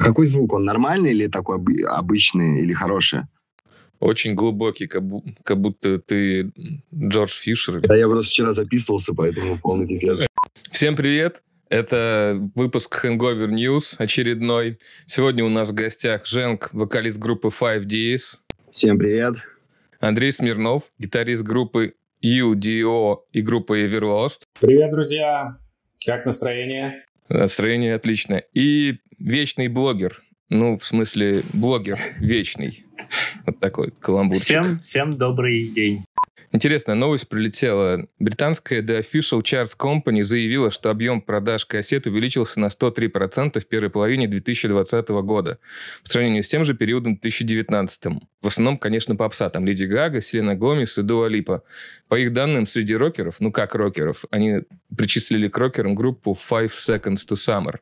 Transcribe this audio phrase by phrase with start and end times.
[0.00, 0.54] Какой звук?
[0.54, 3.20] Он нормальный или такой обычный, или хороший?
[3.98, 6.50] Очень глубокий, как, бу- как будто ты
[6.94, 7.82] Джордж Фишер.
[7.82, 10.26] Да, я просто вчера записывался, поэтому полный пипец.
[10.70, 11.42] Всем привет!
[11.68, 14.78] Это выпуск Hangover News очередной.
[15.06, 18.38] Сегодня у нас в гостях Женк, вокалист группы 5DS.
[18.72, 19.34] Всем привет.
[20.00, 21.92] Андрей Смирнов, гитарист группы
[22.24, 24.40] UDO и группы Everlost.
[24.60, 25.58] Привет, друзья!
[26.06, 27.04] Как настроение?
[27.28, 28.44] Настроение отличное.
[28.54, 30.22] И вечный блогер.
[30.48, 32.84] Ну, в смысле, блогер вечный.
[33.46, 34.44] Вот такой каламбурчик.
[34.44, 36.04] Всем, всем добрый день.
[36.52, 38.08] Интересная новость прилетела.
[38.18, 43.88] Британская The Official Charts Company заявила, что объем продаж кассет увеличился на 103% в первой
[43.88, 45.60] половине 2020 года
[46.02, 48.20] по сравнению с тем же периодом 2019.
[48.42, 49.48] В основном, конечно, попса.
[49.48, 51.62] Там Леди Гага, Селена Гомес и Дуа Липа.
[52.08, 54.62] По их данным, среди рокеров, ну как рокеров, они
[54.96, 57.76] причислили к рокерам группу Five Seconds to Summer.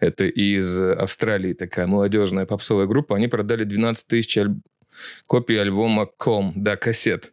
[0.00, 3.16] Это из Австралии такая молодежная попсовая группа.
[3.16, 4.54] Они продали 12 тысяч аль...
[5.26, 7.32] копий альбома «Ком», да, кассет.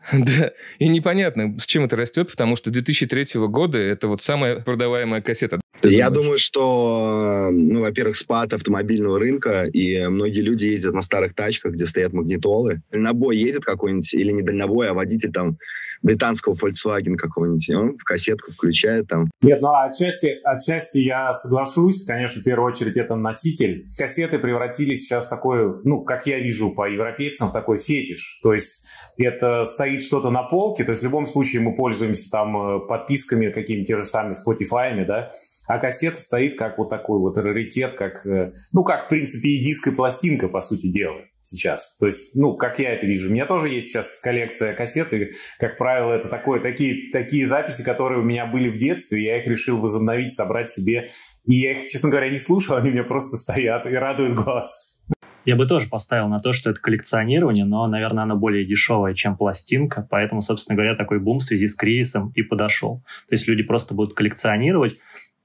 [0.12, 5.20] Да, и непонятно, с чем это растет, потому что 2003 года это вот самая продаваемая
[5.20, 5.60] кассета.
[5.80, 11.34] Ты Я думаю, что, ну, во-первых, спад автомобильного рынка, и многие люди ездят на старых
[11.34, 12.82] тачках, где стоят магнитолы.
[12.90, 15.58] Дальнобой едет какой-нибудь, или не дальнобой, а водитель там
[16.02, 19.30] британского Volkswagen какого-нибудь, он в кассетку включает там.
[19.42, 22.04] Нет, ну отчасти, отчасти я соглашусь.
[22.04, 23.86] Конечно, в первую очередь это носитель.
[23.98, 28.40] Кассеты превратились сейчас в такой, ну, как я вижу по европейцам, в такой фетиш.
[28.42, 28.86] То есть
[29.18, 33.50] это стоит что-то на полке, то есть в любом случае мы пользуемся там э, подписками
[33.50, 35.30] какими-то те же самыми Spotify, да,
[35.70, 39.62] а кассета стоит как вот такой вот раритет, как, э, ну, как, в принципе, и
[39.62, 41.96] диск, и пластинка, по сути дела, сейчас.
[41.98, 43.28] То есть, ну, как я это вижу.
[43.28, 47.84] У меня тоже есть сейчас коллекция кассет, и, как правило, это такое, такие, такие записи,
[47.84, 51.10] которые у меня были в детстве, я их решил возобновить, собрать себе.
[51.46, 55.00] И я их, честно говоря, не слушал, они у меня просто стоят и радуют глаз.
[55.44, 59.36] Я бы тоже поставил на то, что это коллекционирование, но, наверное, оно более дешевое, чем
[59.36, 63.02] пластинка, поэтому, собственно говоря, такой бум в связи с кризисом и подошел.
[63.28, 64.98] То есть люди просто будут коллекционировать,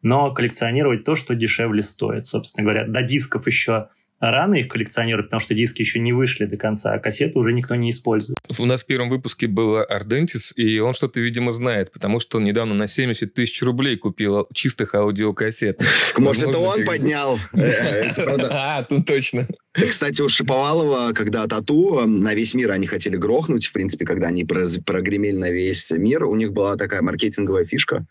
[0.06, 2.28] но коллекционировать то, что дешевле стоит.
[2.28, 3.88] Собственно говоря, до дисков еще
[4.20, 7.74] рано их коллекционировать, потому что диски еще не вышли до конца, а кассеты уже никто
[7.74, 8.38] не использует.
[8.60, 12.44] У нас в первом выпуске был Ардентис, и он что-то, видимо, знает, потому что он
[12.44, 15.82] недавно на 70 тысяч рублей купил чистых аудиокассет.
[16.20, 17.40] Может, это он поднял?
[17.54, 18.12] Э,
[18.52, 19.48] а, тут точно.
[19.75, 24.46] Кстати, у Шиповалова, когда тату на весь мир они хотели грохнуть, в принципе, когда они
[24.46, 28.06] прогремели на весь мир, у них была такая маркетинговая фишка,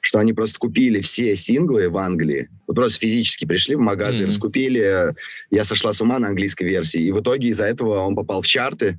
[0.00, 4.28] что они просто купили все синглы в Англии, вот просто физически пришли в магазин, mm-hmm.
[4.28, 5.14] раскупили
[5.50, 8.46] «Я сошла с ума» на английской версии, и в итоге из-за этого он попал в
[8.46, 8.98] чарты,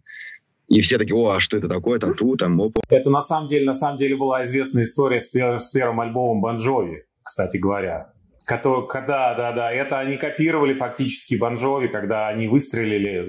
[0.67, 2.81] и все такие, о, а что это такое, тату, там, опа.
[2.89, 6.41] Это на самом деле, на самом деле была известная история с, пер- с первым альбомом
[6.41, 8.13] Бонжови, кстати говоря.
[8.46, 13.28] Который, когда, да, да, это они копировали фактически Бонжови, когда они выстрелили.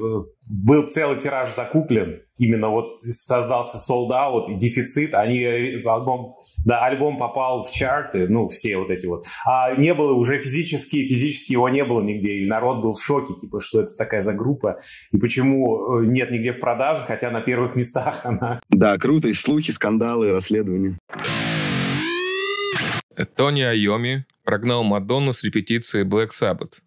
[0.48, 5.14] Был целый тираж закуплен, именно вот создался out и дефицит.
[5.14, 6.28] Они альбом,
[6.64, 9.24] да, альбом попал в чарты, ну все вот эти вот.
[9.46, 12.34] А не было уже физически, физически его не было нигде.
[12.38, 14.78] И народ был в шоке, типа, что это такая за группа
[15.12, 18.60] и почему э, нет нигде в продаже, хотя на первых местах она.
[18.70, 20.98] Да, круто, и слухи, скандалы, расследования.
[23.36, 26.80] Тони Айоми прогнал Мадонну с репетиции Black Sabbath.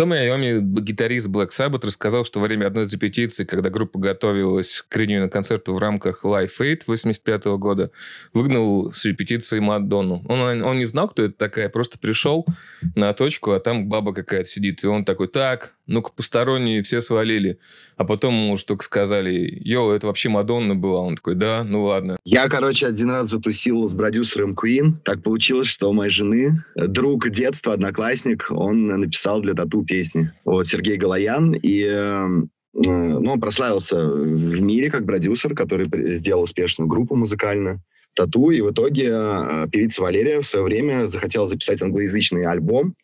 [0.00, 4.82] Томми Айоми, гитарист Black Sabbath, рассказал, что во время одной из репетиций, когда группа готовилась
[4.88, 7.90] к на концерту в рамках Life Aid 85 года,
[8.32, 10.22] выгнал с репетиции Мадонну.
[10.26, 12.46] Он, он не знал, кто это такая, просто пришел
[12.94, 14.82] на точку, а там баба какая-то сидит.
[14.84, 17.58] И он такой, так, ну-ка, посторонние все свалили.
[17.96, 21.00] А потом ему уж только сказали, йоу, это вообще Мадонна была.
[21.00, 22.16] Он такой, да, ну ладно.
[22.24, 24.94] Я, короче, один раз затусил с продюсером Queen.
[25.04, 30.30] Так получилось, что у моей жены друг детства, одноклассник, он написал для тату песни.
[30.44, 31.54] Вот, Сергей Галаян.
[31.54, 37.82] И эм, э, ну, он прославился в мире как продюсер, который сделал успешную группу музыкальную
[38.14, 42.94] тату, и в итоге э, певица Валерия в свое время захотела записать англоязычный альбом,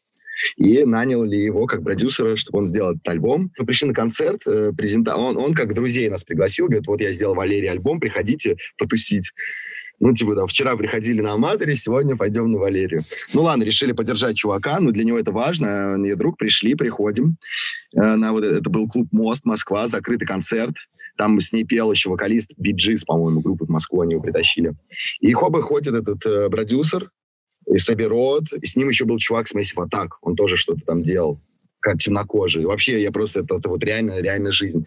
[0.56, 3.50] и наняли его как продюсера, чтобы он сделал этот альбом.
[3.58, 5.16] Мы пришли на концерт, э, презента...
[5.16, 9.32] он, он как друзей нас пригласил, говорит, вот я сделал Валерий альбом, приходите потусить.
[9.99, 13.05] Ну, типа, там, вчера приходили на Аматоре, сегодня пойдем на Валерию.
[13.32, 15.94] Ну, ладно, решили поддержать чувака, но для него это важно.
[15.94, 17.37] Он и друг, пришли, приходим.
[17.94, 20.76] Э, на вот это был клуб «Мост», Москва, закрытый концерт.
[21.16, 24.75] Там с ней пел еще вокалист Биджис, по-моему, группы в Москву они его притащили.
[25.20, 27.11] И хоба ходит этот э, продюсер,
[27.66, 31.02] и Соберот, и с ним еще был чувак с Massive Attack, он тоже что-то там
[31.02, 31.40] делал,
[31.80, 32.64] как темнокожий.
[32.64, 34.86] Вообще, я просто, это, это вот реально, реальная жизнь.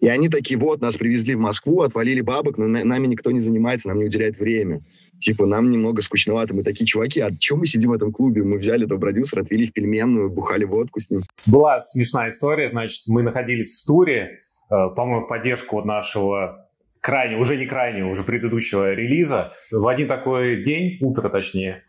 [0.00, 3.88] И они такие, вот, нас привезли в Москву, отвалили бабок, но нами никто не занимается,
[3.88, 4.82] нам не уделяет время.
[5.18, 6.54] Типа, нам немного скучновато.
[6.54, 8.42] Мы такие чуваки, а чем мы сидим в этом клубе?
[8.42, 11.22] Мы взяли этого продюсера, отвели в пельменную, бухали водку с ним.
[11.46, 14.40] Была смешная история, значит, мы находились в туре,
[14.70, 16.65] э, по-моему, в поддержку нашего
[17.06, 19.52] крайне, уже не крайнего, уже предыдущего релиза.
[19.70, 21.84] В один такой день, утро точнее,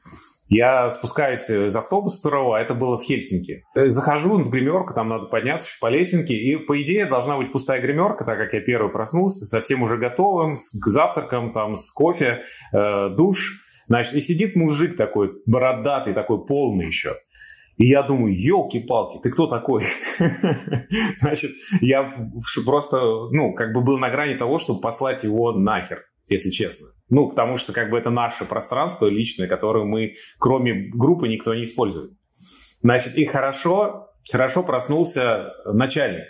[0.47, 3.63] я спускаюсь из автобуса второго, а это было в Хельсинки.
[3.75, 7.81] Э, захожу в гримерку, там надо подняться по лесенке, и по идее должна быть пустая
[7.81, 13.09] гримерка, так как я первый проснулся, совсем уже готовым, с завтраком, там, с кофе, э,
[13.09, 13.63] душ.
[13.87, 17.13] Значит, и сидит мужик такой, бородатый, такой полный еще.
[17.77, 19.83] И я думаю, елки-палки, ты кто такой?
[21.19, 21.51] Значит,
[21.81, 22.27] я
[22.65, 22.99] просто,
[23.31, 26.87] ну, как бы был на грани того, чтобы послать его нахер, если честно.
[27.09, 31.63] Ну, потому что как бы это наше пространство личное, которое мы, кроме группы, никто не
[31.63, 32.11] использует.
[32.81, 36.25] Значит, и хорошо, хорошо проснулся начальник,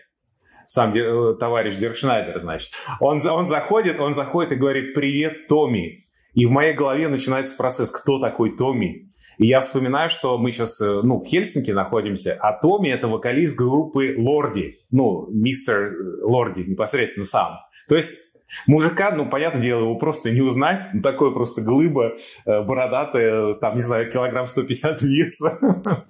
[0.66, 2.72] сам э, товарищ Диркшнайдер, значит.
[3.00, 6.08] Он, он заходит, он заходит и говорит, привет, Томми.
[6.34, 9.07] И в моей голове начинается процесс, кто такой Томми?
[9.38, 13.56] И я вспоминаю, что мы сейчас, э, ну, в Хельсинки находимся, а Томми— это вокалист
[13.56, 14.80] группы Лорди.
[14.92, 15.94] Ну, мистер
[16.24, 17.60] Лорди непосредственно сам.
[17.88, 18.18] То есть
[18.66, 20.86] Мужика, ну, понятное дело, его просто не узнать.
[20.94, 25.58] Ну, такое просто глыба э, бородатая, там, не знаю, килограмм 150 веса.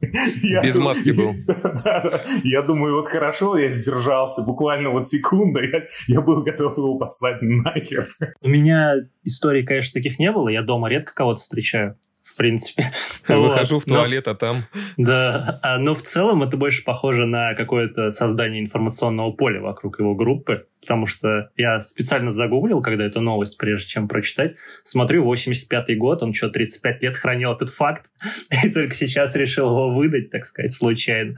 [0.64, 1.34] Без маски был.
[1.84, 2.22] Да, да.
[2.44, 4.44] Я думаю, вот хорошо, я сдержался.
[4.44, 5.62] Буквально вот секунда,
[6.08, 8.10] я был готов его послать нахер.
[8.42, 10.50] У меня историй, конечно, таких не было.
[10.50, 11.98] Я дома редко кого-то встречаю
[12.38, 12.92] принципе.
[13.28, 13.84] Выхожу вот.
[13.84, 14.66] в туалет, но, а там...
[14.98, 20.16] Да, а, но в целом это больше похоже на какое-то создание информационного поля вокруг его
[20.16, 26.24] группы, потому что я специально загуглил, когда эту новость, прежде чем прочитать, смотрю, 85-й год,
[26.24, 28.10] он что, 35 лет хранил этот факт,
[28.64, 31.36] и только сейчас решил его выдать, так сказать, случайно.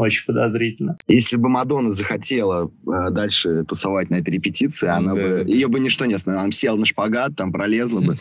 [0.00, 0.96] Очень подозрительно.
[1.08, 5.20] Если бы Мадонна захотела э, дальше тусовать на этой репетиции, она да.
[5.20, 6.44] бы ее бы ничто не остановило.
[6.44, 8.16] Она села на шпагат, там пролезла бы.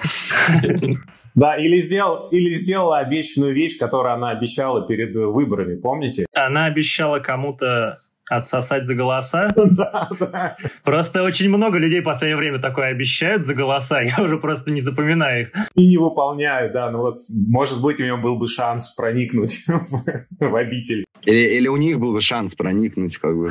[1.35, 6.25] Да, или, сделал, или сделала обещанную вещь, которую она обещала перед выборами, помните?
[6.33, 7.99] Она обещала кому-то
[8.29, 9.49] Отсосать за голоса?
[9.79, 10.57] Да, да.
[10.83, 14.81] Просто очень много людей в последнее время такое обещают за голоса, я уже просто не
[14.81, 15.51] запоминаю их.
[15.75, 16.89] И не выполняют, да.
[16.91, 19.65] Ну вот, может быть, у него был бы шанс проникнуть
[20.39, 21.05] в обитель.
[21.23, 23.49] Или, или у них был бы шанс проникнуть, как бы.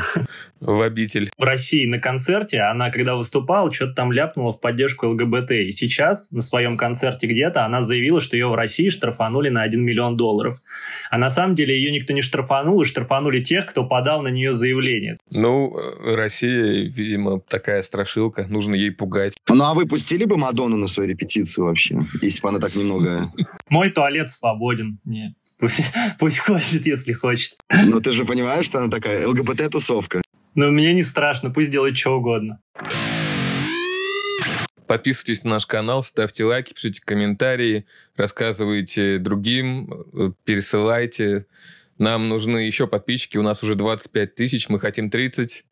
[0.60, 1.30] В обитель.
[1.38, 5.52] В России на концерте она, когда выступала, что-то там ляпнула в поддержку ЛГБТ.
[5.52, 9.80] И сейчас на своем концерте где-то она заявила, что ее в России штрафанули на 1
[9.80, 10.58] миллион долларов.
[11.10, 14.52] А на самом деле ее никто не штрафанул, и штрафанули тех, кто подал на нее
[14.52, 15.18] заявление.
[15.32, 19.36] Ну, Россия, видимо, такая страшилка, нужно ей пугать.
[19.48, 23.32] Ну, а вы пустили бы Мадонну на свою репетицию вообще, если бы она так немного...
[23.68, 24.98] Мой туалет свободен.
[25.04, 25.32] Нет.
[25.58, 27.56] Пусть, пусть ходит, если хочет.
[27.86, 30.22] Но ты же понимаешь, что она такая ЛГБТ-тусовка.
[30.58, 32.60] Но мне не страшно, пусть делает что угодно.
[34.88, 41.46] Подписывайтесь на наш канал, ставьте лайки, пишите комментарии, рассказывайте другим, э, пересылайте.
[41.96, 45.64] Нам нужны еще подписчики, у нас уже 25 тысяч, мы хотим 30.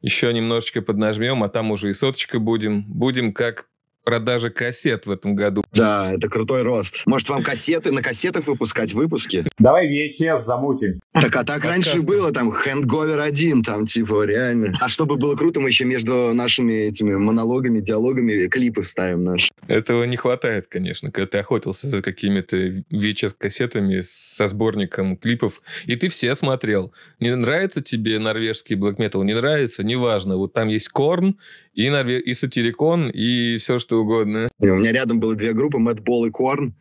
[0.00, 2.84] Еще немножечко поднажмем, а там уже и соточка будем.
[2.84, 3.66] Будем как
[4.02, 5.62] продажи кассет в этом году.
[5.72, 7.02] Да, это крутой рост.
[7.06, 9.44] Может, вам кассеты на кассетах выпускать выпуски?
[9.58, 11.00] Давай VHS замутим.
[11.12, 14.72] Так, а так раньше было, там, Hangover 1, там, типа, реально.
[14.80, 19.50] А чтобы было круто, мы еще между нашими этими монологами, диалогами клипы вставим наши.
[19.66, 22.56] Этого не хватает, конечно, когда ты охотился за какими-то
[22.90, 26.92] VHS-кассетами со сборником клипов, и ты все смотрел.
[27.20, 29.22] Не нравится тебе норвежский блэк метал?
[29.22, 29.84] Не нравится?
[29.84, 30.36] Неважно.
[30.36, 31.38] Вот там есть Корн,
[31.74, 32.20] и, Норве...
[32.20, 34.48] и Сатирикон, и все что угодно.
[34.60, 36.74] И у меня рядом было две группы, Мэтбол и Корн.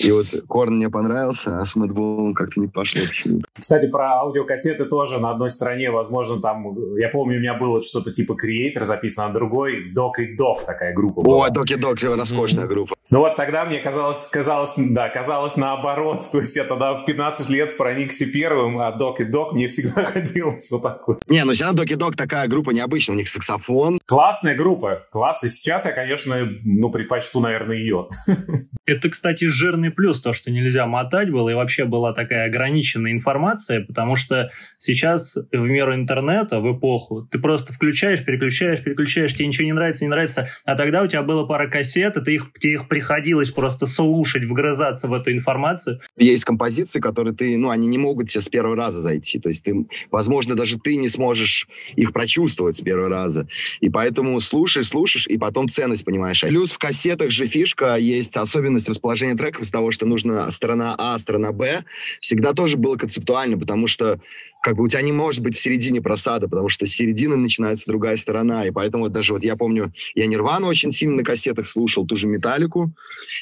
[0.00, 3.46] И вот Корн мне понравился, а с Мэтболом как-то не пошло почему-то.
[3.58, 8.12] Кстати, про аудиокассеты тоже на одной стороне, возможно, там, я помню, у меня было что-то
[8.12, 11.46] типа Creator записано, на другой Док и Док такая группа была.
[11.46, 12.68] О, Док и Док, роскошная mm-hmm.
[12.68, 12.94] группа.
[13.10, 16.24] Ну вот тогда мне казалось, казалось, да, казалось наоборот.
[16.30, 20.04] То есть я тогда в 15 лет проникся первым, а Док и Док мне всегда
[20.04, 21.18] ходилось вот такое.
[21.26, 23.98] Не, ну все равно Док и Док такая группа необычная, у них саксофон.
[24.06, 25.42] Классная группа, класс.
[25.42, 28.08] И сейчас я, конечно, ну, предпочту, наверное, ее.
[28.86, 33.84] Это, кстати, жирный плюс, то, что нельзя мотать было, и вообще была такая ограниченная информация,
[33.84, 39.66] потому что сейчас в меру интернета, в эпоху, ты просто включаешь, переключаешь, переключаешь, тебе ничего
[39.66, 42.74] не нравится, не нравится, а тогда у тебя было пара кассет, и ты их, тебе
[42.74, 46.00] их приходилось просто слушать, вгрызаться в эту информацию.
[46.16, 49.38] Есть композиции, которые ты, ну, они не могут тебе с первого раза зайти.
[49.38, 53.48] То есть ты, возможно, даже ты не сможешь их прочувствовать с первого раза.
[53.80, 56.40] И поэтому слушаешь, слушаешь, и потом ценность понимаешь.
[56.42, 61.84] Плюс в кассетах же фишка есть особенность расположения треков что нужно сторона А, сторона Б.
[62.20, 64.20] Всегда тоже было концептуально, потому что
[64.62, 67.86] как бы у тебя не может быть в середине просада, потому что с середины начинается
[67.86, 71.66] другая сторона, и поэтому вот даже вот я помню, я Нирвану очень сильно на кассетах
[71.66, 72.92] слушал, ту же Металлику,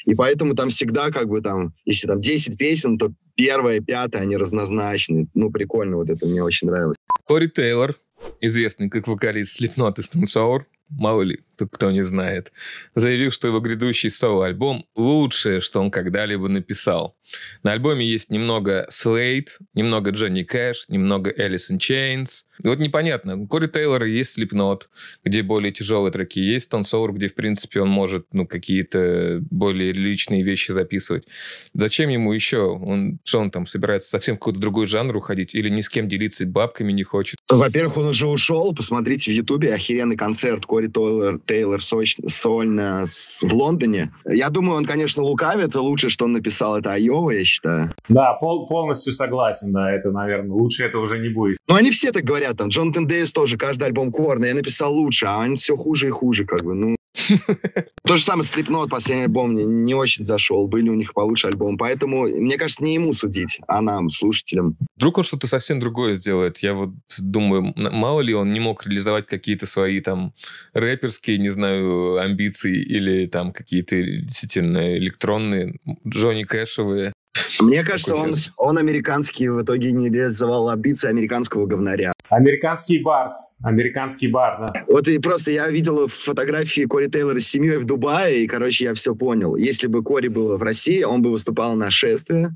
[0.05, 4.37] и поэтому там всегда как бы там, если там 10 песен, то первая, пятая, они
[4.37, 5.27] разнозначны.
[5.33, 6.95] Ну, прикольно, вот это мне очень нравилось.
[7.25, 7.95] Кори Тейлор,
[8.41, 11.39] известный как вокалист Slipknot и Stone мало ли
[11.71, 12.51] кто не знает,
[12.95, 17.17] заявил, что его грядущий соло-альбом лучшее, что он когда-либо написал.
[17.63, 22.43] На альбоме есть немного Slate, немного Джонни Кэш, немного Alice Chains.
[22.63, 24.83] И вот непонятно, у Кори Тейлора есть Slipknot,
[25.23, 30.43] где более тяжелые треки, есть Соур, где, в принципе, он может ну, какие-то более личные
[30.43, 31.27] вещи записывать.
[31.73, 32.61] Зачем ему еще?
[32.61, 36.07] Он, что он там, собирается совсем в какой-то другой жанр уходить или ни с кем
[36.07, 37.39] делиться бабками не хочет?
[37.49, 38.73] Во-первых, он уже ушел.
[38.73, 44.13] Посмотрите в Ютубе охеренный концерт Кори Тейлор, Тейлор сольно в Лондоне.
[44.25, 45.75] Я думаю, он, конечно, лукавит.
[45.75, 47.91] Лучше, что он написал, это Айова, я считаю.
[48.07, 51.57] Да, пол полностью согласен, да, это, наверное, лучше это уже не будет.
[51.67, 55.25] Ну, они все так говорят, там, Джонатан Дэвис тоже, каждый альбом Корна, я написал лучше,
[55.25, 56.95] а они все хуже и хуже, как бы, ну.
[58.03, 60.67] То же самое Slipknot, последний альбом мне не очень зашел.
[60.67, 61.77] Были у них получше альбом.
[61.77, 64.77] Поэтому, мне кажется, не ему судить, а нам, слушателям.
[64.95, 66.59] Вдруг он что-то совсем другое сделает.
[66.59, 70.33] Я вот думаю, мало ли он не мог реализовать какие-то свои там
[70.73, 77.13] рэперские, не знаю, амбиции или там какие-то действительно электронные, Джонни Кэшевые.
[77.59, 82.11] Мне кажется, он, он американский в итоге не реализовал амбиции американского говнаря.
[82.29, 83.35] Американский Барт.
[83.63, 84.83] Американский бар, да.
[84.87, 88.93] Вот и просто я видел фотографии Кори Тейлора с семьей в Дубае, и, короче, я
[88.93, 89.55] все понял.
[89.55, 92.55] Если бы Кори был в России, он бы выступал на шествие.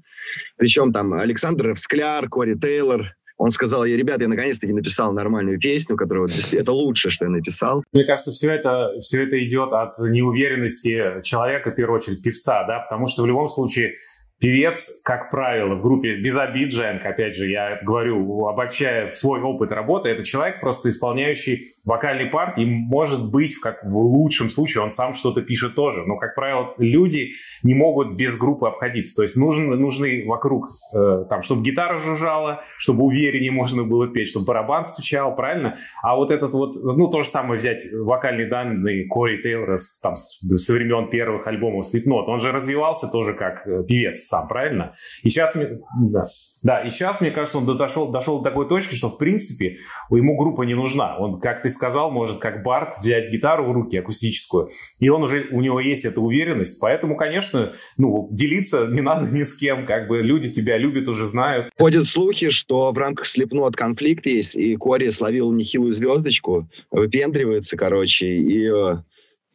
[0.58, 5.98] Причем там Александр Скляр, Кори Тейлор, он сказал, я, ребят, я наконец-таки написал нормальную песню,
[5.98, 7.84] которая вот, это лучше, что я написал.
[7.92, 12.80] Мне кажется, все это, все это идет от неуверенности человека, в первую очередь, певца, да,
[12.80, 13.96] потому что в любом случае
[14.44, 19.72] Певец, как правило, в группе без обид, Женк, опять же, я говорю, обобщая свой опыт
[19.72, 25.14] работы, это человек, просто исполняющий вокальные партии, может быть, как в лучшем случае, он сам
[25.14, 29.78] что-то пишет тоже, но, как правило, люди не могут без группы обходиться, то есть нужны,
[29.78, 35.38] нужны вокруг, э, там, чтобы гитара жужжала, чтобы увереннее можно было петь, чтобы барабан стучал,
[35.38, 35.78] правильно?
[36.02, 40.18] А вот этот вот, ну, то же самое взять вокальные данные Кори Тейлора с, там,
[40.18, 44.96] со времен первых альбомов Slipknot, он же развивался тоже как э, певец, сам, правильно?
[45.22, 46.26] И сейчас, да,
[46.64, 49.78] да, и сейчас, мне кажется, он дошел, дошел до такой точки, что, в принципе,
[50.10, 51.18] ему группа не нужна.
[51.20, 55.48] Он, как ты сказал, может, как Барт, взять гитару в руки акустическую, и он уже,
[55.52, 60.08] у него есть эта уверенность, поэтому, конечно, ну, делиться не надо ни с кем, как
[60.08, 61.72] бы люди тебя любят, уже знают.
[61.78, 68.28] Ходят слухи, что в рамках Слепнот конфликт есть, и Кори словил нехилую звездочку, выпендривается, короче,
[68.28, 68.96] и э,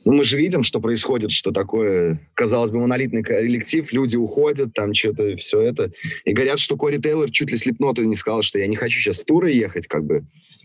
[0.08, 4.94] ну, мы же видим, что происходит, что такое, казалось бы, монолитный коллектив, люди уходят, там
[4.94, 5.92] что-то, все это.
[6.24, 9.20] И говорят, что Кори Тейлор чуть ли слепноту не сказал, что я не хочу сейчас
[9.20, 10.24] в туры ехать, как бы.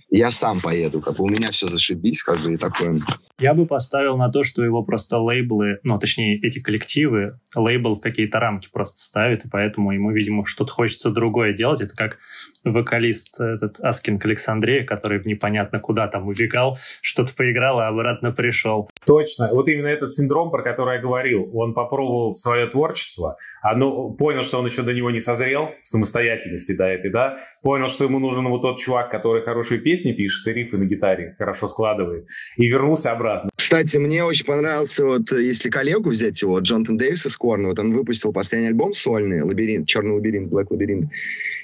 [0.10, 3.02] Я сам поеду, как бы у меня все зашибись, как бы, и такое.
[3.38, 8.00] Я бы поставил на то, что его просто лейблы, ну, точнее, эти коллективы, лейбл в
[8.00, 11.82] какие-то рамки просто ставят, и поэтому ему, видимо, что-то хочется другое делать.
[11.82, 12.18] Это как
[12.64, 18.90] вокалист этот Аскинг Александрия, который непонятно куда там убегал, что-то поиграл, а обратно пришел.
[19.06, 19.50] Точно.
[19.52, 21.50] Вот именно этот синдром, про который я говорил.
[21.54, 26.86] Он попробовал свое творчество, оно, понял, что он еще до него не созрел, самостоятельности до
[26.86, 30.78] этой, да, понял, что ему нужен вот тот чувак, который хорошие песни пишет и рифы
[30.78, 32.28] на гитаре хорошо складывает,
[32.58, 33.50] и вернулся обратно.
[33.56, 37.94] Кстати, мне очень понравился, вот если коллегу взять его, Джонатан Дэвис из Корна, вот он
[37.94, 41.10] выпустил последний альбом сольный, «Лабиринт», «Черный лабиринт», «Блэк лабиринт»,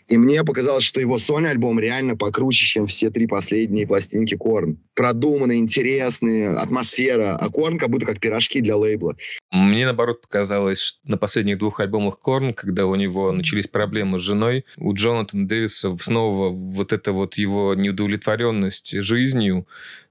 [0.09, 4.79] и мне показалось, что его сольный альбом реально покруче, чем все три последние пластинки Корн.
[4.95, 7.37] Продуманные, интересные, атмосфера.
[7.37, 9.15] А Корн как будто как пирожки для лейбла.
[9.51, 14.23] Мне, наоборот, показалось, что на последних двух альбомах Корн, когда у него начались проблемы с
[14.23, 19.67] женой, у Джонатана Дэвиса снова вот эта вот его неудовлетворенность жизнью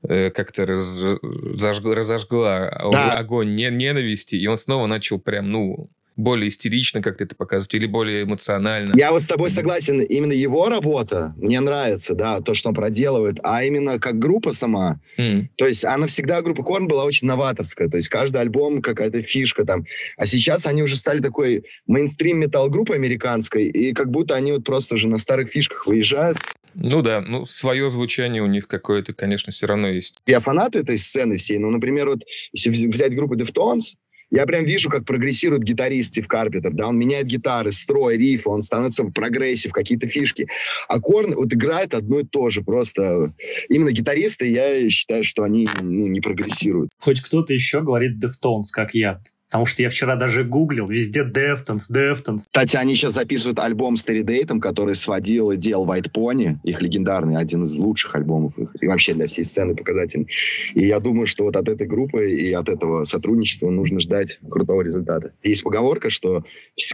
[0.09, 3.13] э, как-то раз, разожгла, разожгла да.
[3.15, 8.25] огонь ненависти, и он снова начал прям, ну, более истерично как-то это показывать или более
[8.25, 8.93] эмоционально.
[8.97, 10.01] Я вот с тобой согласен.
[10.01, 15.01] Именно его работа мне нравится, да, то, что он проделывает, а именно как группа сама.
[15.17, 15.47] Mm.
[15.57, 17.89] То есть она всегда, группа Корн была очень новаторская.
[17.89, 19.87] То есть каждый альбом какая-то фишка там.
[20.17, 24.97] А сейчас они уже стали такой мейнстрим метал-группой американской, и как будто они вот просто
[24.97, 26.39] уже на старых фишках выезжают.
[26.75, 30.17] Ну да, ну свое звучание у них какое-то, конечно, все равно есть.
[30.27, 31.59] Я фанат этой сцены всей.
[31.59, 32.21] Ну, например, вот
[32.53, 33.95] если взять группу Deftones,
[34.31, 38.63] я прям вижу, как прогрессирует гитарист Стив Карпентер, да, он меняет гитары, строй, риф, он
[38.63, 40.49] становится progressive, какие-то фишки.
[40.89, 43.35] А Korn вот играет одно и то же, просто
[43.69, 46.91] именно гитаристы, я считаю, что они ну, не прогрессируют.
[46.99, 49.21] Хоть кто-то еще говорит Deftones, как я.
[49.49, 52.45] Потому что я вчера даже гуглил, везде Deftones, Deftones.
[52.51, 57.65] Кстати, сейчас записывают альбом с Терридейтом, который сводил и делал White Pony, их легендарный, один
[57.65, 60.29] из лучших альбомов их, и вообще для всей сцены показательный.
[60.75, 64.83] И я думаю, что вот от этой группы и от этого сотрудничества нужно ждать крутого
[64.83, 65.33] результата.
[65.43, 66.45] Есть поговорка, что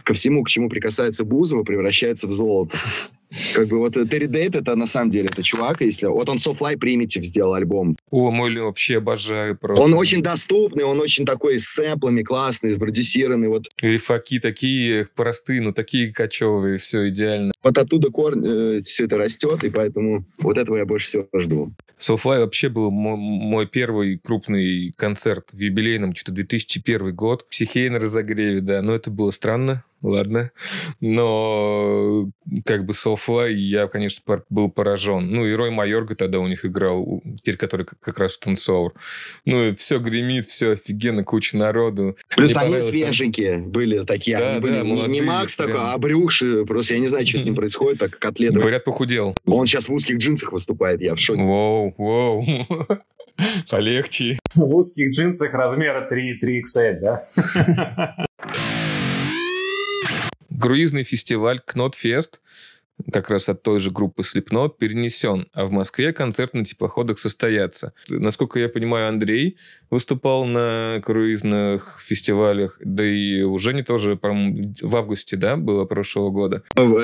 [0.03, 2.77] ко всему, к чему прикасается Бузова, превращается в золото.
[3.53, 6.07] Как бы вот Терри Дейт, это на самом деле, это чувак, если...
[6.07, 7.97] Вот он Soulfly Primitive сделал альбом.
[8.09, 9.83] О, мой вообще обожаю просто.
[9.83, 13.47] Он очень доступный, он очень такой с сэмплами классный, спродюсированный.
[13.47, 13.65] Вот.
[13.81, 17.51] Рифаки такие простые, но такие кочевые, все идеально.
[17.63, 21.73] Вот оттуда корень, э, все это растет, и поэтому вот этого я больше всего жду.
[21.99, 27.47] Soulfly вообще был мой, мой первый крупный концерт в юбилейном, что-то 2001 год.
[27.49, 30.51] Психей на разогреве, да, но это было странно ладно.
[31.01, 32.29] Но
[32.65, 35.29] как бы Soulfly я, конечно, был поражен.
[35.31, 38.93] Ну, и Рой Майорга тогда у них играл, теперь который как раз в Тунсовр.
[39.45, 42.17] Ну, и все гремит, все офигенно, куча народу.
[42.35, 43.71] Плюс Мне они свеженькие там...
[43.71, 44.37] были такие.
[44.37, 45.69] Да, были да, не, молодые, не Макс прям...
[45.69, 46.65] такой, а Брюкши.
[46.65, 48.59] Просто я не знаю, что с ним происходит, так котлеты.
[48.59, 49.35] Говорят, похудел.
[49.45, 51.41] Он сейчас в узких джинсах выступает, я в шоке.
[51.41, 52.45] Воу, воу.
[53.69, 54.39] Полегче.
[54.53, 58.25] В узких джинсах размера 3, 3XL, да?
[60.59, 62.41] Круизный фестиваль Кнотфест
[63.11, 67.93] как раз от той же группы Slipknot перенесен, а в Москве концерт на теплоходах состоятся.
[68.09, 69.57] Насколько я понимаю, Андрей
[69.89, 76.63] выступал на круизных фестивалях, да и уже не тоже, в августе, да, было прошлого года.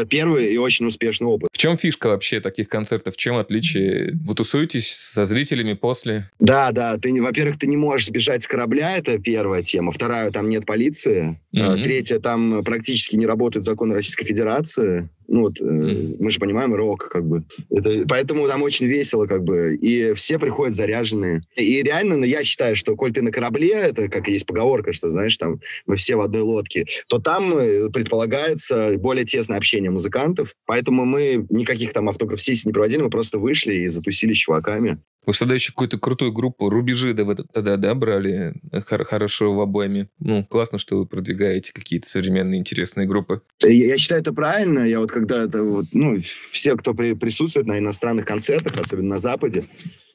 [0.09, 1.49] Первый и очень успешный опыт.
[1.51, 3.13] В чем фишка вообще таких концертов?
[3.13, 4.13] В чем отличие?
[4.13, 6.29] Вы тусуетесь со зрителями после?
[6.39, 6.97] Да, да.
[6.97, 9.91] Ты, во-первых, ты не можешь сбежать с корабля, это первая тема.
[9.91, 11.39] Вторая, там нет полиции.
[11.55, 11.83] Mm-hmm.
[11.83, 15.09] Третья, там практически не работает закон Российской Федерации.
[15.31, 16.17] Ну вот, mm-hmm.
[16.19, 17.43] мы же понимаем, рок, как бы.
[17.69, 19.75] Это, поэтому там очень весело, как бы.
[19.75, 21.43] И все приходят заряженные.
[21.55, 25.07] И реально, ну, я считаю, что коль ты на корабле, это как есть поговорка, что,
[25.07, 30.53] знаешь, там мы все в одной лодке, то там э, предполагается более тесное общение музыкантов.
[30.65, 34.97] Поэтому мы никаких там автограф-сессий не проводили, мы просто вышли и затусили с чуваками.
[35.25, 40.09] Вы тогда еще какую-то крутую группу Рубежи да, тогда, да, брали хорошо в обойме.
[40.19, 43.41] Ну, классно, что вы продвигаете какие-то современные интересные группы.
[43.61, 44.79] Я, я считаю, это правильно.
[44.79, 49.19] Я вот когда это вот, ну, все, кто при, присутствует на иностранных концертах, особенно на
[49.19, 49.65] Западе,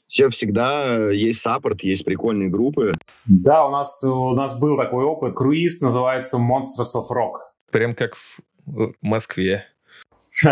[0.08, 2.92] все всегда есть саппорт, есть прикольные группы.
[3.26, 5.34] Да, у нас, у нас был такой опыт.
[5.34, 7.40] Круиз называется Monsters of Rock.
[7.70, 8.16] Прям как
[8.66, 9.64] в Москве.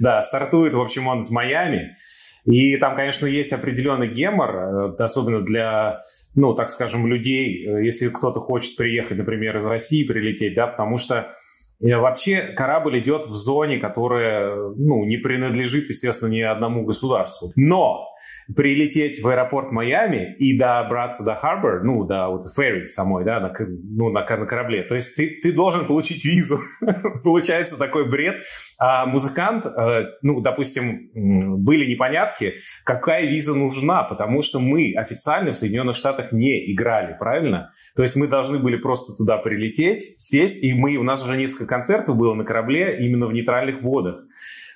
[0.00, 1.96] Да, стартует, в общем, он с Майами.
[2.44, 6.02] И там, конечно, есть определенный гемор, э, особенно для,
[6.34, 10.98] ну, так скажем, людей, э, если кто-то хочет приехать, например, из России, прилететь, да, потому
[10.98, 11.32] что
[11.80, 17.52] э, Вообще корабль идет в зоне, которая ну, не принадлежит, естественно, ни одному государству.
[17.54, 18.11] Но
[18.54, 23.52] прилететь в аэропорт Майами и добраться до Харбор, ну, до вот ферри самой, да, на,
[23.58, 24.82] ну, на, на корабле.
[24.82, 26.58] То есть ты, ты должен получить визу.
[27.24, 28.36] Получается такой бред.
[28.78, 32.54] А музыкант, э, ну, допустим, были непонятки,
[32.84, 37.72] какая виза нужна, потому что мы официально в Соединенных Штатах не играли, правильно?
[37.96, 41.66] То есть мы должны были просто туда прилететь, сесть, и мы, у нас уже несколько
[41.66, 44.24] концертов было на корабле именно в нейтральных водах.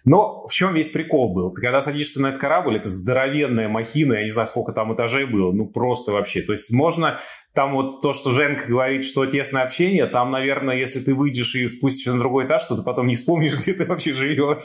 [0.06, 1.50] Но в чем весь прикол был?
[1.50, 5.26] Ты когда садишься на этот корабль, это здоровенная махина, я не знаю, сколько там этажей
[5.26, 6.42] было, ну просто вообще.
[6.42, 7.18] То есть можно
[7.54, 11.66] там вот то, что Женка говорит, что тесное общение, там, наверное, если ты выйдешь и
[11.68, 14.62] спустишься на другой этаж, то ты потом не вспомнишь, где ты вообще живешь.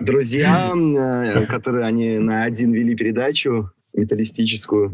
[0.00, 4.92] Друзья, э, которые они на один вели передачу металлистическую,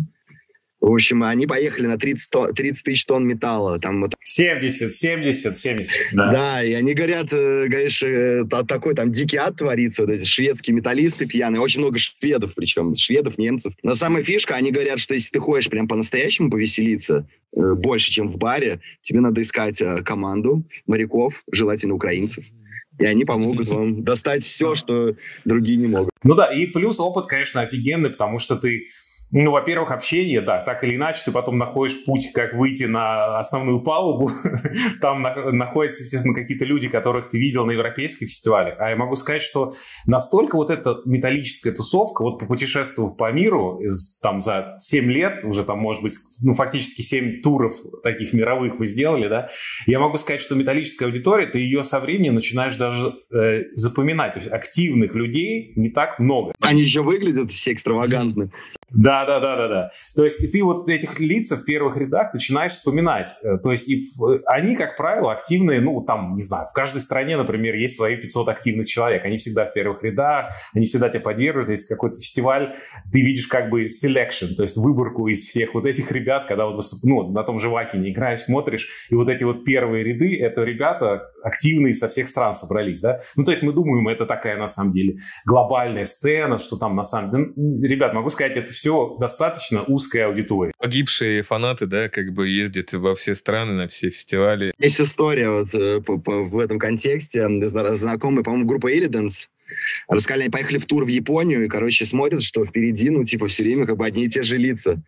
[0.88, 3.80] в общем, они поехали на 30, 30 тысяч тонн металла.
[3.80, 4.14] Там вот...
[4.22, 5.92] 70, 70, 70.
[6.12, 10.24] Да, да и они говорят, э, говоришь, э, такой там дикий ад творится, вот эти
[10.24, 13.74] шведские металлисты пьяные, очень много шведов причем, шведов, немцев.
[13.82, 18.28] Но самая фишка, они говорят, что если ты хочешь прям по-настоящему повеселиться, э, больше, чем
[18.28, 22.44] в баре, тебе надо искать команду моряков, желательно украинцев,
[23.00, 26.10] и они помогут вам достать все, что другие не могут.
[26.22, 28.86] Ну да, и плюс опыт, конечно, офигенный, потому что ты
[29.32, 33.80] ну, во-первых, общение, да, так или иначе, ты потом находишь путь, как выйти на основную
[33.80, 34.30] палубу.
[35.00, 38.76] Там находятся, естественно, какие-то люди, которых ты видел на европейских фестивалях.
[38.78, 39.74] А я могу сказать, что
[40.06, 45.64] настолько вот эта металлическая тусовка, вот попутешествовав по миру, из, там за 7 лет, уже
[45.64, 49.48] там, может быть, ну, фактически 7 туров таких мировых вы сделали, да,
[49.86, 54.34] я могу сказать, что металлическая аудитория, ты ее со временем начинаешь даже э, запоминать.
[54.34, 56.52] То есть активных людей не так много.
[56.60, 58.50] Они еще выглядят все экстравагантно.
[58.90, 59.90] Да, да, да, да, да.
[60.14, 63.32] То есть и ты вот этих лиц в первых рядах начинаешь вспоминать.
[63.42, 64.08] Э, то есть и
[64.46, 68.48] они, как правило, активные, ну, там, не знаю, в каждой стране, например, есть свои 500
[68.48, 69.24] активных человек.
[69.24, 71.70] Они всегда в первых рядах, они всегда тебя поддерживают.
[71.70, 72.76] Если какой-то фестиваль,
[73.10, 76.84] ты видишь как бы selection, то есть выборку из всех вот этих ребят, когда вот
[77.02, 81.32] ну, на том же Вакине играешь, смотришь, и вот эти вот первые ряды, это ребята
[81.46, 83.20] активные со всех стран собрались, да.
[83.36, 87.04] Ну, то есть мы думаем, это такая, на самом деле, глобальная сцена, что там на
[87.04, 87.88] самом деле...
[87.88, 90.72] Ребят, могу сказать, это все достаточно узкая аудитория.
[90.78, 94.74] Погибшие фанаты, да, как бы ездят во все страны, на все фестивали.
[94.78, 97.46] Есть история вот э, по, по, в этом контексте.
[97.66, 99.46] Знакомый, по-моему, группа Illidance
[100.08, 103.62] Рассказали, они поехали в тур в Японию, и, короче, смотрят, что впереди, ну, типа, все
[103.62, 105.00] время как бы одни и те же лица.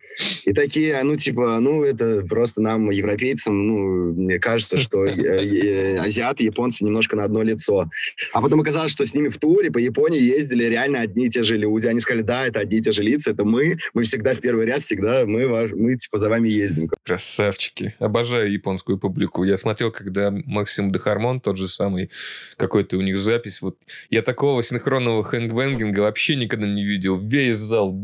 [0.45, 5.97] И такие, ну, типа, ну, это просто нам, европейцам, ну, мне кажется, что э, э,
[5.97, 7.89] азиаты, японцы немножко на одно лицо.
[8.33, 11.43] А потом оказалось, что с ними в туре по Японии ездили реально одни и те
[11.43, 11.87] же люди.
[11.87, 14.65] Они сказали, да, это одни и те же лица, это мы, мы всегда в первый
[14.65, 16.89] ряд, всегда мы, мы типа, за вами ездим.
[17.03, 17.95] Красавчики.
[17.99, 19.43] Обожаю японскую публику.
[19.43, 22.09] Я смотрел, когда Максим Дехармон, тот же самый,
[22.57, 23.77] какой-то у них запись, вот
[24.09, 27.17] я такого такого синхронного хэнгбэнгинга вообще никогда не видел.
[27.17, 27.95] Весь зал.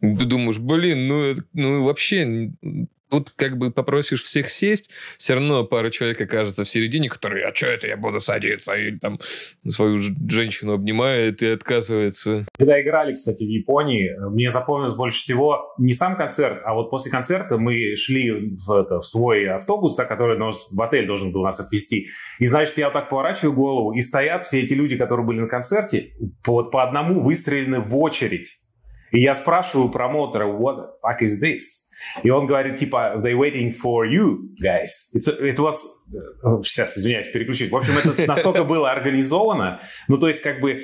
[0.00, 2.50] Ты думаешь, блин, ну, ну вообще
[3.14, 7.54] Тут как бы попросишь всех сесть, все равно пара человек окажется в середине, которые, а
[7.54, 8.74] что это я буду садиться?
[8.74, 9.20] И там
[9.68, 12.44] свою женщину обнимает и отказывается.
[12.58, 17.12] Когда играли, кстати, в Японии, мне запомнилось больше всего не сам концерт, а вот после
[17.12, 21.44] концерта мы шли в, это, в свой автобус, да, который нас в отель должен был
[21.44, 22.08] нас отвезти.
[22.40, 25.46] И, значит, я вот так поворачиваю голову, и стоят все эти люди, которые были на
[25.46, 28.48] концерте, вот по одному выстрелены в очередь.
[29.12, 31.83] И я спрашиваю промоутера, what the fuck is this?
[32.22, 35.14] И он говорит, типа, they waiting for you, guys.
[35.14, 35.76] It's, it was...
[36.12, 37.70] Э, сейчас, извиняюсь, переключить.
[37.70, 39.80] В общем, это настолько было организовано.
[40.08, 40.72] Ну, то есть, как бы...
[40.72, 40.82] Э,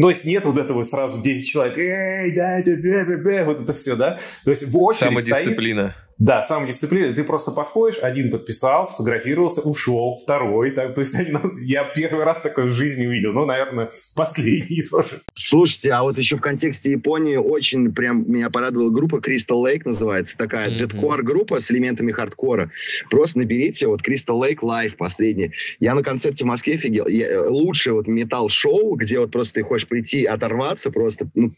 [0.00, 1.78] то есть, нет вот этого сразу 10 человек.
[1.78, 4.20] Эй, да, да, да, да, вот это все, да?
[4.44, 5.90] То есть, в очередь Самодисциплина.
[5.90, 7.12] Стоит, да, самодисциплина.
[7.14, 10.70] Ты просто подходишь, один подписал, сфотографировался, ушел, второй.
[10.70, 11.16] Так, то есть
[11.62, 13.32] я первый раз такое в жизни увидел.
[13.32, 15.20] Ну, наверное, последний тоже.
[15.46, 20.38] Слушайте, а вот еще в контексте Японии очень прям меня порадовала группа Crystal Lake называется.
[20.38, 20.78] Такая mm-hmm.
[20.78, 22.70] дедкор группа с элементами хардкора.
[23.10, 25.52] Просто наберите вот Crystal Lake Live последний.
[25.80, 27.06] Я на концерте в Москве офигел.
[27.08, 31.52] Я, э, лучшее вот металл-шоу, где вот просто ты хочешь прийти оторваться, просто ну,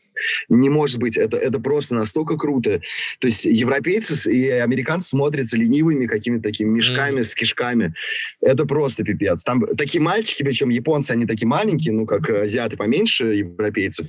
[0.48, 1.16] не может быть.
[1.16, 2.80] Это, это просто настолько круто.
[3.20, 7.22] То есть европейцы и американцы смотрятся ленивыми какими-то такими мешками mm.
[7.22, 7.94] с кишками.
[8.40, 9.44] Это просто пипец.
[9.44, 14.06] Там такие мальчики, причем японцы, они такие маленькие, ну, как азиаты поменьше европейцев.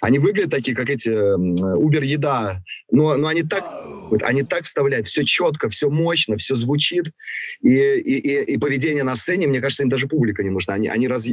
[0.00, 2.62] Они выглядят такие, как эти Uber-еда.
[2.90, 3.64] Но, но они так
[4.22, 7.12] они так вставляют, все четко, все мощно, все звучит.
[7.62, 10.74] И, и, и, и поведение на сцене, мне кажется, им даже публика не нужна.
[10.74, 11.28] Они, они раз...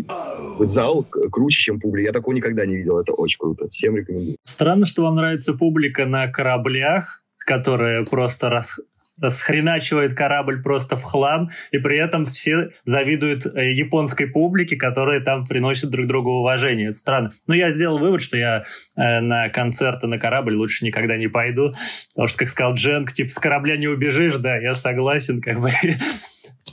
[0.57, 2.07] Вот зал круче, чем публика.
[2.07, 2.99] Я такого никогда не видел.
[2.99, 3.67] Это очень круто.
[3.87, 4.37] Всем рекомендую.
[4.43, 8.77] Странно, что вам нравится публика на кораблях, которая просто рас,
[9.21, 15.45] расхреначивает корабль просто в хлам, и при этом все завидуют э, японской публике, которая там
[15.45, 16.89] приносит друг другу уважение.
[16.89, 17.31] Это странно.
[17.47, 18.65] Но я сделал вывод, что я
[18.97, 21.71] э, на концерты на корабль лучше никогда не пойду,
[22.13, 25.69] потому что, как сказал Дженк, типа, с корабля не убежишь, да, я согласен, как бы...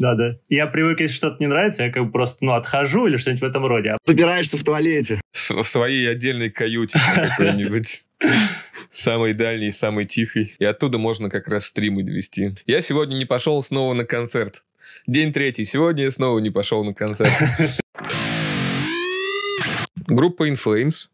[0.00, 0.32] Да, да.
[0.48, 3.44] Я привык, если что-то не нравится, я как бы просто, ну, отхожу или что-нибудь в
[3.44, 3.96] этом роде.
[4.04, 5.20] Собираешься в туалете.
[5.50, 8.04] В своей отдельной каюте какой-нибудь.
[8.90, 10.54] Самый дальний, самый тихий.
[10.58, 12.56] И оттуда можно как раз стримы вести.
[12.66, 14.62] Я сегодня не пошел снова на концерт.
[15.06, 15.64] День третий.
[15.64, 17.32] Сегодня я снова не пошел на концерт.
[20.06, 21.08] Группа In Flames.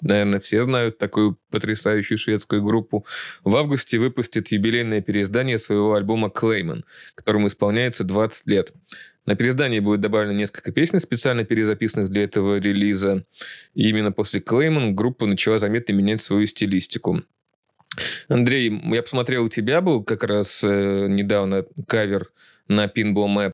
[0.00, 3.04] Наверное, все знают такую потрясающую шведскую группу.
[3.44, 8.72] В августе выпустит юбилейное переиздание своего альбома «Клейман», которому исполняется 20 лет.
[9.30, 13.24] На переиздании будет добавлено несколько песен, специально перезаписанных для этого релиза.
[13.76, 17.22] И именно после Клейман группа начала заметно менять свою стилистику.
[18.26, 22.32] Андрей, я посмотрел, у тебя был как раз э, недавно кавер
[22.66, 23.52] на Pinball Map.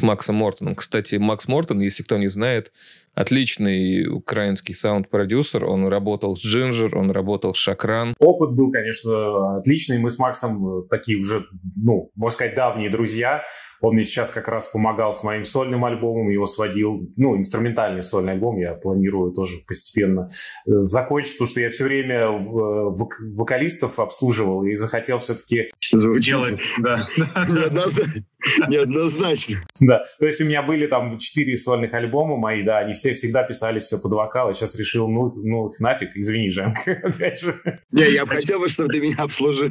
[0.00, 0.74] с Максом Мортоном.
[0.74, 2.72] Кстати, Макс Мортон, если кто не знает,
[3.20, 5.64] отличный украинский саунд-продюсер.
[5.64, 8.14] Он работал с Джинджер, он работал с Шакран.
[8.18, 9.98] Опыт был, конечно, отличный.
[9.98, 13.42] Мы с Максом такие уже, ну, можно сказать, давние друзья.
[13.80, 18.34] Он мне сейчас как раз помогал с моим сольным альбомом, его сводил, ну, инструментальный сольный
[18.34, 20.30] альбом я планирую тоже постепенно
[20.66, 26.60] э, закончить, потому что я все время э, вок вокалистов обслуживал и захотел все-таки делать...
[26.78, 26.98] Да.
[28.68, 29.56] Неоднозначно.
[29.80, 33.42] Да, то есть у меня были там четыре сольных альбома мои, да, они все всегда
[33.42, 37.60] писали все под вокал, я сейчас решил, ну, ну нафиг, извини, Жанка, опять же.
[37.90, 39.68] Не, я бы хотел, чтобы ты меня обслужил.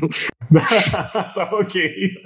[1.35, 2.23] Окей.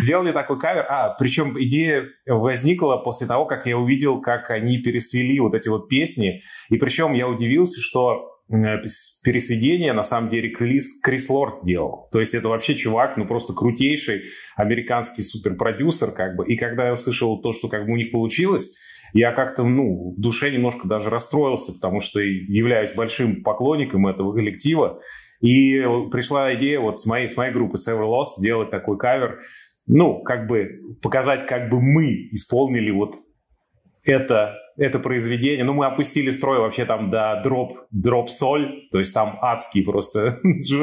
[0.00, 0.86] Сделали такой кавер.
[0.88, 5.88] А, причем идея возникла после того, как я увидел, как они пересвели вот эти вот
[5.88, 6.42] песни.
[6.70, 12.08] И причем я удивился, что пересведение, на самом деле, Крис, Крис Лорд делал.
[12.12, 14.22] То есть это вообще чувак, ну просто крутейший
[14.56, 16.46] американский суперпродюсер, как бы.
[16.46, 18.76] И когда я услышал то, что как бы у них получилось,
[19.12, 25.00] я как-то, ну, в душе немножко даже расстроился, потому что являюсь большим поклонником этого коллектива.
[25.40, 29.40] И пришла идея вот с моей, с моей группы Sever Lost сделать такой кавер,
[29.86, 33.14] ну, как бы показать, как бы мы исполнили вот
[34.04, 39.14] это это произведение, ну, мы опустили строй вообще там до дроп, дроп соль, то есть
[39.14, 40.38] там адский просто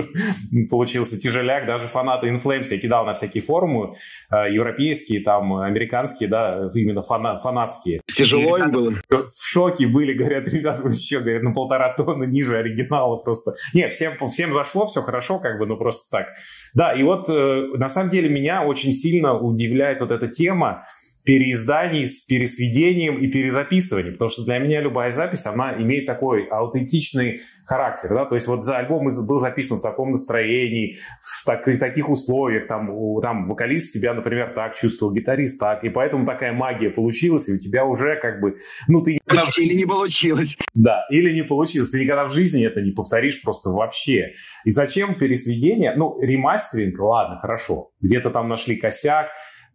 [0.69, 3.95] получился тяжеляк, даже фанаты Inflames я кидал на всякие форумы,
[4.31, 8.01] э, европейские, там, американские, да, именно фана, фанатские.
[8.07, 8.91] Тяжело им было?
[9.09, 13.53] В шоке были, говорят, ребята, вы еще, говорят, на полтора тонны ниже оригинала просто.
[13.73, 16.27] Не, всем, всем зашло, все хорошо, как бы, ну, просто так.
[16.73, 20.85] Да, и вот, э, на самом деле, меня очень сильно удивляет вот эта тема,
[21.23, 27.39] переизданий с пересведением и перезаписыванием, потому что для меня любая запись, она имеет такой аутентичный
[27.65, 31.77] характер, да, то есть вот за альбом был записан в таком настроении, в, так, в
[31.77, 32.89] таких условиях, там,
[33.21, 37.57] там вокалист себя, например, так чувствовал, гитарист так, и поэтому такая магия получилась, и у
[37.57, 38.57] тебя уже как бы,
[38.87, 39.19] ну ты...
[39.57, 40.57] Или не получилось.
[40.73, 44.33] Да, или не получилось, ты никогда в жизни это не повторишь просто вообще.
[44.65, 45.93] И зачем пересведение?
[45.95, 49.29] Ну, ремастеринг, ладно, хорошо, где-то там нашли косяк,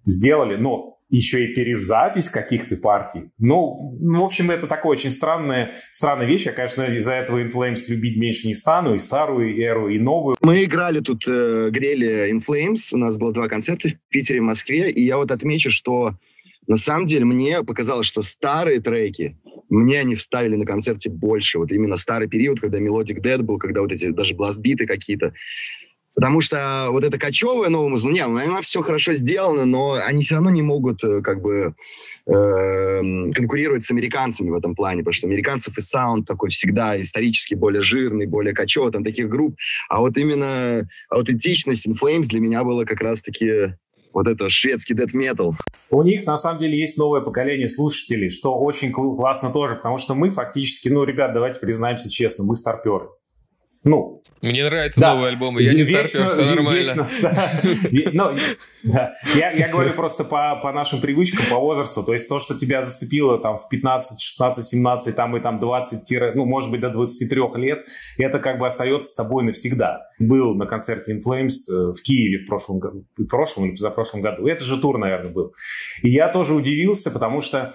[0.04, 3.30] сделали, но еще и перезапись каких-то партий.
[3.38, 6.46] Ну, ну, в общем, это такая очень странная, странная вещь.
[6.46, 10.36] Я, конечно, из-за этого Inflames любить меньше не стану, и старую эру, и новую.
[10.42, 14.90] Мы играли тут, э, грели Inflames, у нас было два концерта в Питере, в Москве,
[14.90, 16.14] и я вот отмечу, что
[16.66, 19.38] на самом деле мне показалось, что старые треки,
[19.70, 21.58] мне они вставили на концерте больше.
[21.58, 25.32] Вот именно старый период, когда Melodic Dead был, когда вот эти даже бластбиты какие-то.
[26.18, 30.34] Потому что вот это кочевое новое музло, не, она все хорошо сделано, но они все
[30.34, 31.74] равно не могут э, как бы
[32.26, 33.00] э,
[33.32, 37.82] конкурировать с американцами в этом плане, потому что американцев и саунд такой всегда исторически более
[37.82, 39.54] жирный, более кочевый, там таких групп.
[39.88, 43.76] А вот именно аутентичность In Flames для меня было как раз-таки
[44.12, 45.54] вот это шведский дэт метал.
[45.88, 50.16] У них на самом деле есть новое поколение слушателей, что очень классно тоже, потому что
[50.16, 53.06] мы фактически, ну, ребят, давайте признаемся честно, мы старперы.
[53.88, 55.14] Ну, мне нравятся да.
[55.14, 56.78] новые альбомы, я не старпер, все нормально.
[56.78, 57.60] Вечно, да.
[58.12, 58.36] Ну,
[58.84, 59.14] да.
[59.34, 62.04] Я, я говорю просто по, по нашим привычкам, по возрасту.
[62.04, 66.34] То есть то, что тебя зацепило там в 15, 16, 17, там и там 20,
[66.36, 70.06] ну, может быть, до 23 лет, это как бы остается с тобой навсегда.
[70.20, 74.20] Был на концерте In Flames э, в Киеве в прошлом году, в прошлом или позапрошлом
[74.20, 74.46] году.
[74.46, 75.52] Это же тур, наверное, был.
[76.02, 77.74] И я тоже удивился, потому что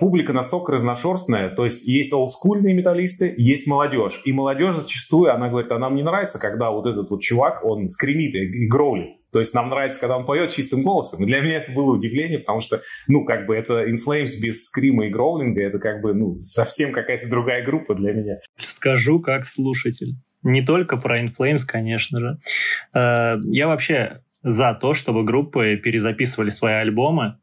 [0.00, 4.20] публика настолько разношерстная, то есть есть олдскульные металлисты, есть молодежь.
[4.24, 7.88] И молодежь зачастую, она говорит, а нам не нравится, когда вот этот вот чувак, он
[7.88, 9.18] скримит и, и гроулит.
[9.32, 11.22] То есть нам нравится, когда он поет чистым голосом.
[11.22, 14.64] И для меня это было удивление, потому что, ну, как бы это In Flames без
[14.64, 18.36] скрима и гроулинга, это как бы, ну, совсем какая-то другая группа для меня.
[18.56, 20.14] Скажу как слушатель.
[20.42, 22.38] Не только про In Flames, конечно же.
[22.94, 27.38] Э, я вообще за то, чтобы группы перезаписывали свои альбомы.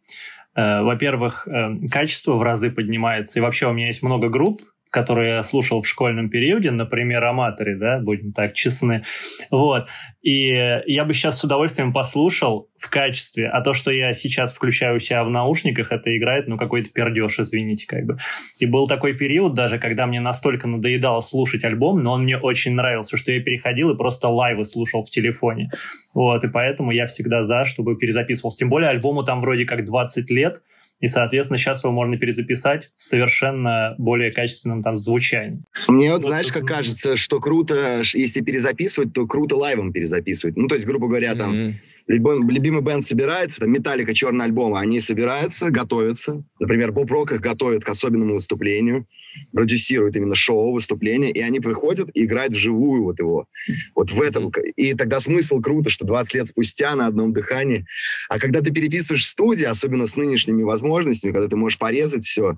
[0.56, 4.62] Э, во-первых, э, качество в разы поднимается, и вообще у меня есть много групп,
[4.96, 9.04] которые я слушал в школьном периоде, например, «Аматоры», да, будем так честны.
[9.52, 9.88] Вот.
[10.22, 10.48] И
[10.86, 15.00] я бы сейчас с удовольствием послушал в качестве, а то, что я сейчас включаю у
[15.00, 18.18] себя в наушниках, это играет, ну, какой-то пердеж, извините, как бы.
[18.62, 22.74] И был такой период даже, когда мне настолько надоедало слушать альбом, но он мне очень
[22.74, 25.72] нравился, что я переходил и просто лайвы слушал в телефоне.
[26.14, 28.60] Вот, и поэтому я всегда за, чтобы перезаписывался.
[28.60, 30.62] Тем более альбому там вроде как 20 лет,
[31.00, 35.64] и, соответственно, сейчас его можно перезаписать в совершенно более качественном там звучании.
[35.88, 40.56] Мне вот, знаешь, как кажется, что круто, если перезаписывать, то круто лайвом перезаписывать.
[40.58, 41.54] Ну, то есть, грубо говоря, там...
[41.54, 41.74] Mm-hmm
[42.08, 46.44] любой, любимый бенд собирается, там Металлика, черный альбом, они собираются, готовятся.
[46.60, 49.08] Например, Боб Рок их готовит к особенному выступлению,
[49.52, 53.48] продюсирует именно шоу, выступление, и они приходят и играют вживую вот его.
[53.96, 54.52] Вот в этом.
[54.76, 57.86] И тогда смысл круто, что 20 лет спустя на одном дыхании.
[58.30, 62.58] А когда ты переписываешь в студии, особенно с нынешними возможностями, когда ты можешь порезать все,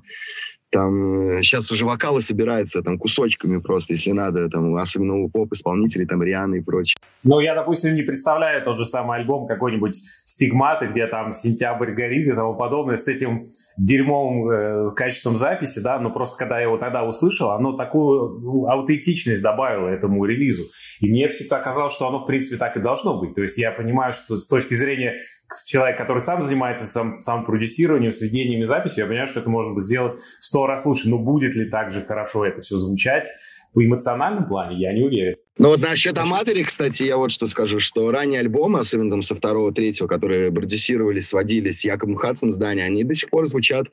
[0.72, 6.06] там сейчас э, уже вокалы собираются там кусочками просто, если надо, там, особенно у поп-исполнителей,
[6.06, 6.98] там, Рианы и прочее.
[7.24, 12.28] Ну, я, допустим, не представляю тот же самый альбом какой-нибудь «Стигматы», где там «Сентябрь горит»
[12.28, 13.46] и тому подобное, с этим
[13.78, 18.68] дерьмовым э, качеством записи, да, но просто когда я его тогда услышал, оно такую ну,
[18.68, 20.64] аутентичность добавило этому релизу.
[21.00, 23.36] И мне всегда казалось, что оно, в принципе, так и должно быть.
[23.36, 25.20] То есть я понимаю, что с точки зрения
[25.68, 30.20] человека, который сам занимается сам, сам продюсированием, сведениями записью, я понимаю, что это можно сделать
[30.58, 31.10] сто раз лучше.
[31.10, 33.28] Но будет ли так же хорошо это все звучать?
[33.74, 35.36] в эмоциональном плане я не уверен.
[35.60, 39.34] Ну вот насчет Аматори, кстати, я вот что скажу, что ранние альбомы, особенно там со
[39.34, 43.88] второго, третьего, которые продюсировали, сводили с Яковом Хадсом здания, они до сих пор звучат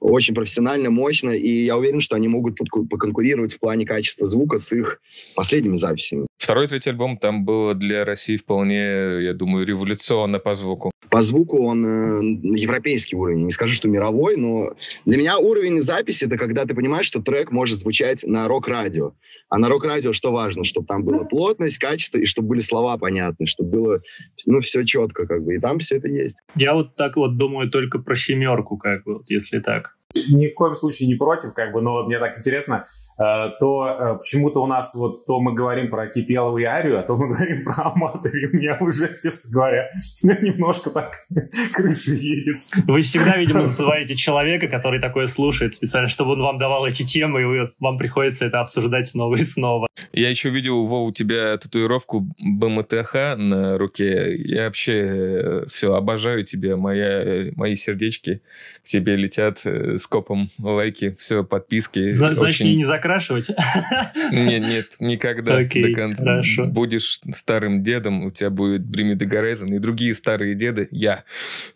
[0.00, 4.72] очень профессионально, мощно, и я уверен, что они могут поконкурировать в плане качества звука с
[4.72, 5.02] их
[5.34, 6.26] последними записями.
[6.38, 10.90] Второй третий альбом там было для России вполне, я думаю, революционно по звуку.
[11.10, 12.22] По звуку он э,
[12.56, 13.44] европейский уровень.
[13.44, 17.50] Не скажу, что мировой, но для меня уровень записи это когда ты понимаешь, что трек
[17.50, 19.12] может звучать на рок-радио.
[19.48, 20.62] А на рок-радио что важно?
[20.62, 24.02] Чтобы там была плотность, качество, и чтобы были слова понятны, чтобы было
[24.46, 25.56] ну, все четко, как бы.
[25.56, 26.36] И там все это есть.
[26.54, 29.96] Я вот так вот думаю только про семерку, как бы, вот, если так.
[30.14, 32.84] Ни в коем случае не против, как бы, но мне так интересно,
[33.20, 37.02] Э, то э, почему-то у нас вот то мы говорим про Кипелову и Арию, а
[37.02, 38.46] то мы говорим про Аматори.
[38.46, 39.90] У меня уже, честно говоря,
[40.22, 41.16] немножко так
[41.74, 42.60] крыша едет.
[42.86, 47.42] Вы всегда, видимо, называете человека, который такое слушает специально, чтобы он вам давал эти темы,
[47.42, 49.86] и вам приходится это обсуждать снова и снова.
[50.12, 54.34] Я еще видел, Вов, у тебя татуировку БМТХ на руке.
[54.34, 56.78] Я вообще э, все обожаю тебя.
[56.78, 58.40] Моя, мои сердечки
[58.82, 59.60] к тебе летят
[60.00, 62.08] с копом лайки, все, подписки.
[62.08, 62.76] Значит, Очень...
[62.76, 63.50] не закрашивать?
[64.32, 66.22] Нет, нет, никогда Окей, до конца.
[66.22, 66.64] Хорошо.
[66.66, 71.24] Будешь старым дедом, у тебя будет Брими Дегарезен, и другие старые деды, я,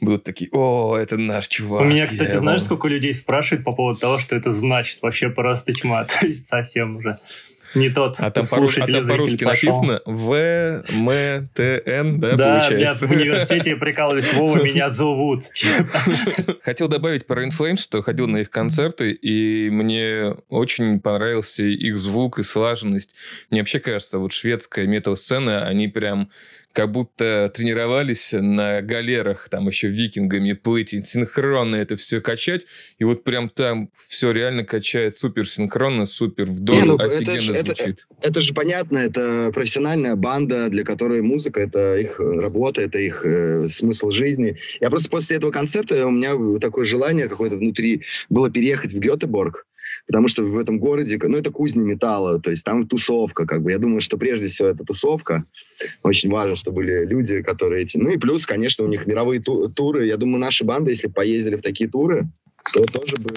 [0.01, 1.83] будут такие, о, это наш чувак.
[1.83, 5.01] У меня, кстати, знаешь, сколько людей спрашивают по поводу того, что это значит?
[5.03, 7.17] Вообще просто тьма, то есть совсем уже
[7.75, 12.61] не тот а там слушатель, а там по-русски написано В, М, Т, Н, да, да
[12.61, 13.07] получается?
[13.07, 15.45] Да, в университете прикалывались, Вова, меня зовут.
[16.63, 22.39] Хотел добавить про Inflames, что ходил на их концерты, и мне очень понравился их звук
[22.39, 23.15] и слаженность.
[23.51, 26.31] Мне вообще кажется, вот шведская метал-сцена, они прям
[26.75, 32.67] как будто тренировались на галерах, там еще викингами плыть, и синхронно это все качать,
[32.99, 37.41] и вот прям там все реально качает супер синхронно, супер вдоль, Не, ну, офигенно это
[37.41, 38.07] же, звучит.
[38.19, 43.25] Это, это же понятно, это профессиональная банда, для которой музыка— это их работа, это их
[43.25, 44.59] э, смысл жизни.
[44.81, 49.65] Я просто после этого концерта, у меня такое желание какое-то внутри было переехать в Гетеборг,
[50.07, 53.73] потому что в этом городе, ну, это кузня металла, то есть там тусовка, как бы.
[53.73, 55.45] Я думаю, что прежде всего это тусовка.
[56.03, 57.97] Очень важно, что были люди, которые эти...
[57.97, 60.07] Ну и плюс, конечно, у них мировые ту- туры.
[60.07, 62.29] Я думаю, наши банды, если поездили в такие туры,
[62.73, 63.35] то тоже бы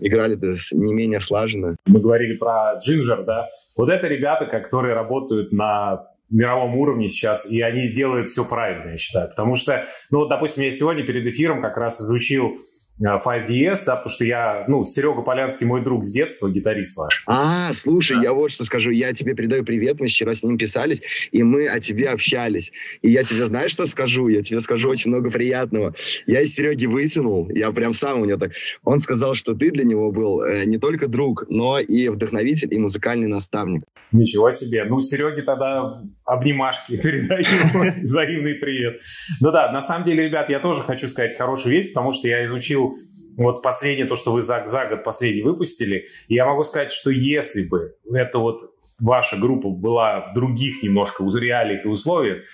[0.00, 0.38] играли
[0.72, 1.76] не менее слаженно.
[1.86, 3.48] Мы говорили про Джинджер, да?
[3.76, 8.96] Вот это ребята, которые работают на мировом уровне сейчас, и они делают все правильно, я
[8.96, 9.28] считаю.
[9.28, 12.56] Потому что, ну вот, допустим, я сегодня перед эфиром как раз изучил
[13.00, 17.24] 5DS, да, потому что я, ну, Серега Полянский мой друг с детства, гитарист ваш.
[17.26, 18.22] А, слушай, да.
[18.22, 21.02] я вот что скажу, я тебе передаю привет, мы вчера с ним писались,
[21.32, 22.72] и мы о тебе общались.
[23.02, 24.28] И я тебе, знаешь, что скажу?
[24.28, 25.94] Я тебе скажу очень много приятного.
[26.26, 28.52] Я из Сереги вытянул, я прям сам у него так...
[28.84, 32.78] Он сказал, что ты для него был э, не только друг, но и вдохновитель, и
[32.78, 33.82] музыкальный наставник.
[34.12, 34.84] Ничего себе.
[34.84, 39.00] Ну, Сереге тогда обнимашки передаю, взаимный привет.
[39.40, 42.44] Ну да, на самом деле, ребят, я тоже хочу сказать хорошую вещь, потому что я
[42.44, 42.93] изучил
[43.36, 47.68] вот последнее, то, что вы за, за год последний выпустили, я могу сказать, что если
[47.68, 52.44] бы это вот ваша группа была в других немножко реалиях и условиях,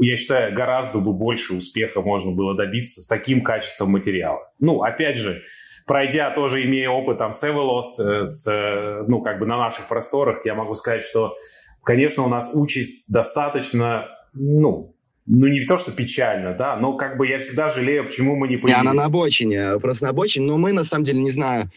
[0.00, 4.52] я считаю, гораздо бы больше успеха можно было добиться с таким качеством материала.
[4.58, 5.42] Ну, опять же,
[5.86, 9.88] пройдя тоже, имея опыт там с Everlost, э, с, э, ну, как бы на наших
[9.88, 11.34] просторах, я могу сказать, что,
[11.84, 14.93] конечно, у нас участь достаточно, ну,
[15.26, 18.56] ну, не то, что печально, да, но как бы я всегда жалею, почему мы не
[18.56, 18.76] появились.
[18.76, 21.70] Не, она на обочине, просто на обочине, но мы, на самом деле, не знаю.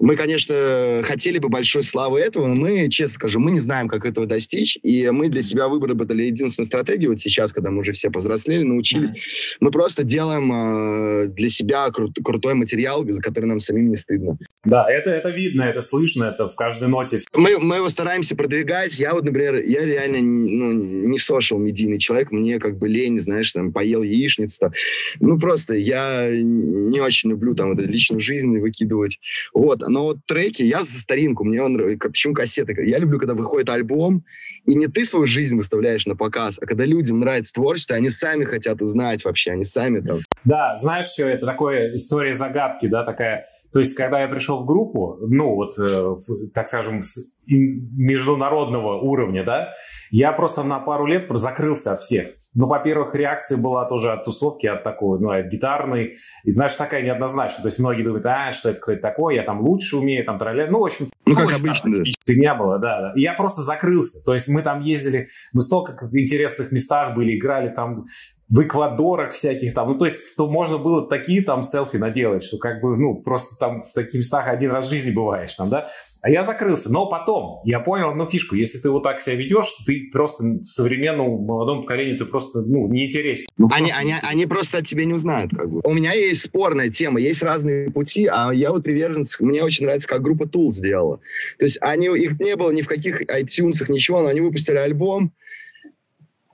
[0.00, 4.04] Мы, конечно, хотели бы большой славы этого, но мы, честно скажу, мы не знаем, как
[4.04, 8.10] этого достичь, и мы для себя выработали единственную стратегию, вот сейчас, когда мы уже все
[8.10, 9.56] повзрослели, научились, mm-hmm.
[9.60, 14.38] мы просто делаем э, для себя кру- крутой материал, за который нам самим не стыдно.
[14.64, 17.20] Да, это, это видно, это слышно, это в каждой ноте.
[17.36, 18.98] Мы, мы его стараемся продвигать.
[18.98, 23.52] Я вот, например, я реально ну, не social медийный человек, мне как бы лень, знаешь,
[23.52, 24.72] там, поел яичницу.
[25.20, 29.18] Ну, просто я не очень люблю там вот, личную жизнь выкидывать.
[29.54, 32.74] Вот, но вот треки, я за старинку, мне он, почему кассеты?
[32.84, 34.24] Я люблю, когда выходит альбом,
[34.66, 38.44] и не ты свою жизнь выставляешь на показ, а когда людям нравится творчество, они сами
[38.44, 40.18] хотят узнать вообще, они сами там.
[40.44, 43.46] Да, знаешь, что это такое история загадки, да, такая.
[43.72, 46.16] То есть, когда я пришел в группу, ну, вот, э,
[46.52, 49.74] так скажем, с международного уровня, да,
[50.10, 52.28] я просто на пару лет закрылся от всех.
[52.58, 56.16] Ну, во-первых, реакция была тоже от тусовки, от такой, ну, от гитарной.
[56.42, 57.62] И, знаешь, такая неоднозначная.
[57.62, 60.68] То есть многие думают, а, что это кто-то такой, я там лучше умею, там, тролля.
[60.68, 62.04] Ну, в общем, Ну, как обычно.
[62.26, 63.12] Фигня была, да, да.
[63.16, 64.24] И я просто закрылся.
[64.24, 68.06] То есть мы там ездили, мы столько в интересных местах были, играли там
[68.48, 69.88] в Эквадорах всяких там.
[69.88, 73.56] Ну, то есть, то можно было такие там селфи наделать, что как бы, ну, просто
[73.58, 75.88] там в таких местах один раз в жизни бываешь там, да.
[76.22, 76.90] А я закрылся.
[76.92, 78.56] Но потом я понял одну фишку.
[78.56, 82.88] Если ты вот так себя ведешь, то ты просто современному молодому поколению ты просто, ну,
[82.88, 83.48] не интересен.
[83.56, 84.00] Ну, они, просто...
[84.00, 85.80] Они, они просто от тебя не узнают, как бы.
[85.84, 90.08] У меня есть спорная тема, есть разные пути, а я вот приверженец, мне очень нравится,
[90.08, 91.17] как группа Tool сделала.
[91.58, 95.32] То есть они, их не было ни в каких iTunes, ничего, но они выпустили альбом,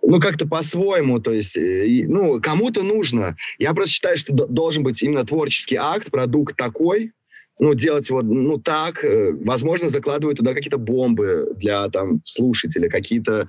[0.06, 3.36] ну, как-то по-своему, то есть, э, ну, кому-то нужно.
[3.58, 7.12] Я просто считаю, что должен быть именно творческий акт, продукт такой,
[7.58, 13.48] ну, делать его, ну, так, э, возможно, закладывают туда какие-то бомбы для, там, слушателя, какие-то,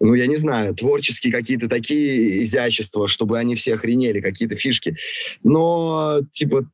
[0.00, 4.96] ну, я не знаю, творческие какие-то такие изящества, чтобы они все охренели, какие-то фишки.
[5.42, 6.66] Но, типа,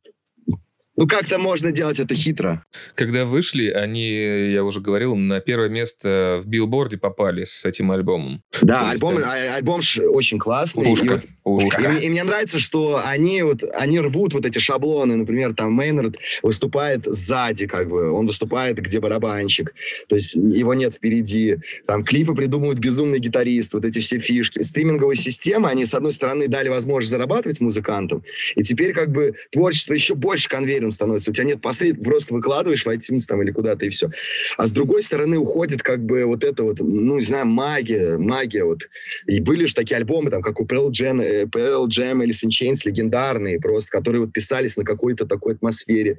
[0.97, 2.64] ну, как-то можно делать это хитро.
[2.95, 8.43] Когда вышли, они, я уже говорил, на первое место в билборде попали с этим альбомом.
[8.61, 9.80] Да, альбом, есть, а, альбом
[10.12, 10.84] очень классный.
[10.84, 11.14] Пушка.
[11.14, 11.93] И, Пушка.
[11.93, 15.16] И, и мне нравится, что они, вот, они рвут вот эти шаблоны.
[15.16, 18.11] Например, там Мейнард выступает сзади, как бы.
[18.11, 19.72] Он выступает, где барабанщик.
[20.09, 21.59] То есть его нет впереди.
[21.86, 23.72] Там клипы придумывают безумный гитарист.
[23.72, 24.59] Вот эти все фишки.
[24.59, 28.22] Стриминговые системы, они, с одной стороны, дали возможность зарабатывать музыкантам.
[28.55, 31.31] И теперь как бы творчество еще больше конвейером менеджером становится.
[31.31, 34.11] У тебя нет посредников, просто выкладываешь в iTunes там или куда-то, и все.
[34.57, 38.64] А с другой стороны уходит как бы вот это вот, ну, не знаю, магия, магия
[38.64, 38.89] вот.
[39.26, 42.49] И были же такие альбомы, там, как у Pearl Jam, э, Pearl Jam или Sin
[42.51, 46.18] Chains, легендарные просто, которые вот писались на какой-то такой атмосфере.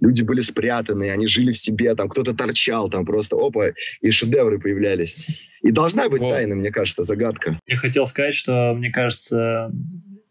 [0.00, 3.68] Люди были спрятаны, они жили в себе, там, кто-то торчал, там, просто, опа,
[4.02, 5.16] и шедевры появлялись.
[5.62, 6.30] И должна быть О.
[6.30, 7.58] тайна, мне кажется, загадка.
[7.66, 9.70] Я хотел сказать, что, мне кажется,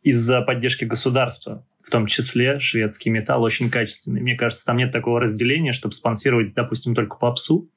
[0.04, 4.22] из-за поддержки государства в том числе шведский металл очень качественный.
[4.22, 7.70] Мне кажется, там нет такого разделения, чтобы спонсировать, допустим, только попсу.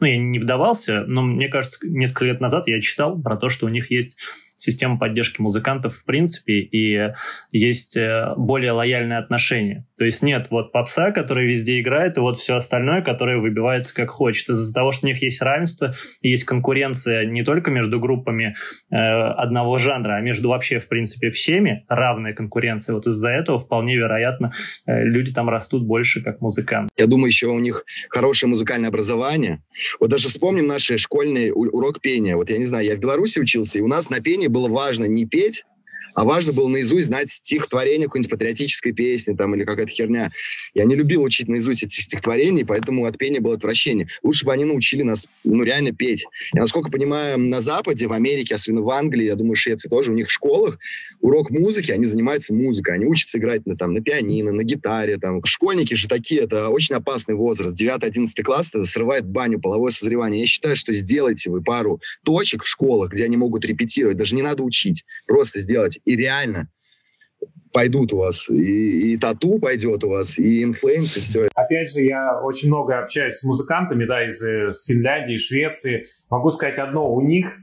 [0.00, 3.66] Ну, я не вдавался, но мне кажется, несколько лет назад я читал про то, что
[3.66, 4.16] у них есть
[4.62, 7.12] система поддержки музыкантов в принципе, и
[7.50, 9.86] есть э, более лояльное отношение.
[9.98, 14.10] То есть нет вот попса, который везде играет, и вот все остальное, которое выбивается как
[14.10, 14.50] хочет.
[14.50, 18.54] Из-за того, что у них есть равенство, есть конкуренция не только между группами
[18.90, 22.94] э, одного жанра, а между вообще, в принципе, всеми, равная конкуренция.
[22.94, 24.52] Вот из-за этого вполне вероятно
[24.86, 26.90] э, люди там растут больше как музыканты.
[26.96, 29.62] Я думаю, еще у них хорошее музыкальное образование.
[30.00, 32.36] Вот даже вспомним наши школьные урок пения.
[32.36, 35.04] Вот я не знаю, я в Беларуси учился, и у нас на пении было важно
[35.04, 35.64] не петь,
[36.14, 40.32] а важно было наизусть знать стихотворение какой-нибудь патриотической песни там или какая-то херня.
[40.74, 44.08] Я не любил учить наизусть эти стихотворения, поэтому от пения было отвращение.
[44.22, 46.24] Лучше бы они научили нас, ну, реально петь.
[46.52, 50.12] Я, насколько понимаю, на Западе, в Америке, особенно в Англии, я думаю, в Швеции тоже,
[50.12, 50.78] у них в школах
[51.20, 55.18] урок музыки, они занимаются музыкой, они учатся играть на, там, на пианино, на гитаре.
[55.18, 55.42] Там.
[55.44, 57.80] Школьники же такие, это очень опасный возраст.
[57.80, 60.40] 9-11 класс, это срывает баню, половое созревание.
[60.40, 64.42] Я считаю, что сделайте вы пару точек в школах, где они могут репетировать, даже не
[64.42, 66.68] надо учить, просто сделать и реально
[67.72, 71.48] пойдут у вас, и, и тату пойдет у вас, и инфлеймс, и все.
[71.54, 76.04] Опять же, я очень много общаюсь с музыкантами, да, из э, Финляндии, Швеции.
[76.30, 77.58] Могу сказать одно, у них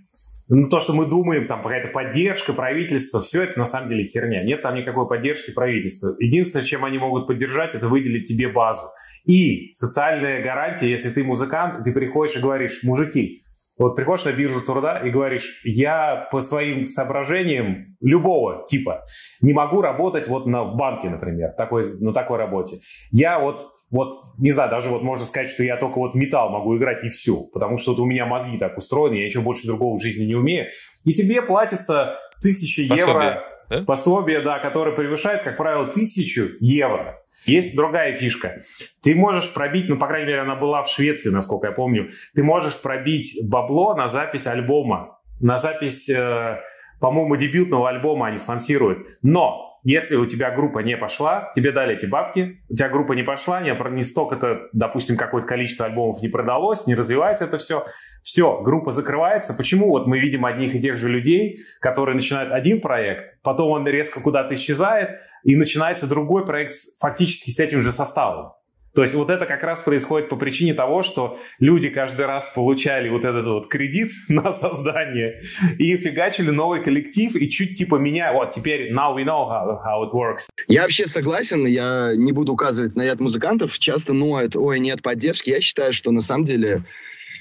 [0.52, 4.44] ну, то, что мы думаем, там какая-то поддержка правительства, все это на самом деле херня.
[4.44, 6.16] Нет там никакой поддержки правительства.
[6.18, 8.88] Единственное, чем они могут поддержать, это выделить тебе базу.
[9.28, 13.44] И социальная гарантия, если ты музыкант, ты приходишь и говоришь, мужики,
[13.80, 19.06] вот приходишь на биржу труда и говоришь, я по своим соображениям любого типа
[19.42, 22.78] не могу работать вот на в банке, например, такой, на такой работе.
[23.12, 26.78] Я вот, вот, не знаю, даже вот можно сказать, что я только вот металл могу
[26.78, 29.98] играть и все, потому что вот у меня мозги так устроены, я ничего больше другого
[29.98, 30.68] в жизни не умею.
[31.06, 33.84] И тебе платится тысяча евро да?
[33.84, 37.22] пособие, да, которое превышает, как правило, тысячу евро.
[37.46, 38.62] Есть другая фишка.
[39.02, 42.44] Ты можешь пробить, ну, по крайней мере, она была в Швеции, насколько я помню, ты
[42.44, 46.60] можешь пробить бабло на запись альбома, на запись, э,
[47.00, 49.08] по-моему, дебютного альбома они спонсируют.
[49.22, 53.24] Но если у тебя группа не пошла, тебе дали эти бабки, у тебя группа не
[53.24, 57.86] пошла, не, не столько-то, допустим, какое-то количество альбомов не продалось, не развивается это все,
[58.22, 59.54] все, группа закрывается.
[59.54, 63.88] Почему вот мы видим одних и тех же людей, которые начинают один проект, потом он
[63.88, 68.52] резко куда-то исчезает, и начинается другой проект фактически с этим же составом.
[69.00, 73.08] То есть вот это как раз происходит по причине того, что люди каждый раз получали
[73.08, 75.42] вот этот вот кредит на создание
[75.78, 80.04] и фигачили новый коллектив и чуть типа меня, вот теперь now we know how, how
[80.04, 80.50] it works.
[80.68, 85.50] Я вообще согласен, я не буду указывать на ряд музыкантов, часто ноют, ой, нет поддержки.
[85.50, 86.84] Я считаю, что на самом деле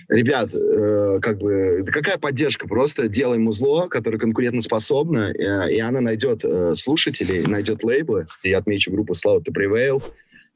[0.08, 2.68] ребят, э, как бы, да какая поддержка?
[2.68, 8.28] Просто делай музло, которое конкурентоспособно, э, и она найдет э, слушателей, найдет лейблы.
[8.44, 10.00] Я отмечу группу Slow to Prevail,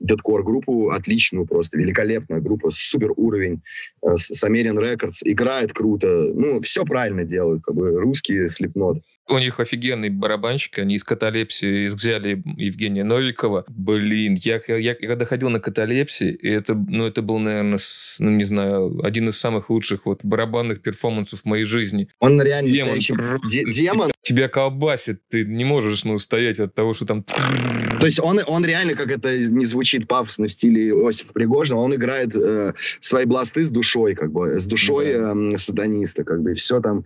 [0.02, 3.62] дедкор группу отличную просто, великолепная группа, супер уровень,
[4.02, 8.98] э, с American Records, играет круто, ну, все правильно делают, как бы русские слепнот.
[9.28, 13.64] У них офигенный барабанщик, они из каталепсии взяли Евгения Новикова.
[13.68, 18.30] Блин, я, я, когда ходил на каталепсии, и это, ну, это был, наверное, с, ну,
[18.30, 22.08] не знаю, один из самых лучших вот барабанных перформансов в моей жизни.
[22.18, 22.96] Он реально демон.
[22.96, 23.72] Настоящий...
[23.72, 24.12] демон.
[24.22, 27.22] Тебя колбасит, ты не можешь ну, устоять от того, что там...
[27.22, 31.94] То есть он, он реально, как это не звучит пафосно в стиле Иосифа Пригожина, он
[31.94, 35.32] играет э, свои бласты с душой, как бы, с душой да.
[35.34, 37.04] э, сатаниста, как бы, и все там,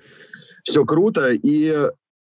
[0.62, 1.88] все круто, и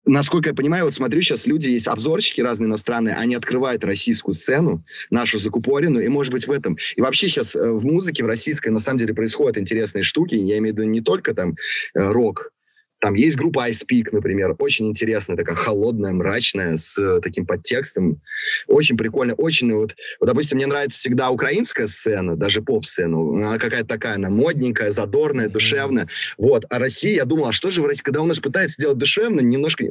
[0.06, 4.84] насколько я понимаю, вот смотрю, сейчас люди, есть обзорщики разные иностранные, они открывают российскую сцену,
[5.10, 6.78] нашу закупоренную, и, может быть, в этом.
[6.95, 10.36] И вообще сейчас э, в музыке, в российской, на самом деле, происходят интересные штуки.
[10.36, 11.56] Я имею в виду не только там
[11.95, 12.52] э, рок,
[13.00, 18.22] там есть группа Ice Peak, например, очень интересная, такая холодная, мрачная, с э, таким подтекстом.
[18.68, 23.18] Очень прикольно, очень вот, вот, допустим, мне нравится всегда украинская сцена, даже поп-сцена.
[23.18, 26.10] Она какая-то такая, она модненькая, задорная, душевная.
[26.38, 26.66] Вот.
[26.70, 29.39] А Россия, я думал, а что же в России, когда у нас пытается сделать душевно,
[29.39, 29.86] немножко...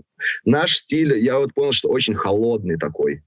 [0.45, 3.23] Наш стиль, я вот понял, что очень холодный такой.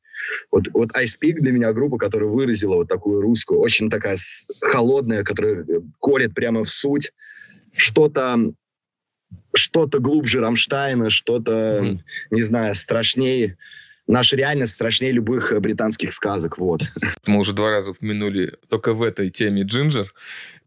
[0.51, 4.17] Вот, вот Ice Peak для меня группа, которая выразила вот такую русскую, очень такая
[4.59, 5.65] холодная, которая
[5.99, 7.11] колет прямо в суть.
[7.75, 8.38] Что-то
[9.53, 11.99] что-то глубже Рамштайна, что-то, mm-hmm.
[12.32, 13.57] не знаю, страшнее.
[14.07, 16.84] Наша реальность страшнее любых британских сказок, вот.
[17.25, 20.13] Мы уже два раза упомянули только в этой теме Джинджер.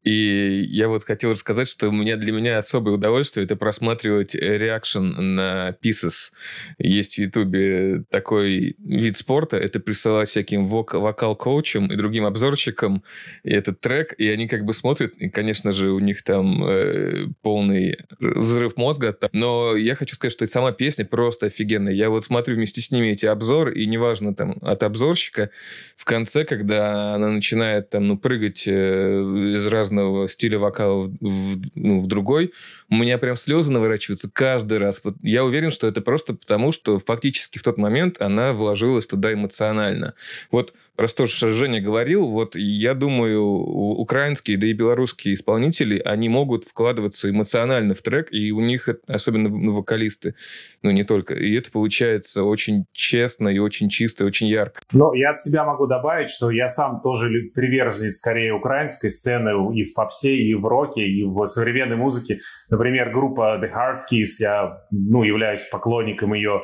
[0.05, 5.07] И я вот хотел рассказать, что у меня, для меня особое удовольствие это просматривать реакшн
[5.17, 6.31] на Pieces.
[6.79, 13.03] Есть в Ютубе такой вид спорта, это присылать всяким вок вокал-коучам и другим обзорщикам
[13.45, 17.97] этот трек, и они как бы смотрят, и, конечно же, у них там э, полный
[18.21, 19.17] взрыв мозга.
[19.33, 21.95] Но я хочу сказать, что сама песня просто офигенная.
[21.95, 25.49] Я вот смотрю вместе с ними эти обзоры, и неважно там от обзорщика,
[25.97, 29.21] в конце, когда она начинает там, ну, прыгать э,
[29.55, 32.53] из разных разного стиля вокала в, ну, в другой,
[32.95, 35.01] у меня прям слезы наворачиваются каждый раз.
[35.03, 39.33] Вот я уверен, что это просто потому, что фактически в тот момент она вложилась туда
[39.33, 40.15] эмоционально.
[40.53, 46.29] Вот раз то, что Женя говорил, вот я думаю, украинские, да и белорусские исполнители, они
[46.29, 50.35] могут вкладываться эмоционально в трек, и у них, особенно ну, вокалисты,
[50.83, 54.81] ну не только, и это получается очень честно и очень чисто, и очень ярко.
[54.93, 59.85] Но я от себя могу добавить, что я сам тоже приверженец скорее украинской сцены и
[59.85, 62.39] в попсе, и в роке, и в современной музыке.
[62.71, 66.63] Например, группа The Hard Keys, я ну, являюсь поклонником ее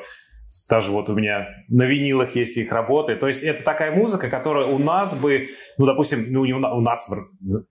[0.69, 3.15] даже вот у меня на винилах есть их работы.
[3.15, 7.09] То есть это такая музыка, которая у нас бы, ну, допустим, ну, не у нас,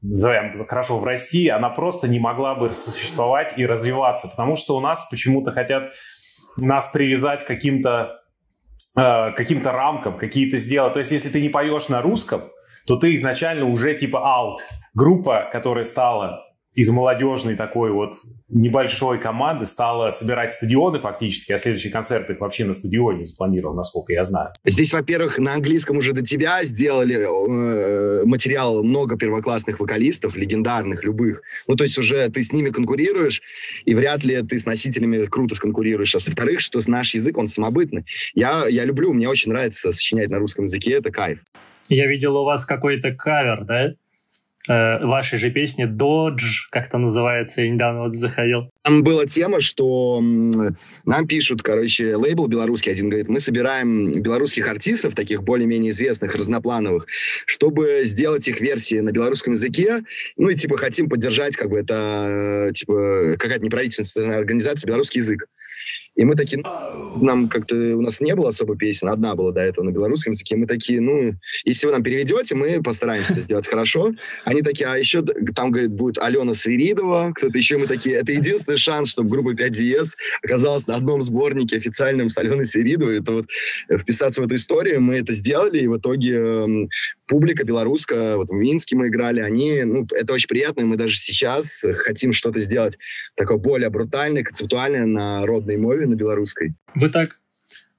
[0.02, 4.80] назовем хорошо, в России, она просто не могла бы существовать и развиваться, потому что у
[4.80, 5.92] нас почему-то хотят
[6.58, 8.22] нас привязать к каким-то
[8.98, 10.94] э, каким-то рамкам, какие-то сделать.
[10.94, 12.44] То есть если ты не поешь на русском,
[12.86, 14.60] то ты изначально уже типа out.
[14.94, 18.16] Группа, которая стала из молодежной такой вот
[18.48, 24.14] небольшой команды стала собирать стадионы фактически, а следующий концерт их вообще на стадионе запланировал, насколько
[24.14, 24.54] я знаю.
[24.66, 31.42] Здесь, во-первых, на английском уже до тебя сделали э, материал много первоклассных вокалистов, легендарных, любых.
[31.68, 33.42] Ну, то есть уже ты с ними конкурируешь,
[33.86, 36.16] и вряд ли ты с носителями круто сконкурируешь.
[36.16, 38.06] А во-вторых, что наш язык, он самобытный.
[38.34, 41.40] Я, я люблю, мне очень нравится сочинять на русском языке, это кайф.
[41.88, 43.94] Я видел у вас какой-то кавер, да?
[44.68, 48.70] Э, вашей же песни «Додж», как-то называется, я недавно вот заходил.
[48.84, 50.20] Там была тема, что
[51.06, 57.06] нам пишут, короче, лейбл белорусский один говорит, мы собираем белорусских артистов, таких более-менее известных, разноплановых,
[57.46, 60.04] чтобы сделать их версии на белорусском языке,
[60.38, 65.46] ну и типа хотим поддержать, как бы это, э, типа, какая-то неправительственная организация, белорусский язык.
[66.20, 69.62] И мы такие, ну, нам как-то, у нас не было особо песен, одна была до
[69.62, 70.58] этого на белорусском языке.
[70.58, 74.12] Мы такие, ну, если вы нам переведете, мы постараемся сделать хорошо.
[74.44, 75.24] Они такие, а еще
[75.56, 77.78] там, говорит, будет Алена Свиридова, кто-то еще.
[77.78, 80.08] Мы такие, это единственный шанс, чтобы группа 5 DS
[80.44, 83.20] оказалась на одном сборнике официальном с Аленой Свиридовой.
[83.20, 83.46] Это вот
[83.90, 85.00] вписаться в эту историю.
[85.00, 86.90] Мы это сделали, и в итоге эм,
[87.30, 91.16] публика белорусская, вот в Минске мы играли, они, ну, это очень приятно, и мы даже
[91.16, 92.98] сейчас хотим что-то сделать
[93.36, 96.74] такое более брутальное, концептуальное на родной мове, на белорусской.
[96.96, 97.40] Вы так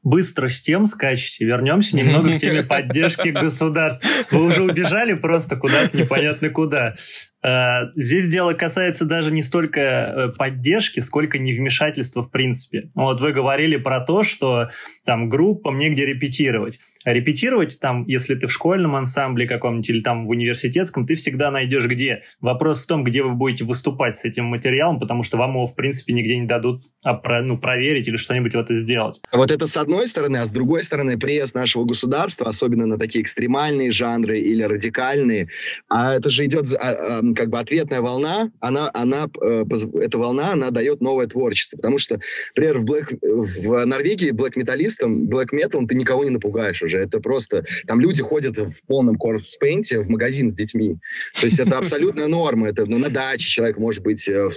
[0.03, 1.45] быстро с тем скачете.
[1.45, 4.07] Вернемся немного к теме поддержки государств.
[4.31, 6.95] Вы уже убежали просто куда-то непонятно куда.
[7.43, 12.91] Э, здесь дело касается даже не столько э, поддержки, сколько невмешательства в принципе.
[12.95, 14.71] Вот вы говорили про то, что
[15.05, 16.79] там группам негде репетировать.
[17.05, 21.87] репетировать там, если ты в школьном ансамбле каком-нибудь или там в университетском, ты всегда найдешь
[21.87, 22.23] где.
[22.41, 25.75] Вопрос в том, где вы будете выступать с этим материалом, потому что вам его, в
[25.75, 29.21] принципе, нигде не дадут а, ну, проверить или что-нибудь вот это сделать.
[29.33, 33.23] Вот это с одной стороны, а с другой стороны, пресс нашего государства, особенно на такие
[33.23, 35.49] экстремальные жанры или радикальные,
[35.89, 39.65] а это же идет а, а, как бы ответная волна, она, она, э,
[40.01, 42.21] эта волна, она дает новое творчество, потому что,
[42.55, 48.01] например, в, black, в Норвегии блэк-металлистом, блэк-металом ты никого не напугаешь уже, это просто, там
[48.01, 50.97] люди ходят в полном корпс-пейнте в магазин с детьми,
[51.39, 54.51] то есть это абсолютная норма, это ну, на даче человек может быть, э,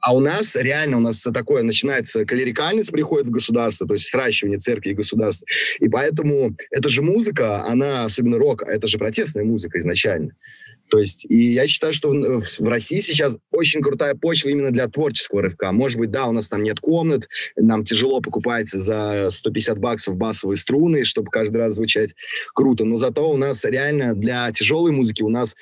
[0.00, 4.58] а у нас реально, у нас такое начинается клерикальность приходит в государство, то есть сращивание
[4.58, 5.46] церкви и государства,
[5.80, 10.32] и поэтому эта же музыка, она, особенно рок, это же протестная музыка изначально,
[10.88, 14.86] то есть, и я считаю, что в, в России сейчас очень крутая почва именно для
[14.88, 15.72] творческого рывка.
[15.72, 20.56] Может быть, да, у нас там нет комнат, нам тяжело покупается за 150 баксов басовые
[20.56, 22.10] струны, чтобы каждый раз звучать
[22.54, 25.56] круто, но зато у нас реально для тяжелой музыки у нас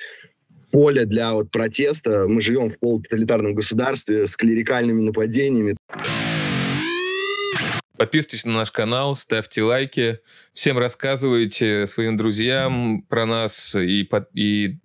[0.71, 2.27] поле для вот протеста.
[2.27, 5.77] Мы живем в полутоталитарном государстве с клерикальными нападениями.
[7.97, 10.19] Подписывайтесь на наш канал, ставьте лайки,
[10.55, 14.79] всем рассказывайте своим друзьям про нас и, и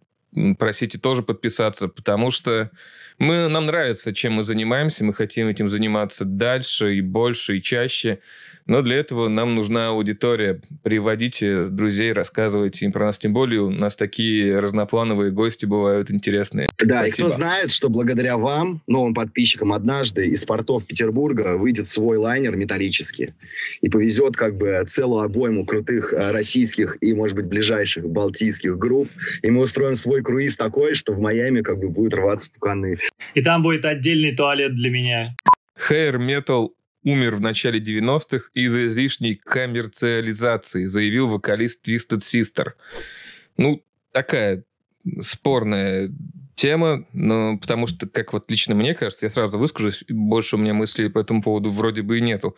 [0.57, 2.71] просите тоже подписаться, потому что
[3.17, 8.19] мы, нам нравится, чем мы занимаемся, мы хотим этим заниматься дальше и больше и чаще.
[8.67, 10.61] Но для этого нам нужна аудитория.
[10.83, 13.17] Приводите друзей, рассказывайте им про нас.
[13.17, 16.67] Тем более у нас такие разноплановые гости бывают интересные.
[16.77, 17.07] Да, Спасибо.
[17.07, 22.55] и кто знает, что благодаря вам, новым подписчикам, однажды из портов Петербурга выйдет свой лайнер
[22.55, 23.33] металлический
[23.81, 29.09] и повезет как бы целую обойму крутых э, российских и, может быть, ближайших балтийских групп.
[29.41, 32.97] И мы устроим свой круиз такой, что в Майами как бы будет рваться пуканы.
[33.33, 35.35] И там будет отдельный туалет для меня.
[35.89, 36.69] Hair Metal
[37.07, 42.73] умер в начале 90-х из-за излишней коммерциализации, заявил вокалист Twisted Sister.
[43.55, 43.81] Ну,
[44.11, 44.65] такая
[45.21, 46.11] спорная
[46.55, 50.73] тема, но потому что, как вот лично мне кажется, я сразу выскажусь, больше у меня
[50.73, 52.57] мыслей по этому поводу вроде бы и нету.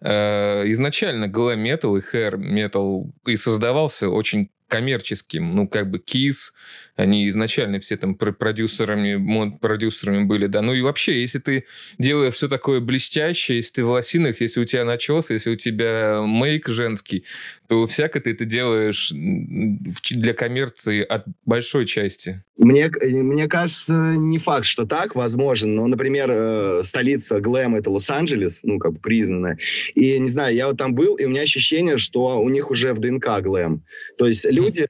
[0.00, 5.54] Э, изначально глэм метал и hair метал и создавался очень коммерческим.
[5.54, 6.52] Ну, как бы Kiss,
[6.96, 10.62] они изначально все там продюсерами, продюсерами были, да.
[10.62, 11.64] Ну и вообще, если ты
[11.98, 16.22] делаешь все такое блестящее, если ты в лосинах, если у тебя начес, если у тебя
[16.22, 17.24] мейк женский,
[17.68, 22.42] то всяко ты это делаешь для коммерции от большой части.
[22.56, 28.64] Мне, мне кажется, не факт, что так возможно, но, например, э, столица глэм— это Лос-Анджелес,
[28.64, 29.56] ну, как бы признанная.
[29.94, 32.92] И, не знаю, я вот там был, и у меня ощущение, что у них уже
[32.92, 33.82] в ДНК глэм.
[34.18, 34.86] То есть люди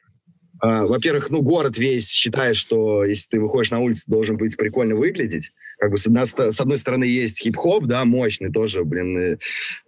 [0.63, 4.95] Uh, во-первых, ну, город весь считает, что если ты выходишь на улицу, должен быть прикольно
[4.95, 5.53] выглядеть.
[5.79, 9.39] Как бы с, одной, с одной стороны есть хип-хоп, да, мощный тоже, блин, э,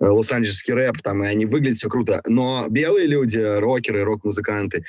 [0.01, 2.23] лос-анджелесский рэп, там, и они выглядят все круто.
[2.27, 4.85] Но белые люди, рокеры, рок-музыканты,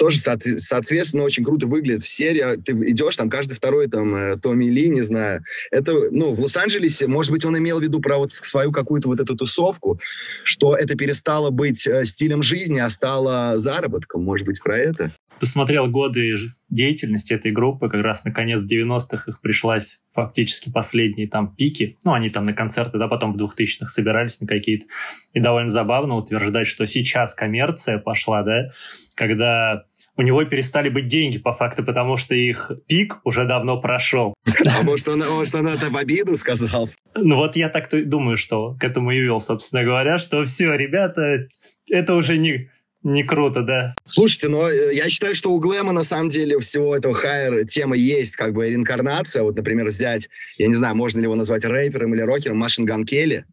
[0.00, 2.02] тоже, соответственно, очень круто выглядит.
[2.02, 5.44] В серии ты идешь, там каждый второй, там, э, Томми Ли, не знаю.
[5.70, 9.20] Это, ну, в Лос-Анджелесе, может быть, он имел в виду про вот свою какую-то вот
[9.20, 10.00] эту тусовку,
[10.42, 15.12] что это перестало быть э, стилем жизни, а стало заработком, может быть, про это?
[15.40, 16.36] Посмотрел годы
[16.68, 22.12] деятельности этой группы, как раз на конец 90-х их пришлась фактически последние там пики, ну,
[22.12, 24.86] они там на концерты, да, потом в 2000-х собирались на какие-то,
[25.32, 28.70] и довольно забавно утверждать, что сейчас коммерция пошла, да,
[29.14, 29.84] когда
[30.16, 34.34] у него перестали быть деньги по факту, потому что их пик уже давно прошел.
[34.46, 36.90] А может, он, может, он это в обиду сказал?
[37.14, 41.48] Ну вот я так думаю, что к этому и вел, собственно говоря, что все, ребята,
[41.90, 42.68] это уже не
[43.02, 43.94] не круто, да.
[44.04, 47.96] Слушайте, но э, я считаю, что у Глэма на самом деле всего этого хайр темы
[47.96, 49.42] есть как бы реинкарнация.
[49.42, 50.28] Вот, например, взять,
[50.58, 53.46] я не знаю, можно ли его назвать рэпером или рокером, Машин Ган Келли.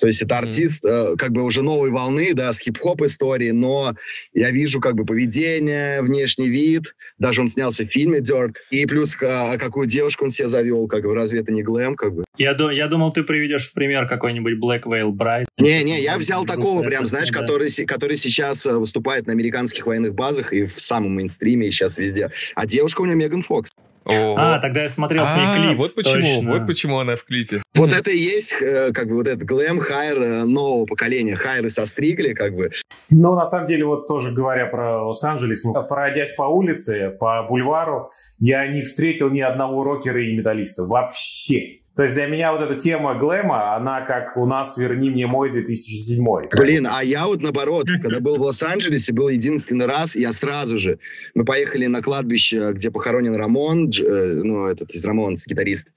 [0.00, 1.14] То есть это артист mm-hmm.
[1.14, 3.94] э, как бы уже новой волны, да, с хип-хоп историей, но
[4.32, 9.16] я вижу как бы поведение, внешний вид, даже он снялся в фильме Dirt, и плюс
[9.22, 12.24] а, какую девушку он себе завел, как бы разве это не глэм, как бы?
[12.38, 15.44] Я, я думал, ты приведешь в пример какой-нибудь Black Veil Bride.
[15.58, 17.40] Не-не, я взял такого прям, знаешь, да.
[17.40, 21.98] который, который сейчас э, выступает на американских военных базах и в самом мейнстриме, и сейчас
[21.98, 22.30] везде.
[22.54, 23.70] А девушка у него Меган Фокс.
[24.04, 25.78] О, а, тогда я смотрел с ней а, клип.
[25.78, 26.52] Вот почему, точно.
[26.52, 27.62] вот почему она в клипе.
[27.74, 31.36] Вот это и есть, э, как бы, вот этот глэм хайр э, нового поколения.
[31.36, 32.70] Хайры состригли, как бы.
[33.10, 38.66] Ну, на самом деле, вот тоже говоря про Лос-Анджелес, пройдясь по улице, по бульвару, я
[38.66, 40.84] не встретил ни одного рокера и металлиста.
[40.84, 41.81] Вообще.
[41.94, 45.50] То есть для меня вот эта тема глэма, она как у нас «Верни мне мой
[45.50, 46.48] 2007».
[46.56, 50.98] Блин, а я вот наоборот, когда был в Лос-Анджелесе, был единственный раз, я сразу же,
[51.34, 55.88] мы поехали на кладбище, где похоронен Рамон, э, ну, этот из Рамон, гитарист,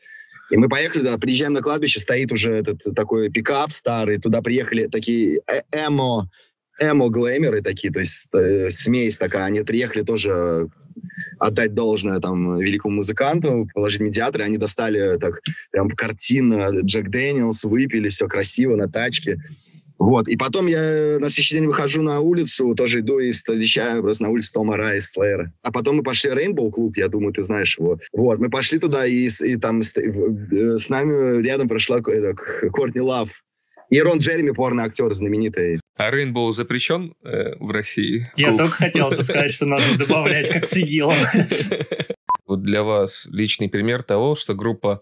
[0.51, 4.87] и мы поехали, да, приезжаем на кладбище, стоит уже этот такой пикап старый, туда приехали
[4.87, 6.29] такие э эмо
[6.79, 9.45] эмо-глэмеры такие, то есть э, смесь такая.
[9.45, 10.67] Они приехали тоже
[11.39, 18.09] отдать должное там великому музыканту, положить медиаторы, они достали так прям картина Jack Daniel's, выпили,
[18.09, 19.39] все красиво на тачке.
[19.97, 20.27] Вот.
[20.27, 24.29] И потом я на следующий день выхожу на улицу, тоже иду и встречаю просто на
[24.29, 25.53] улице Тома Арайю с Slayer а.
[25.63, 27.99] А потом мы пошли в Rainbow клуб, я думаю, ты знаешь его.
[28.11, 28.39] Вот.
[28.39, 33.29] Мы пошли туда, и, и там с, э, с нами рядом прошла это, Кортни Лав.
[33.89, 35.79] И Рон Джереми, порно-актер знаменитый.
[35.95, 38.31] А Rainbow запрещен э, в России?
[38.35, 38.59] Я Клуб.
[38.59, 41.15] только хотел сказать, что надо добавлять как с ИГИЛом.
[42.47, 45.01] Вот для вас личный пример того, что группа,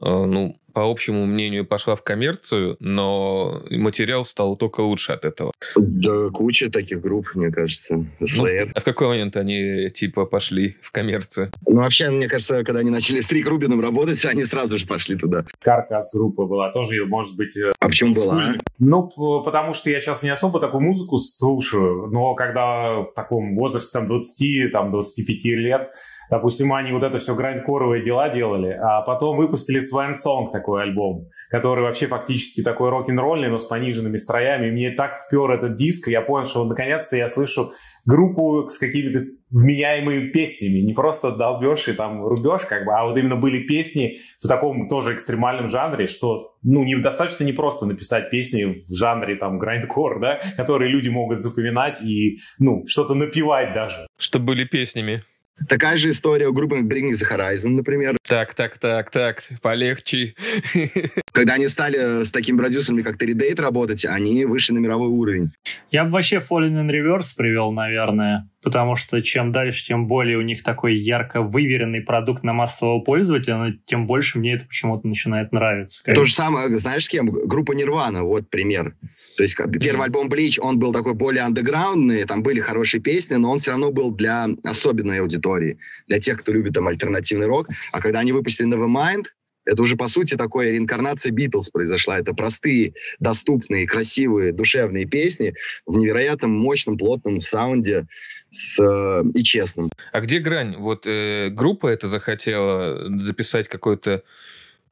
[0.00, 5.52] э, ну, по общему мнению, пошла в коммерцию, но материал стал только лучше от этого.
[5.74, 7.94] Да, куча таких групп, мне кажется.
[8.20, 8.66] Slayer.
[8.66, 11.50] Ну, а в какой момент они, типа, пошли в коммерцию?
[11.66, 15.16] Ну, вообще, мне кажется, когда они начали с Рик Рубином работать, они сразу же пошли
[15.16, 15.46] туда.
[15.60, 17.56] Каркас группа была тоже, может быть...
[17.56, 18.52] Э, а почему была?
[18.78, 19.10] Ну,
[19.46, 24.08] потому что я сейчас не особо такую музыку слушаю, но когда в таком возрасте, там,
[24.08, 25.90] 20, там, 25 лет,
[26.30, 31.28] допустим, они вот это все грандкоровые дела делали, а потом выпустили Swan Song, такой альбом,
[31.50, 34.68] который вообще фактически такой рок-н-ролльный, но с пониженными строями.
[34.68, 37.70] И мне так впер этот диск, я понял, что наконец-то я слышу
[38.06, 40.80] группу с какими-то вменяемыми песнями.
[40.80, 44.88] Не просто долбешь и там рубешь, как бы, а вот именно были песни в таком
[44.88, 50.20] тоже экстремальном жанре, что, ну, не, достаточно не просто написать песни в жанре там грайндкор,
[50.20, 54.06] да, которые люди могут запоминать и, ну, что-то напевать даже.
[54.18, 55.22] Чтобы были песнями.
[55.68, 58.16] Такая же история у группы Bring the Horizon, например.
[58.22, 60.34] Так, так, так, так, полегче.
[61.32, 65.52] Когда они стали с такими продюсерами, как Terry Date работать, они вышли на мировой уровень.
[65.90, 70.42] Я бы вообще Fallen in Reverse привел, наверное, потому что чем дальше, тем более у
[70.42, 75.52] них такой ярко выверенный продукт на массового пользователя, но тем больше мне это почему-то начинает
[75.52, 76.02] нравиться.
[76.04, 77.30] То же самое, знаешь, с кем?
[77.30, 78.94] Группа Nirvana, вот пример.
[79.36, 83.52] То есть первый альбом Bleach, он был такой более андеграундный, там были хорошие песни, но
[83.52, 85.78] он все равно был для особенной аудитории,
[86.08, 87.68] для тех, кто любит там альтернативный рок.
[87.92, 89.26] А когда они выпустили Nevermind,
[89.66, 92.18] это уже, по сути, такое реинкарнация Битлз произошла.
[92.18, 95.54] Это простые, доступные, красивые, душевные песни
[95.86, 98.06] в невероятном мощном, плотном саунде
[98.50, 99.90] с, э, и честным.
[100.12, 100.76] А где грань?
[100.76, 104.22] Вот э, группа это захотела записать какой-то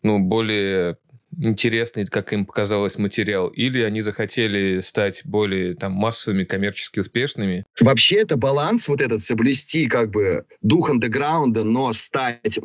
[0.02, 0.98] ну, более
[1.38, 7.64] интересный, как им показалось, материал, или они захотели стать более там массовыми, коммерчески успешными?
[7.80, 12.60] Вообще это баланс вот этот соблюсти как бы дух андеграунда, но стать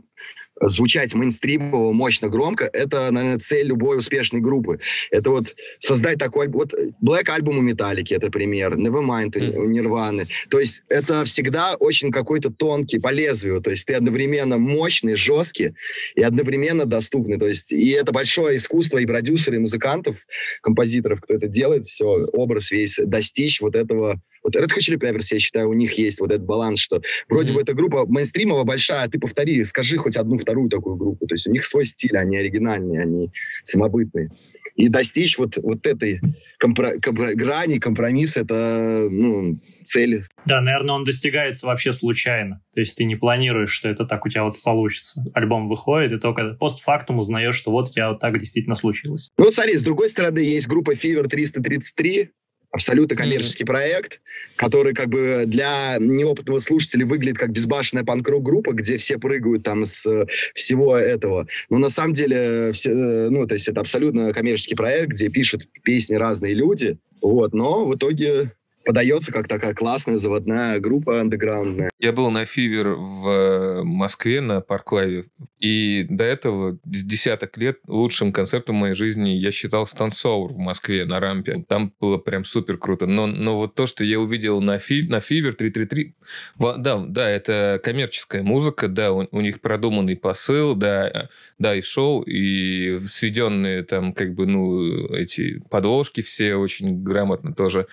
[0.61, 4.79] звучать мейнстримово, мощно, громко, это, наверное, цель любой успешной группы.
[5.11, 6.47] Это вот создать такой.
[6.47, 8.75] Вот Black альбом у Металлики, это пример.
[8.75, 10.27] Nevermind у Нирваны.
[10.49, 13.61] То есть это всегда очень какой-то тонкий, по лезвию.
[13.61, 15.73] То есть ты одновременно мощный, жесткий
[16.15, 17.37] и одновременно доступный.
[17.37, 20.25] То есть и это большое искусство и продюсеров, и музыкантов,
[20.61, 25.27] композиторов, кто это делает, все, образ весь достичь вот этого вот Red Hot Chili Peppers,
[25.31, 27.55] я считаю, у них есть вот этот баланс, что вроде mm-hmm.
[27.55, 31.27] бы эта группа мейнстримовая большая, а ты повтори, скажи хоть одну вторую такую группу.
[31.27, 33.31] То есть у них свой стиль, они оригинальные, они
[33.63, 34.29] самобытные.
[34.75, 36.21] И достичь вот, вот этой
[36.63, 40.25] компро- компро- грани, компромисса, это ну, цель.
[40.45, 42.61] Да, наверное, он достигается вообще случайно.
[42.73, 45.23] То есть ты не планируешь, что это так у тебя вот получится.
[45.33, 49.29] Альбом выходит, и только постфактум узнаешь, что вот у тебя вот так действительно случилось.
[49.37, 52.29] Ну, смотри, с другой стороны, есть группа Fever 333,
[52.71, 53.67] абсолютно коммерческий mm-hmm.
[53.67, 54.21] проект,
[54.55, 59.85] который как бы для неопытного слушателя выглядит как безбашенная панк-рок группа, где все прыгают там
[59.85, 61.47] с всего этого.
[61.69, 66.15] Но на самом деле, все, ну, то есть это абсолютно коммерческий проект, где пишут песни
[66.15, 68.53] разные люди, вот, но в итоге
[68.85, 71.91] подается как такая классная заводная группа андеграундная.
[71.99, 75.25] Я был на Фивер в э, Москве на Парклайве,
[75.59, 80.57] и до этого с десяток лет лучшим концертом в моей жизни я считал Станцовр в
[80.57, 81.65] Москве на рампе.
[81.67, 83.05] Там было прям супер круто.
[83.05, 86.15] Но, но вот то, что я увидел на, фи, на Фивер 333,
[86.57, 92.21] да, да, это коммерческая музыка, да, у, у них продуманный посыл, да, да, и шоу,
[92.21, 97.87] и сведенные там как бы, ну, эти подложки все очень грамотно тоже.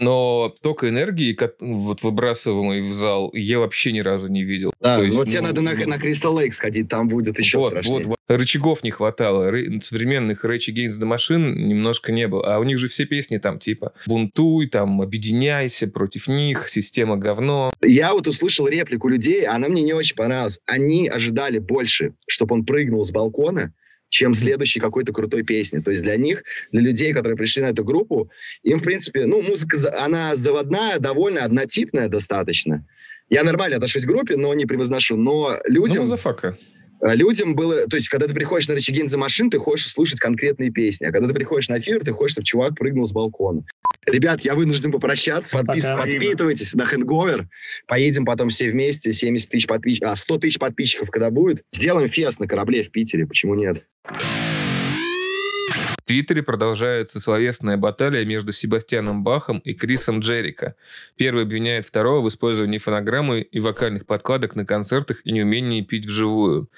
[0.00, 0.23] Но
[0.58, 4.72] столько энергии, вот выбрасываемой в зал, я вообще ни разу не видел.
[4.80, 7.72] Да, есть, вот ну, тебе надо на, на Crystal Lake сходить, там будет еще вот,
[7.72, 7.96] страшнее.
[7.98, 8.18] Вот, вот.
[8.28, 12.54] Рычагов не хватало, Ры, современных Rage Against the Machine немножко не было.
[12.54, 17.72] А у них же все песни там типа «Бунтуй», там «Объединяйся», «Против них», «Система говно».
[17.82, 20.60] Я вот услышал реплику людей, она мне не очень понравилась.
[20.66, 23.72] Они ожидали больше, чтобы он прыгнул с балкона,
[24.14, 25.80] чем следующей какой-то крутой песни.
[25.80, 28.30] То есть для них, для людей, которые пришли на эту группу,
[28.62, 32.86] им, в принципе, ну, музыка, она заводная, довольно однотипная достаточно.
[33.28, 35.16] Я нормально отношусь к группе, но не превозношу.
[35.16, 36.04] Но людям...
[36.04, 36.73] Ну, зафака э,
[37.12, 37.86] людям было...
[37.86, 41.06] То есть, когда ты приходишь на Рычагин за машин, ты хочешь слушать конкретные песни.
[41.06, 43.64] А когда ты приходишь на эфир, ты хочешь, чтобы чувак прыгнул с балкона.
[44.06, 45.58] Ребят, я вынужден попрощаться.
[45.58, 45.86] Подпис...
[45.86, 47.48] Подпитывайтесь на Хэнговер.
[47.86, 49.12] Поедем потом все вместе.
[49.12, 51.62] 70 тысяч подписчиков, а 100 тысяч подписчиков когда будет.
[51.72, 53.26] Сделаем фест на корабле в Питере.
[53.26, 53.84] Почему нет?
[56.04, 60.74] В Твиттере продолжается словесная баталия между Себастьяном Бахом и Крисом Джерика.
[61.16, 66.68] Первый обвиняет второго в использовании фонограммы и вокальных подкладок на концертах и неумении пить вживую.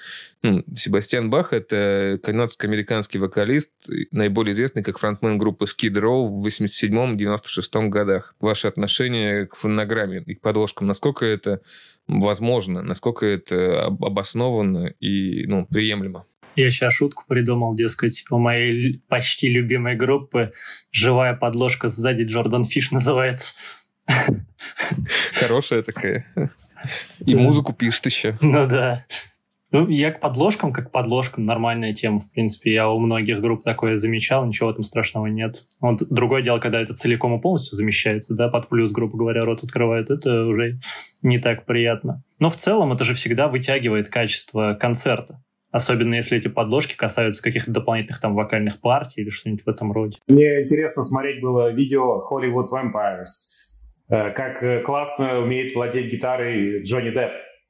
[0.43, 3.71] Ну, Себастьян Бах— это канадско-американский вокалист,
[4.11, 8.33] наиболее известный как фронтмен группы Skid Row в 87-96 годах.
[8.39, 11.59] Ваше отношение к фонограмме и к подложкам, насколько это
[12.07, 16.25] возможно, насколько это обоснованно и ну, приемлемо?
[16.57, 20.53] Я сейчас шутку придумал, дескать, у моей почти любимой группы
[20.91, 23.53] «Живая подложка сзади Джордан Фиш» называется.
[25.33, 26.25] Хорошая такая.
[27.23, 28.39] И музыку пишет еще.
[28.41, 29.05] Ну да.
[29.71, 32.21] Ну, я к подложкам, как к подложкам, нормальная тема.
[32.21, 35.65] В принципе, я у многих групп такое замечал, ничего в этом страшного нет.
[35.79, 39.63] Вот другое дело, когда это целиком и полностью замещается, да, под плюс, грубо говоря, рот
[39.63, 40.79] открывает, это уже
[41.21, 42.23] не так приятно.
[42.39, 45.43] Но в целом это же всегда вытягивает качество концерта.
[45.77, 50.17] Особенно если эти подложки касаются каких-то дополнительных там вокальных партий или что-нибудь в этом роде.
[50.27, 53.27] Мне интересно смотреть было видео Hollywood Vampires.
[54.09, 57.29] Э, как э, классно умеет владеть гитарой Джонни Депп.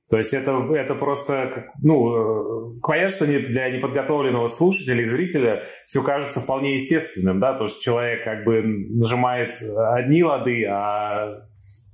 [0.10, 6.02] То есть это, это просто, ну, э, понятно, что для неподготовленного слушателя и зрителя все
[6.02, 9.52] кажется вполне естественным, да, то, что человек как бы нажимает
[9.96, 11.42] одни лады, а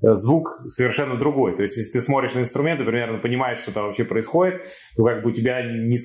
[0.03, 1.55] звук совершенно другой.
[1.55, 4.63] То есть, если ты смотришь на инструменты, примерно понимаешь, что там вообще происходит,
[4.95, 5.97] то как бы у тебя не,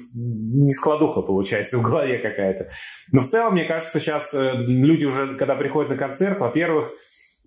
[0.65, 2.69] не складуха получается в голове какая-то.
[3.13, 6.93] Но в целом, мне кажется, сейчас э, люди уже, когда приходят на концерт, во-первых,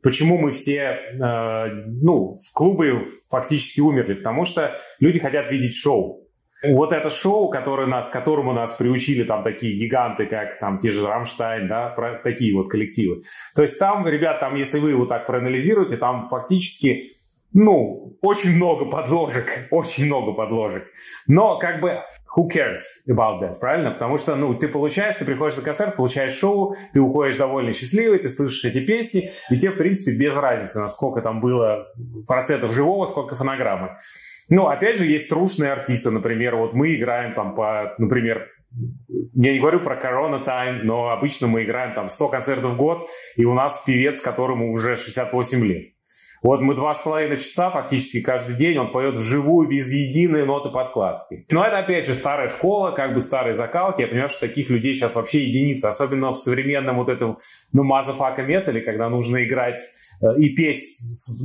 [0.04, 4.16] Почему мы все, э, ну, в клубы фактически умерли?
[4.16, 6.21] Потому что люди хотят видеть шоу.
[6.64, 11.08] Вот это шоу, которое нас, которому нас приучили там такие гиганты, как там те же
[11.08, 13.22] Рамштайн, да, про, такие вот коллективы.
[13.56, 17.12] То есть там, ребят, там, если вы вот так проанализируете, там фактически
[17.54, 20.88] ну, очень много подложек, очень много подложек.
[21.28, 22.00] Но как бы
[22.38, 23.92] who cares about that, правильно?
[23.92, 28.20] Потому что, ну, ты получаешь, ты приходишь на концерт, получаешь шоу, ты уходишь довольно счастливый,
[28.20, 31.88] ты слышишь эти песни, и тебе, в принципе, без разницы, насколько там было
[32.26, 33.98] процентов живого, сколько фонограммы.
[34.52, 38.50] Ну, опять же, есть трушные артисты, например, вот мы играем там по, например,
[39.34, 43.10] я не говорю про Corona Time, но обычно мы играем там 100 концертов в год,
[43.38, 45.94] и у нас певец, которому уже 68 лет.
[46.44, 50.70] Вот мы два с половиной часа фактически каждый день он поет вживую без единой ноты
[50.70, 51.46] подкладки.
[51.52, 54.02] Но это опять же старая школа, как бы старые закалки.
[54.02, 57.38] Я понимаю, что таких людей сейчас вообще единицы, особенно в современном вот этом,
[57.74, 59.82] ну, motherfucker метале, когда нужно играть
[60.22, 60.82] э, и петь,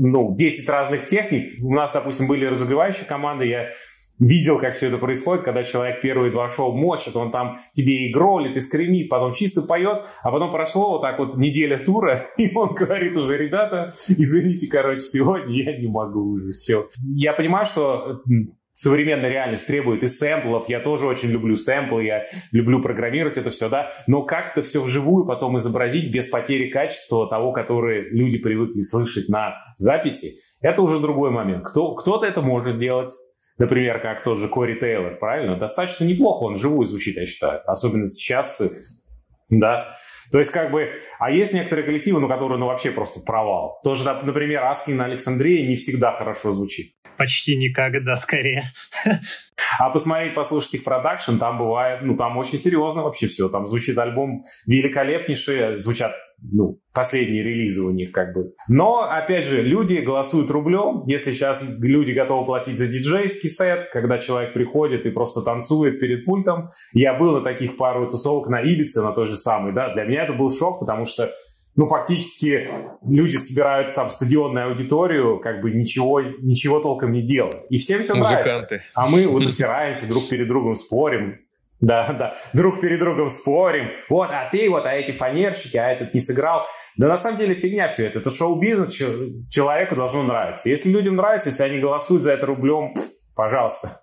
[0.01, 1.63] ну, 10 разных техник.
[1.63, 3.71] У нас, допустим, были разогревающие команды, я
[4.19, 8.13] видел, как все это происходит, когда человек первые два шоу мочит, он там тебе и
[8.13, 12.55] гроулит, и скремит, потом чисто поет, а потом прошло вот так вот неделя тура, и
[12.55, 16.89] он говорит уже, ребята, извините, короче, сегодня я не могу уже, все.
[17.15, 18.23] Я понимаю, что
[18.77, 20.69] современная реальность требует и сэмплов.
[20.69, 23.93] Я тоже очень люблю сэмплы, я люблю программировать это все, да.
[24.07, 29.31] Но как это все вживую потом изобразить без потери качества того, которое люди привыкли слышать
[29.31, 31.65] на записи, это уже другой момент.
[31.65, 33.11] Кто, кто-то это может делать,
[33.59, 35.57] например, как тот же Кори Тейлор, правильно?
[35.57, 37.61] Достаточно неплохо он живую звучит, я считаю.
[37.67, 38.61] Особенно сейчас,
[39.49, 39.97] да.
[40.33, 43.81] То есть, как бы, а есть некоторые коллективы, ну, которые, ну, вообще просто провал.
[43.85, 46.93] Тоже, например, Аскин Александрия не всегда хорошо звучит.
[47.17, 48.63] Почти никогда, скорее.
[49.79, 53.49] А посмотреть, послушать их продакшн, там бывает, ну, там очень серьезно вообще все.
[53.49, 58.53] Там звучит альбом великолепнейший, звучат ну, последние релизы у них как бы.
[58.69, 61.05] Но, опять же, люди голосуют рублем.
[61.07, 66.25] Если сейчас люди готовы платить за диджейский сет, когда человек приходит и просто танцует перед
[66.25, 66.71] пультом.
[66.93, 69.93] Я был на таких пару тусовок на Ибице, на той же самой, да.
[69.95, 71.31] Для меня это был шок, потому что
[71.77, 72.71] ну, фактически
[73.07, 77.65] люди собирают там стадионную аудиторию, как бы ничего, ничего толком не делая.
[77.69, 78.49] И всем все Музыканты.
[78.49, 78.81] нравится.
[78.95, 81.39] А мы вот усираемся, друг перед другом спорим.
[81.81, 82.37] Да, да.
[82.53, 83.91] Друг перед другом спорим.
[84.09, 86.63] Вот, а ты вот, а эти фанерщики, а этот не сыграл.
[86.97, 88.21] Да на самом деле фигня все это.
[88.21, 88.95] Это шоу-бизнес,
[89.51, 90.71] человеку должно нравиться.
[90.71, 92.95] Если людям нравится, если они голосуют за это рублем,
[93.35, 94.01] пожалуйста.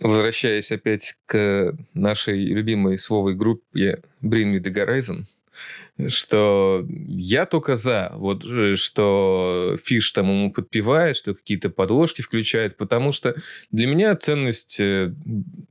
[0.00, 5.24] Возвращаясь опять к нашей любимой словой группе Bring Me The Horizon,
[6.08, 12.76] что я только за, вот, э, что Фиш там ему подпевает, что какие-то подложки включает,
[12.76, 13.34] потому что
[13.70, 15.12] для меня ценность э,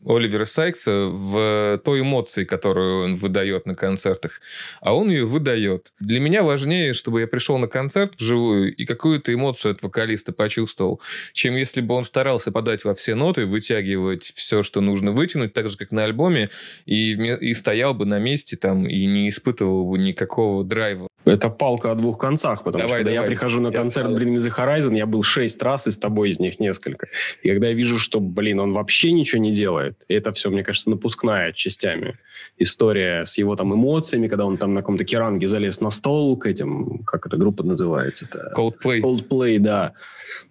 [0.05, 4.41] Оливера Сайкса в той эмоции, которую он выдает на концертах,
[4.81, 5.93] а он ее выдает.
[5.99, 11.01] Для меня важнее, чтобы я пришел на концерт вживую и какую-то эмоцию от вокалиста почувствовал,
[11.33, 15.69] чем если бы он старался подать во все ноты, вытягивать все, что нужно вытянуть, так
[15.69, 16.49] же, как на альбоме,
[16.85, 21.07] и, и стоял бы на месте там и не испытывал бы ни никакого драйва.
[21.25, 23.25] Это палка о двух концах, потому Давай, что когда давай.
[23.25, 24.21] я прихожу на Я концерт встал.
[24.21, 27.07] Bring Me The Horizon, я был шесть раз, и с тобой из них несколько.
[27.41, 30.63] И когда я вижу, что, блин, он вообще ничего не делает, и это все, мне
[30.63, 32.19] кажется, напускная частями
[32.57, 36.45] история с его там эмоциями, когда он там на каком-то керанге залез на стол к
[36.45, 38.53] этим, как эта группа называется-то?
[38.55, 39.01] Coldplay.
[39.01, 39.93] Coldplay, да.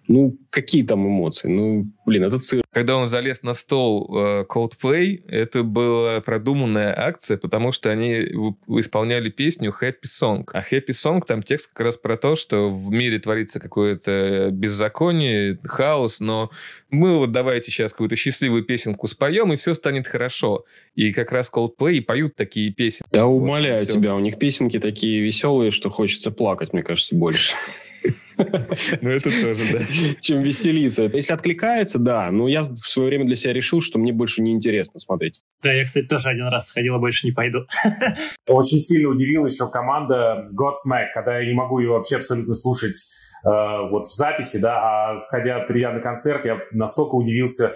[0.07, 1.47] Ну, какие там эмоции?
[1.47, 2.65] Ну, блин, это цирк.
[2.71, 8.13] Когда он залез на стол э, Coldplay, это была продуманная акция, потому что они
[8.67, 10.43] исполняли песню Happy Song.
[10.53, 15.57] А Happy Song, там текст как раз про то, что в мире творится какое-то беззаконие,
[15.63, 16.51] хаос, но
[16.89, 20.65] мы вот давайте сейчас какую-то счастливую песенку споем, и все станет хорошо.
[20.95, 23.05] И как раз Coldplay и поют такие песни.
[23.11, 23.93] Да Вот, умоляю всё.
[23.93, 27.55] тебя, у них песенки такие веселые, что хочется плакать, мне кажется, больше.
[29.01, 29.79] Ну, это тоже, да.
[30.19, 31.03] чем веселиться.
[31.03, 32.31] Если откликается, да.
[32.31, 35.43] Но я в свое время для себя решил, что мне больше не интересно смотреть.
[35.63, 37.65] Да, я, кстати, тоже один раз сходил, а больше не пойду.
[38.47, 42.95] Очень сильно удивила еще команда Godsmack, когда я не могу ее вообще абсолютно слушать
[43.43, 43.49] э,
[43.89, 47.73] вот в записи, да, а сходя, придя на концерт, я настолько удивился,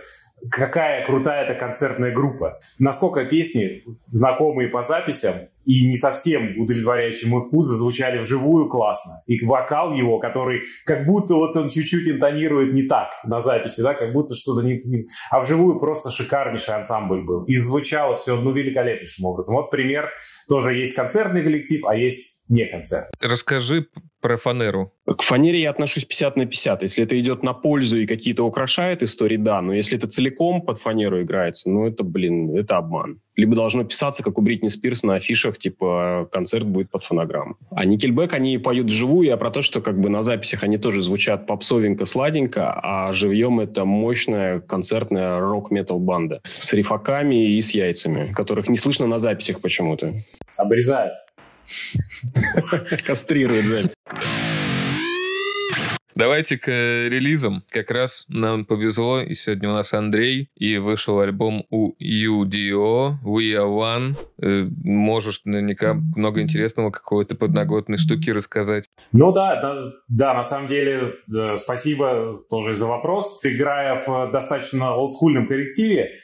[0.50, 2.60] какая крутая эта концертная группа.
[2.78, 5.36] Насколько песни, знакомые по записям
[5.70, 9.22] и не совсем удовлетворяющие мой вкус, зазвучали вживую классно.
[9.28, 13.94] И вокал его, который как будто вот он чуть-чуть интонирует не так на записи, да,
[13.94, 14.82] как будто что-то не-
[15.30, 17.44] А вживую просто шикарнейший ансамбль был.
[17.44, 19.54] И звучало все, ну, великолепнейшим образом.
[19.56, 20.10] Вот пример.
[20.48, 23.10] Тоже есть концертный коллектив, а есть не концерт.
[23.22, 23.88] Расскажи
[24.22, 24.92] про фанеру.
[25.06, 26.84] К фанере я отношусь 50 на 50.
[26.84, 29.62] Если это идет на пользу и какие-то украшает истории, да.
[29.62, 33.22] Но если это целиком под фанеру играется, ну это, блин, это обман.
[33.38, 37.56] Либо должно писаться, как у Бритни Спирс на афишах, типа концерт будет под фонограмму.
[37.72, 41.02] А Никельбэк, они поют вживую, я про то, что как бы на записях они тоже
[41.02, 48.34] звучат попсовенько, сладенько, а живьем это мощная концертная рок-метал банда с рифаками и с яйцами,
[48.34, 50.16] которых не слышно на записях почему-то.
[50.58, 51.14] Обрезают.
[53.06, 53.94] Кастрирует запись.
[56.20, 57.64] Давайте к релизам.
[57.70, 63.54] Как раз нам повезло, и сегодня у нас Андрей, и вышел альбом у UDO, We
[63.54, 64.18] Are One.
[64.42, 68.86] Э, Можешь наверняка много интересного какой-то подноготной штуки рассказать.
[69.14, 71.04] Ну да, да, да, на самом деле,
[71.34, 73.40] э, спасибо тоже за вопрос.
[73.46, 76.16] Играя в э, достаточно олдскульном коллективе,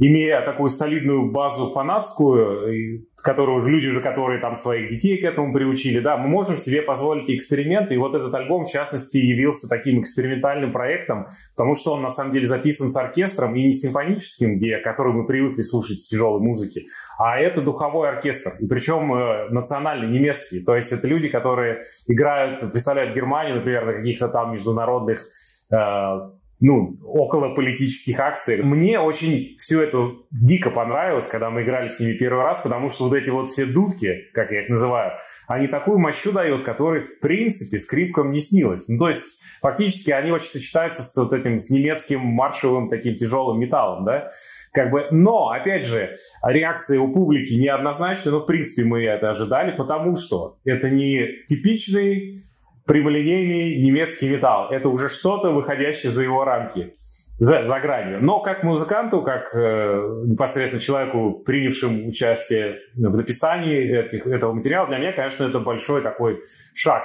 [0.00, 5.52] имея такую солидную базу фанатскую, которую уже люди же, которые там своих детей к этому
[5.52, 10.00] приучили, да, мы можем себе позволить эксперименты, и вот этот альбом, в частности, явился таким
[10.00, 14.78] экспериментальным проектом, потому что он, на самом деле, записан с оркестром, и не симфоническим, где,
[14.78, 16.84] который мы привыкли слушать в тяжелой музыке,
[17.18, 22.60] а это духовой оркестр, и причем э, национальный, немецкий, то есть это люди, которые играют,
[22.60, 25.20] представляют Германию, например, на каких-то там международных
[25.70, 25.76] э,
[26.60, 28.64] ну, около политических акциях.
[28.64, 33.04] Мне очень все это дико понравилось, когда мы играли с ними первый раз, потому что
[33.04, 35.12] вот эти вот все дудки, как я их называю,
[35.48, 38.88] они такую мощу дают, которой, в принципе, скрипкам не снилось.
[38.88, 43.58] Ну, то есть, фактически, они очень сочетаются с вот этим, с немецким маршевым таким тяжелым
[43.58, 44.30] металлом, да,
[44.72, 49.74] как бы, но, опять же, реакция у публики неоднозначная, но, в принципе, мы это ожидали,
[49.74, 52.42] потому что это не типичный
[52.90, 54.68] прямолинейный немецкий металл.
[54.72, 56.92] Это уже что-то, выходящее за его рамки,
[57.38, 58.18] за, за гранью.
[58.20, 64.98] Но как музыканту, как э, непосредственно человеку, принявшему участие в написании этих, этого материала, для
[64.98, 66.40] меня, конечно, это большой такой
[66.74, 67.04] шаг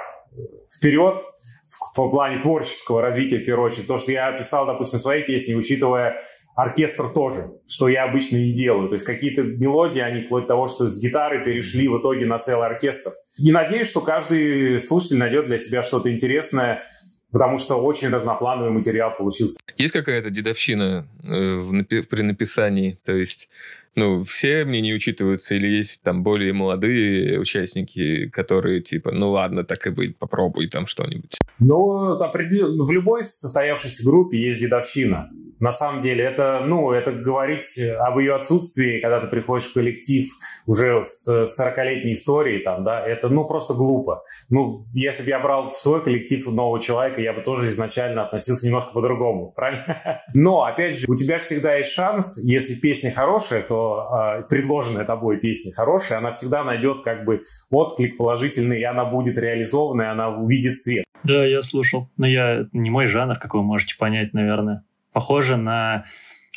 [0.76, 3.86] вперед в- по плане творческого развития, в первую очередь.
[3.86, 6.20] То, что я писал, допустим, свои песни, учитывая
[6.56, 8.88] оркестр тоже, что я обычно не делаю.
[8.88, 12.40] То есть какие-то мелодии, они вплоть до того, что с гитары перешли в итоге на
[12.40, 13.12] целый оркестр.
[13.38, 16.84] И надеюсь, что каждый слушатель найдет для себя что-то интересное,
[17.30, 19.58] потому что очень разноплановый материал получился.
[19.76, 22.96] Есть какая-то дедовщина э, в напи- при написании?
[23.04, 23.50] То есть,
[23.96, 29.86] ну, все мнения учитываются, или есть там более молодые участники, которые типа, ну ладно, так
[29.86, 31.38] и быть, попробуй там что-нибудь.
[31.58, 35.30] Но определенно, в любой состоявшейся группе есть дедовщина.
[35.58, 40.26] На самом деле, это, ну, это говорить об ее отсутствии, когда ты приходишь в коллектив
[40.66, 44.22] уже с 40-летней историей, там, да, это, ну, просто глупо.
[44.50, 48.66] Ну, если бы я брал в свой коллектив нового человека, я бы тоже изначально относился
[48.66, 50.22] немножко по-другому, правильно?
[50.34, 55.38] Но, опять же, у тебя всегда есть шанс, если песня хорошая, то э, предложенная тобой
[55.38, 60.28] песня хорошая, она всегда найдет как бы отклик положительный, и она будет реализована, и она
[60.28, 61.04] увидит свет.
[61.24, 62.08] Да, я слушал.
[62.16, 64.84] Но я не мой жанр, как вы можете понять, наверное.
[65.12, 66.04] Похоже на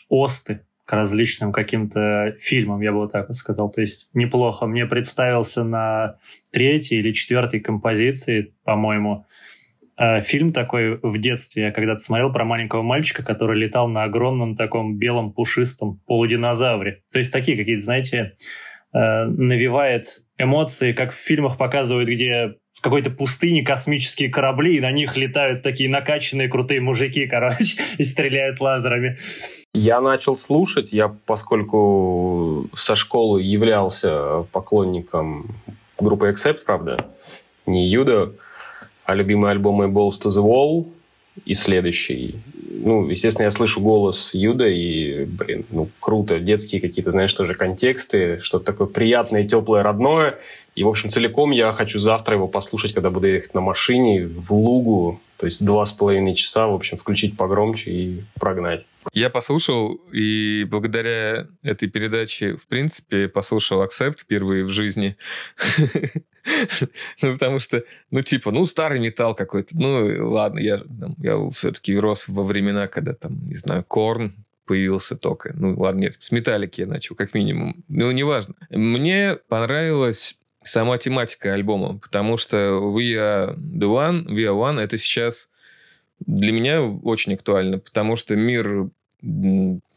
[0.10, 3.70] осты к различным каким-то фильмам, я бы вот так вот сказал.
[3.70, 4.66] То есть неплохо.
[4.66, 6.16] Мне представился на
[6.52, 9.28] третьей или четвертой композиции, по-моему,
[10.22, 14.98] фильм такой в детстве, я когда-то смотрел про маленького мальчика, который летал на огромном таком
[14.98, 17.02] белом пушистом полудинозавре.
[17.12, 18.38] То есть такие какие-то, знаете,
[18.94, 24.92] э, навевает эмоции, как в фильмах показывают, где в какой-то пустыне космические корабли, и на
[24.92, 29.18] них летают такие накачанные крутые мужики, короче, и стреляют лазерами.
[29.74, 35.48] Я начал слушать, я, поскольку со школы являлся поклонником
[36.00, 37.08] группы Accept, правда,
[37.66, 38.32] не Юда,
[39.10, 40.86] а любимый альбом Balls to the Wall
[41.44, 42.36] и следующий.
[42.54, 46.40] Ну, естественно, я слышу голос Юда, и, блин, ну, круто.
[46.40, 50.38] Детские какие-то, знаешь, тоже контексты, что-то такое приятное, теплое, родное.
[50.76, 54.54] И, в общем, целиком я хочу завтра его послушать, когда буду ехать на машине в
[54.54, 55.20] Лугу.
[55.40, 58.86] То есть два с половиной часа, в общем, включить погромче и прогнать.
[59.14, 65.16] Я послушал, и благодаря этой передаче, в принципе, послушал Accept впервые в жизни.
[67.22, 69.78] Ну, потому что, ну, типа, ну, старый металл какой-то.
[69.78, 70.82] Ну, ладно, я,
[71.20, 74.34] я все-таки рос во времена, когда там, не знаю, Корн
[74.66, 75.54] появился только.
[75.54, 77.84] Ну, ладно, нет, с металлики я начал, как минимум.
[77.88, 78.56] Ну, неважно.
[78.72, 82.58] Мне понравилась сама тематика альбома, потому что
[82.96, 85.50] We Are The One, We Are One, это сейчас
[86.26, 88.90] для меня очень актуально, потому что мир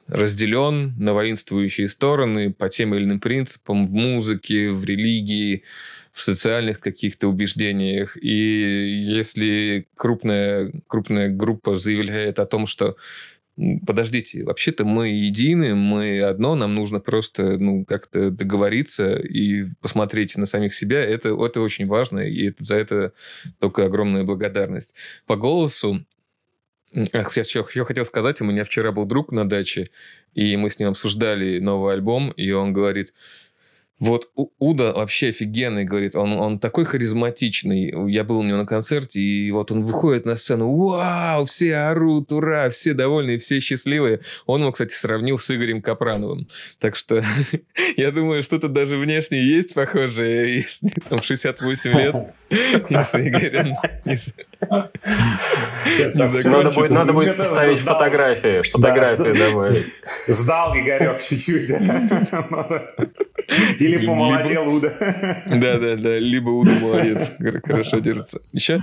[0.08, 5.62] разделен на воинствующие стороны по тем или иным принципам в музыке, в религии,
[6.12, 8.16] в социальных каких-то убеждениях.
[8.20, 12.96] И если крупная, крупная группа заявляет о том, что
[13.86, 20.46] подождите, вообще-то мы едины, мы одно, нам нужно просто ну, как-то договориться и посмотреть на
[20.46, 21.04] самих себя.
[21.04, 23.12] Это, это очень важно, и это, за это
[23.58, 24.94] только огромная благодарность.
[25.26, 26.04] По голосу
[27.14, 29.88] Ах, я еще, еще хотел сказать, у меня вчера был друг на даче,
[30.34, 33.14] и мы с ним обсуждали новый альбом, и он говорит,
[34.02, 38.10] вот Уда вообще офигенный, говорит, он, он такой харизматичный.
[38.10, 42.32] Я был у него на концерте, и вот он выходит на сцену, вау, все орут,
[42.32, 44.20] ура, все довольны, все счастливые.
[44.46, 46.48] Он его, кстати, сравнил с Игорем Капрановым.
[46.80, 47.24] Так что
[47.96, 52.16] я думаю, что-то даже внешне есть похожее, если там 68 лет.
[52.88, 53.74] Если Игорь...
[56.90, 58.62] Надо будет поставить фотографии.
[58.70, 59.86] Фотографии добавить.
[60.28, 61.70] Сдал Игорек чуть-чуть.
[63.80, 64.90] Или помолодел Уда.
[65.46, 67.32] Да-да-да, либо Уда молодец,
[67.64, 68.40] хорошо держится.
[68.52, 68.80] Еще?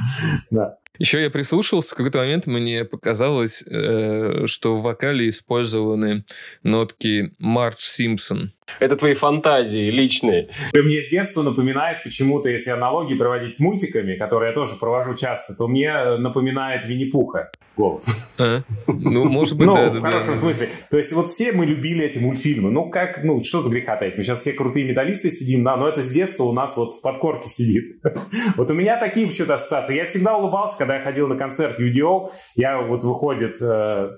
[0.50, 0.78] Да.
[1.00, 6.26] Еще я прислушался, в какой-то момент мне показалось, э, что в вокале использованы
[6.62, 8.52] нотки Марч Симпсон.
[8.80, 10.50] Это твои фантазии личные.
[10.74, 15.56] Мне с детства напоминает почему-то, если аналогии проводить с мультиками, которые я тоже провожу часто,
[15.56, 18.10] то мне напоминает Винни-Пуха голос.
[18.38, 18.62] А?
[18.88, 20.38] Ну, может быть, ну, да, в хорошем да.
[20.38, 20.70] смысле.
[20.92, 22.70] То есть вот все мы любили эти мультфильмы.
[22.70, 24.18] Ну, как, ну, что то греха таить.
[24.18, 27.02] Мы сейчас все крутые металлисты сидим, да, но это с детства у нас вот в
[27.02, 28.02] подкорке сидит.
[28.58, 29.96] вот у меня такие почему-то ассоциации.
[29.96, 34.10] Я всегда улыбался, когда я ходил на концерт UDO, я вот выходит э,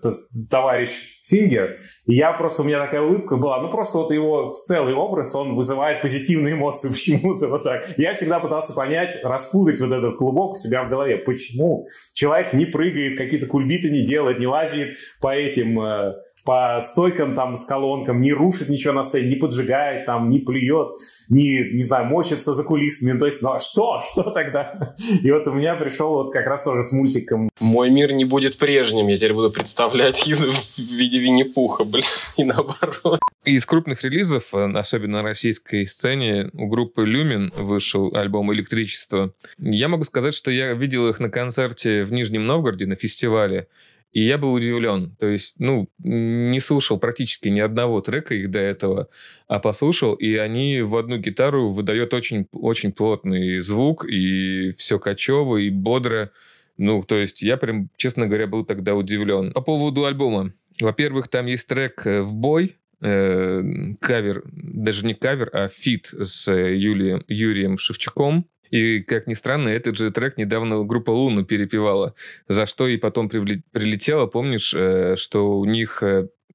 [0.49, 4.56] товарищ Сингер, и я просто, у меня такая улыбка была, ну просто вот его в
[4.56, 6.90] целый образ, он вызывает позитивные эмоции.
[6.92, 7.86] Почему-то вот так.
[7.98, 12.66] Я всегда пытался понять, распутать вот этот клубок у себя в голове, почему человек не
[12.66, 16.14] прыгает, какие-то кульбиты не делает, не лазит по этим э,
[16.44, 20.98] по стойкам там с колонкам, не рушит ничего на сцене, не поджигает там, не плюет,
[21.30, 23.18] не, не знаю, мочится за кулисами.
[23.18, 24.02] То есть, ну а что?
[24.12, 24.96] Что тогда?
[25.24, 27.50] И вот у меня пришел вот как раз тоже с мультиком.
[27.60, 32.06] Мой мир не будет прежним, я теперь буду представлять Юду в виде Винни-Пуха, блин,
[32.38, 33.20] и наоборот.
[33.44, 39.34] Из крупных релизов, э, особенно на российской сцене, у группы Люмин вышел альбом «Электричество».
[39.58, 43.68] Я могу сказать, что я видел их на концерте в Нижнем Новгороде, на фестивале.
[44.12, 45.16] И я был удивлен.
[45.20, 49.09] То есть, ну, не слушал практически ни одного трека их до этого,
[49.47, 55.57] а послушал, и они в одну гитару выдают очень, очень плотный звук, и все кочево,
[55.57, 56.32] и бодро.
[56.78, 59.53] Ну, то есть, я прям, честно говоря, был тогда удивлен.
[59.53, 60.53] По поводу альбома.
[60.80, 63.64] Во-первых, там есть трек э, «В бой», э,
[63.99, 68.47] кавер, даже не кавер, а feat с э, Юлием, Юрием Шевчуком.
[68.72, 72.16] И, как ни странно, этот же трек недавно группа Louna перепевала,
[72.48, 76.02] за что и потом прилетело, помнишь, э, что у них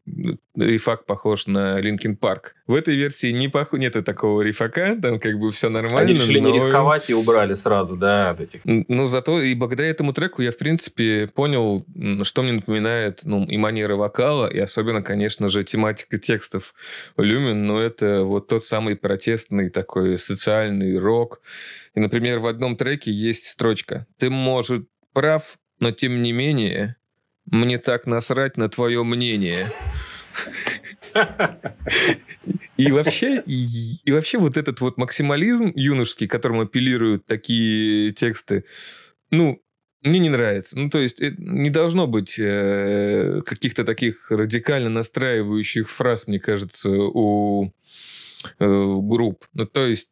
[0.06, 2.54] э, рифак похож на Linkin Park.
[2.66, 3.72] В этой версии не пох...
[3.72, 6.00] нету такого рифака, там как бы все нормально.
[6.00, 6.50] Они решили но...
[6.50, 8.60] не рисковать и убрали сразу, да, от этих.
[8.64, 11.84] Ну, зато и благодаря этому треку я, в принципе, понял,
[12.22, 16.74] что мне напоминает ну, и манера вокала, и особенно, конечно же, тематика текстов
[17.16, 21.40] Люмин, но это вот тот самый протестный такой социальный рок.
[21.94, 26.96] И, например, в одном треке есть строчка «Ты, может, прав, но тем не менее
[27.46, 29.70] мне так насрать на твое мнение».
[32.76, 33.66] И вообще, и,
[34.04, 38.64] и вообще вот этот вот максимализм юношеский, которому апеллируют такие тексты,
[39.30, 39.62] ну,
[40.02, 40.78] мне не нравится.
[40.78, 46.90] Ну, то есть э, не должно быть э, каких-то таких радикально настраивающих фраз, мне кажется,
[46.90, 47.72] у
[48.58, 49.46] э, групп.
[49.54, 50.10] Ну, то есть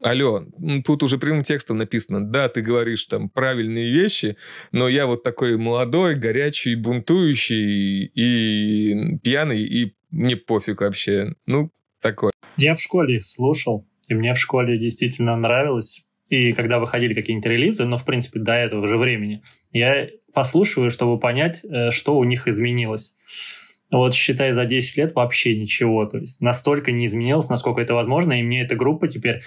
[0.00, 0.44] алло,
[0.84, 4.36] тут уже прямым текстом написано, да, ты говоришь там правильные вещи,
[4.72, 11.34] но я вот такой молодой, горячий, бунтующий и пьяный, и мне пофиг вообще.
[11.46, 12.32] Ну, такое.
[12.56, 16.04] Я в школе их слушал, и мне в школе действительно нравилось.
[16.28, 19.42] И когда выходили какие-нибудь релизы, но, в принципе, до этого же времени,
[19.72, 23.16] я послушиваю, чтобы понять, э, что у них изменилось.
[23.90, 26.06] Вот считай, за 10 лет вообще ничего.
[26.06, 29.42] То есть настолько не изменилось, насколько это возможно, и мне эта группа теперь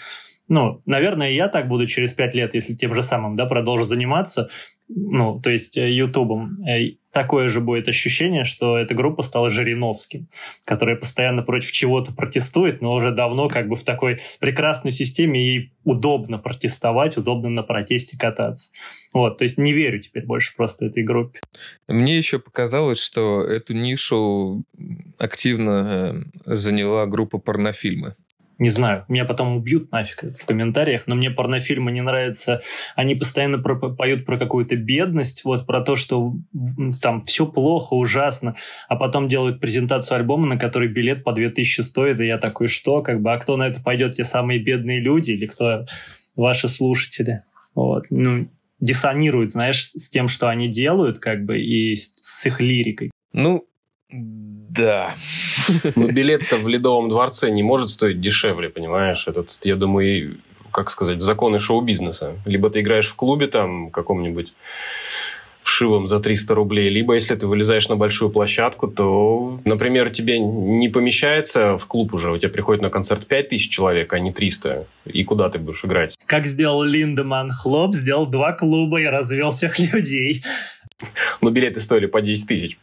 [0.48, 4.49] ну, наверное, я так буду через пять лет, если тем же самым, да, продолжу заниматься,
[4.88, 6.64] ну, то есть э, Ютубом.
[6.65, 10.30] Э, такое же будет ощущение, что эта группа стала Жириновским,
[10.64, 15.74] которая постоянно против чего-то протестует, но уже давно как бы в такой прекрасной системе ей
[15.84, 18.72] удобно протестовать, удобно на протесте кататься.
[19.14, 21.41] Вот, то есть не верю теперь больше просто этой группе.
[21.90, 24.64] Мне еще показалось, что эту нишу
[25.18, 28.15] активно э, заняла группа порнофильмы
[28.59, 32.61] не знаю, меня потом убьют нафиг в комментариях, но мне порнофильмы не нравятся.
[32.95, 36.34] Они постоянно про, поют про какую-то бедность, вот про то, что
[37.01, 38.55] там все плохо, ужасно,
[38.88, 43.01] а потом делают презентацию альбома, на который билет по 2000 стоит, и я такой, что,
[43.01, 45.85] как бы, а кто на это пойдет, те самые бедные люди или кто
[46.35, 47.43] ваши слушатели?
[47.75, 48.47] Вот, ну,
[48.79, 53.11] диссонирует, знаешь, с тем, что они делают, как бы, и с, с их лирикой.
[53.34, 53.67] Ну,
[54.69, 55.14] да.
[55.95, 59.27] Но билет-то в Ледовом дворце не может стоить дешевле, понимаешь?
[59.27, 60.38] Этот, я думаю,
[60.72, 62.35] как сказать, законы шоу-бизнеса.
[62.45, 64.53] Либо ты играешь в клубе там каком-нибудь
[65.68, 70.88] вшивом за 300 рублей, либо если ты вылезаешь на большую площадку, то, например, тебе не
[70.88, 75.23] помещается в клуб уже, у тебя приходит на концерт 5000 человек, а не 300, и
[75.23, 76.15] куда ты будешь играть?
[76.26, 80.44] Как сделал Линдеман Хлоп, сделал два клуба и развел всех людей.
[81.41, 82.77] Но билеты стоили по 10 тысяч.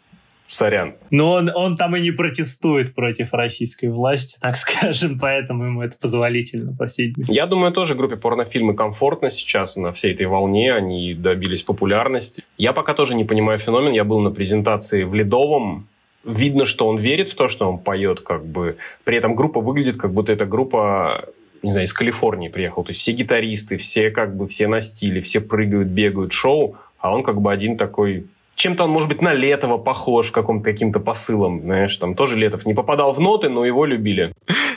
[0.49, 0.95] Сорян.
[1.11, 5.97] Но он, он там и не протестует против российской власти, так скажем, поэтому ему это
[6.01, 7.33] позволительно, по всей видимости.
[7.33, 12.43] Я думаю, тоже группе порнофильмы комфортно сейчас на всей этой волне, они добились популярности.
[12.59, 15.89] Я пока тоже не понимаю феномен, я был на презентации в Ледовом,
[16.25, 18.77] видно, что он верит в то, что он поет, как бы.
[19.05, 21.29] При этом группа выглядит, как будто эта группа
[21.63, 22.85] не знаю, из Калифорнии приехал.
[22.85, 27.11] То есть все гитаристы, все как бы все на стиле, все прыгают, бегают, шоу, а
[27.11, 28.27] он как бы один такой
[28.57, 32.75] чем-то он, может быть, на Летова похож каком-то каким-то посылом, знаешь, там тоже Летов не
[32.75, 34.35] попадал в ноты, но его любили.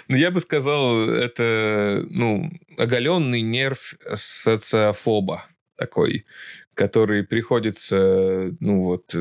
[0.07, 5.45] Ну, я бы сказал, это, ну, оголенный нерв социофоба
[5.77, 6.25] такой,
[6.73, 9.15] который приходится, ну вот,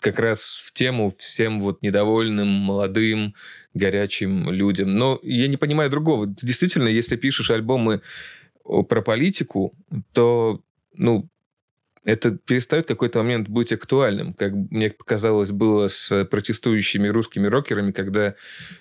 [0.00, 3.34] как раз в тему всем вот недовольным, молодым,
[3.74, 4.96] горячим людям.
[4.96, 6.26] Но я не понимаю другого.
[6.26, 8.02] Действительно, если пишешь альбомы
[8.88, 9.72] про политику,
[10.12, 10.60] то,
[10.94, 11.28] ну,
[12.06, 17.90] это перестает в какой-то момент быть актуальным, как мне показалось было с протестующими русскими рокерами,
[17.90, 18.36] когда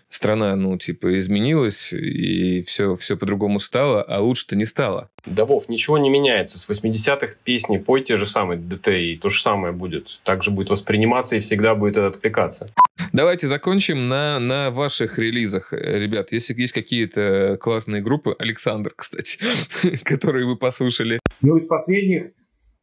[0.10, 5.10] страна, ну, типа, изменилась, и все, все по-другому стало, а лучше-то не стало.
[5.26, 6.60] Да, Вов, ничего не меняется.
[6.60, 10.20] С 80-х песни пой те же самые ДТ, и то же самое будет.
[10.24, 12.68] Также будет восприниматься и всегда будет откликаться.
[13.12, 15.74] Давайте закончим на, на ваших релизах.
[15.74, 19.40] Ребят, если есть какие-то классные группы, Александр, кстати,
[20.04, 21.20] которые вы послушали.
[21.42, 22.28] Ну, из последних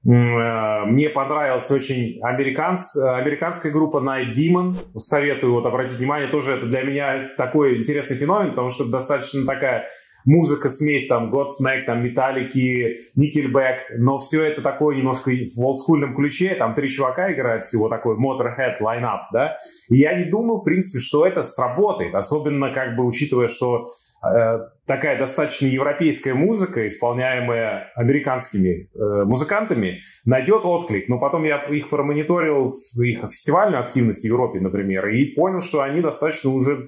[0.05, 4.75] мне понравилась очень американс, американская группа Night Demon.
[4.97, 9.89] Советую вот обратить внимание, тоже это для меня такой интересный феномен, потому что достаточно такая
[10.25, 16.55] музыка, смесь там Godsmack, там Металлики, Nickelback, но все это такое немножко в олдскульном ключе,
[16.55, 19.57] там три чувака играют всего такой Motorhead лайнап, да,
[19.89, 23.87] и я не думал, в принципе, что это сработает, особенно как бы учитывая, что
[24.25, 31.09] э, такая достаточно европейская музыка, исполняемая американскими э, музыкантами, найдет отклик.
[31.09, 36.01] Но потом я их промониторил, их фестивальную активность в Европе, например, и понял, что они
[36.01, 36.87] достаточно уже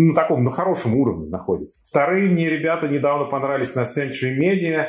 [0.00, 1.80] на таком, на хорошем уровне находятся.
[1.84, 4.88] Вторые мне ребята недавно понравились на Century Media,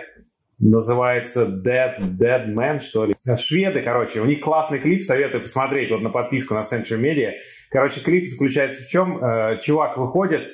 [0.59, 3.13] называется Dead, Dead Man, что ли.
[3.35, 7.31] Шведы, короче, у них классный клип, советую посмотреть вот на подписку на Century Media.
[7.69, 9.23] Короче, клип заключается в чем?
[9.23, 10.47] Э, чувак выходит,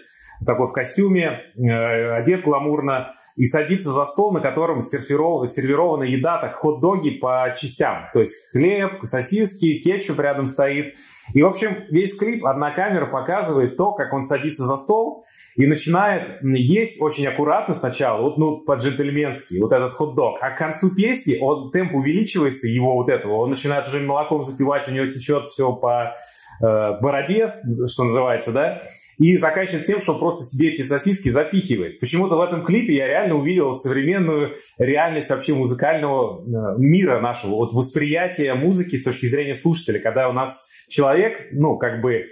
[0.46, 6.38] такой в костюме, э, одет гламурно, и садится за стол, на котором сервирована, сервирована еда,
[6.38, 8.10] так хот-доги по частям.
[8.14, 10.96] То есть хлеб, сосиски, кетчуп рядом стоит.
[11.34, 15.26] И, в общем, весь клип, одна камера показывает то, как он садится за стол
[15.56, 20.38] и начинает есть очень аккуратно сначала, вот, ну, по-джентльменски, вот этот хот-дог.
[20.42, 24.88] А к концу песни он, темп увеличивается, его вот этого, он начинает уже молоком запивать,
[24.88, 26.16] у него течет все по
[26.62, 27.50] э, бороде,
[27.88, 28.82] что называется, да,
[29.18, 32.00] и заканчивает тем, что он просто себе эти сосиски запихивает.
[32.00, 37.74] Почему-то в этом клипе я реально увидел современную реальность вообще музыкального э, мира нашего, вот
[37.74, 42.26] восприятие музыки с точки зрения слушателя, когда у нас человек, ну, как бы, э,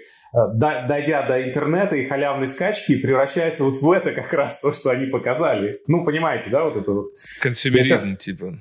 [0.54, 5.08] дойдя до интернета и халявной скачки, превращается вот в это как раз то, что они
[5.08, 5.80] показали.
[5.88, 7.08] Ну, понимаете, да, вот это вот.
[7.42, 8.18] Консюмеризм, сейчас...
[8.18, 8.58] типа.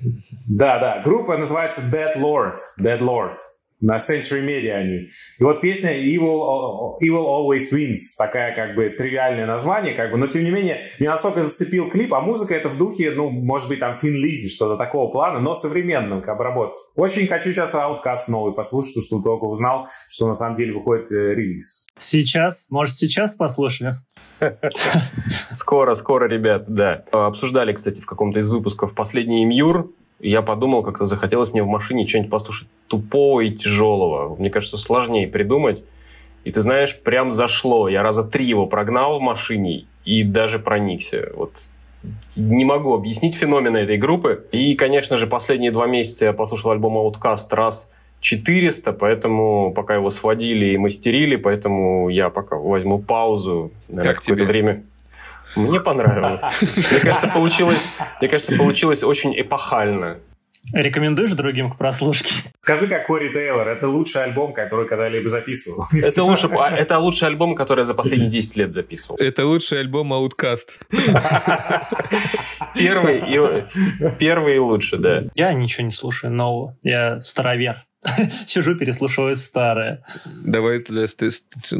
[0.47, 1.01] Да, да.
[1.03, 2.57] Группа называется Dead Lord.
[2.79, 3.37] Dead Lord.
[3.81, 5.09] На Century Media они.
[5.39, 10.27] И вот песня Evil, Evil Always Wins, такая как бы тривиальное название, как бы, но
[10.27, 13.79] тем не менее, меня настолько зацепил клип, а музыка это в духе, ну, может быть,
[13.79, 16.81] там Фин Лизи, что-то такого плана, но современным к обработке.
[16.95, 21.11] Очень хочу сейчас Outcast новый послушать, потому что только узнал, что на самом деле выходит
[21.11, 21.87] э, релиз.
[21.97, 22.67] Сейчас?
[22.69, 23.93] Может, сейчас послушаем?
[25.51, 27.03] Скоро, скоро, ребят, да.
[27.11, 29.91] Обсуждали, кстати, в каком-то из выпусков последний Имюр,
[30.21, 34.35] я подумал, как-то захотелось мне в машине что-нибудь послушать тупого и тяжелого.
[34.35, 35.83] Мне кажется, сложнее придумать.
[36.43, 37.87] И ты знаешь, прям зашло.
[37.87, 41.31] Я раза три его прогнал в машине и даже проникся.
[41.35, 41.53] Вот
[42.35, 44.45] не могу объяснить феномены этой группы.
[44.51, 47.89] И, конечно же, последние два месяца я послушал альбом Outcast раз
[48.21, 53.71] 400, поэтому пока его сводили и мастерили, поэтому я пока возьму паузу.
[53.87, 54.83] Наверное, как какое-то время.
[55.55, 56.43] Мне понравилось.
[56.61, 57.81] Мне кажется, получилось,
[58.19, 60.19] мне кажется, получилось очень эпохально.
[60.73, 62.33] Рекомендуешь другим к прослушке?
[62.61, 65.85] Скажи, как Кори Тейлор, это лучший альбом, который когда-либо записывал.
[65.91, 69.17] Это, лучше, а, это лучший альбом, который я за последние 10 лет записывал.
[69.17, 70.79] Это лучший альбом Outcast.
[72.75, 73.65] Первый и,
[74.19, 75.23] первый и лучше, да.
[75.35, 76.77] Я ничего не слушаю нового.
[76.83, 77.83] Я старовер.
[78.47, 80.03] Сижу, переслушиваю старое.
[80.25, 80.79] Давай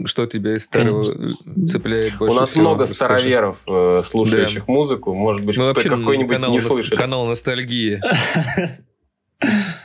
[0.05, 1.67] что тебя из старого Конечно.
[1.67, 3.17] цепляет больше У нас всего, много расскажи.
[3.17, 4.71] староверов, э, слушающих да.
[4.71, 5.15] музыку.
[5.15, 6.95] Может быть, ну, какой-нибудь канал, не слышали.
[6.95, 8.01] Канал ностальгии.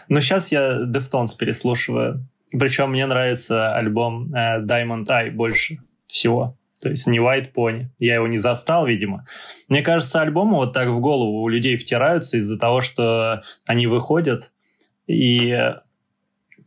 [0.08, 2.28] Ну, сейчас я Deftones переслушиваю.
[2.52, 6.58] Причем мне нравится альбом э, Diamond Eye больше всего.
[6.80, 7.86] То есть не White Pony.
[7.98, 9.26] Я его не застал, видимо.
[9.68, 14.52] Мне кажется, альбомы вот так в голову у людей втираются из-за того, что они выходят,
[15.06, 15.74] и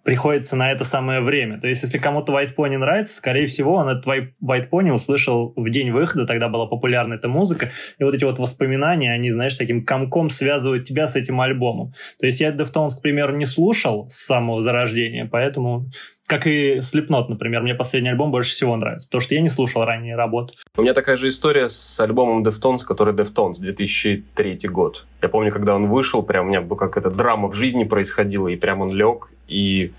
[0.03, 1.59] приходится на это самое время.
[1.59, 5.69] То есть, если кому-то White Pony нравится, скорее всего, он этот White Pony услышал в
[5.69, 9.85] день выхода, тогда была популярна эта музыка, и вот эти вот воспоминания, они, знаешь, таким
[9.85, 11.93] комком связывают тебя с этим альбомом.
[12.19, 15.89] То есть, я Deftones, к примеру, не слушал с самого зарождения, поэтому
[16.30, 19.84] как и Slipknot, например, мне последний альбом больше всего нравится, потому что я не слушал
[19.84, 20.53] ранние работы.
[20.77, 25.07] У меня такая же история с альбомом Deftones, который Deftones, 2003 год.
[25.23, 28.55] Я помню, когда он вышел, прям у меня как эта драма в жизни происходила, и
[28.55, 29.91] прям он лег, и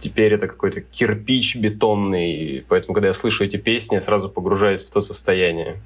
[0.00, 4.90] теперь это какой-то кирпич бетонный, поэтому, когда я слышу эти песни, я сразу погружаюсь в
[4.90, 5.80] то состояние.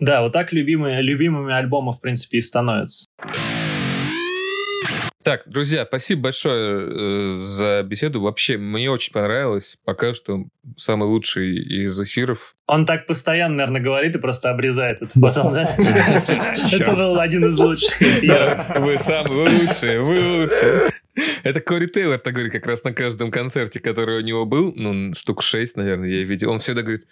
[0.00, 3.06] Да, вот так любимые, любимыми альбомы, в принципе, и становятся.
[5.28, 8.22] Так, друзья, спасибо большое э, за беседу.
[8.22, 9.76] Вообще, мне очень понравилось.
[9.84, 10.44] Пока что
[10.78, 12.54] самый лучший из эфиров.
[12.66, 15.70] Он так постоянно, наверное, говорит и просто обрезает это потом, да?
[16.72, 18.00] Это был один из лучших.
[18.00, 20.92] Вы самые лучшие, вы лучшие.
[21.42, 25.14] Это Кори Тейлор так говорит как раз на каждом концерте, который у него был, ну,
[25.14, 26.50] штук шесть, наверное, я видел.
[26.50, 27.06] Он всегда говорит,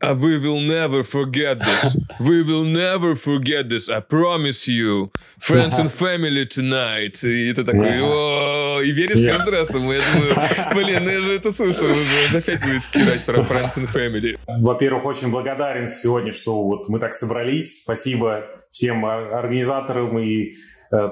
[0.00, 1.96] "А we will never forget this.
[2.20, 3.90] We will never forget this.
[3.90, 5.10] I promise you.
[5.40, 7.24] Friends and family tonight.
[7.26, 9.92] И это такой, о и веришь каждый раз ему.
[9.92, 10.34] Я думаю,
[10.74, 12.28] блин, ну я же это слушал уже.
[12.30, 14.38] Он опять будет втирать про Friends and family.
[14.46, 17.82] Во-первых, очень благодарен сегодня, что вот мы так собрались.
[17.82, 20.52] Спасибо всем организаторам и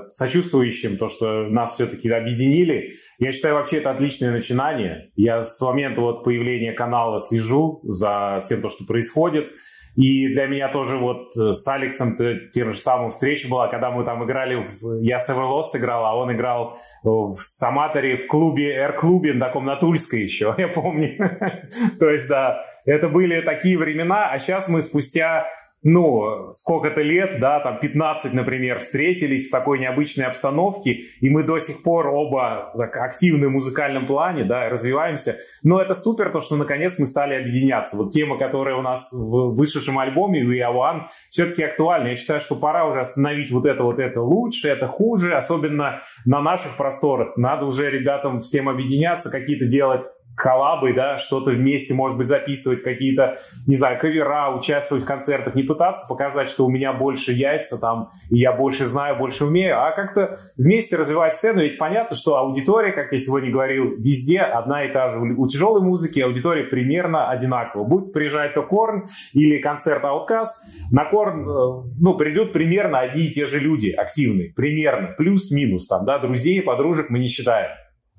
[0.06, 2.90] сочувствующим, то, что нас все-таки объединили.
[3.18, 5.10] Я считаю, вообще это отличное начинание.
[5.16, 9.52] Я с момента вот появления канала слежу за всем то, что происходит.
[9.96, 12.16] И для меня тоже вот э, с Алексом
[12.50, 15.02] тем же самым встреча была, когда мы там играли, в...
[15.02, 19.76] я с Everlost играл, а он играл в Саматоре в клубе, R-клубе, на таком на
[19.76, 21.16] Тульской еще, я помню.
[22.00, 25.46] То есть, да, это были такие времена, а сейчас мы спустя
[25.84, 31.58] ну, сколько-то лет, да, там 15, например, встретились в такой необычной обстановке, и мы до
[31.58, 35.36] сих пор оба так, активны в музыкальном плане, да, развиваемся.
[35.62, 37.98] Но это супер, то, что наконец мы стали объединяться.
[37.98, 42.08] Вот тема, которая у нас в вышедшем альбоме We Are One, все-таки актуальна.
[42.08, 46.40] Я считаю, что пора уже остановить вот это, вот это лучше, это хуже, особенно на
[46.40, 47.36] наших просторах.
[47.36, 50.04] Надо уже ребятам всем объединяться, какие-то делать
[50.36, 53.36] коллабы, да, что-то вместе, может быть, записывать какие-то,
[53.66, 58.10] не знаю, кавера, участвовать в концертах, не пытаться показать, что у меня больше яйца там,
[58.30, 62.92] и я больше знаю, больше умею, а как-то вместе развивать сцену, ведь понятно, что аудитория,
[62.92, 65.18] как я сегодня говорил, везде одна и та же.
[65.18, 67.84] У тяжелой музыки аудитория примерно одинакова.
[67.84, 73.32] Будь приезжать то Корн или концерт Outcast, на Корн, э, ну, придут примерно одни и
[73.32, 77.70] те же люди, активные, примерно, плюс-минус, там, да, друзей, подружек мы не считаем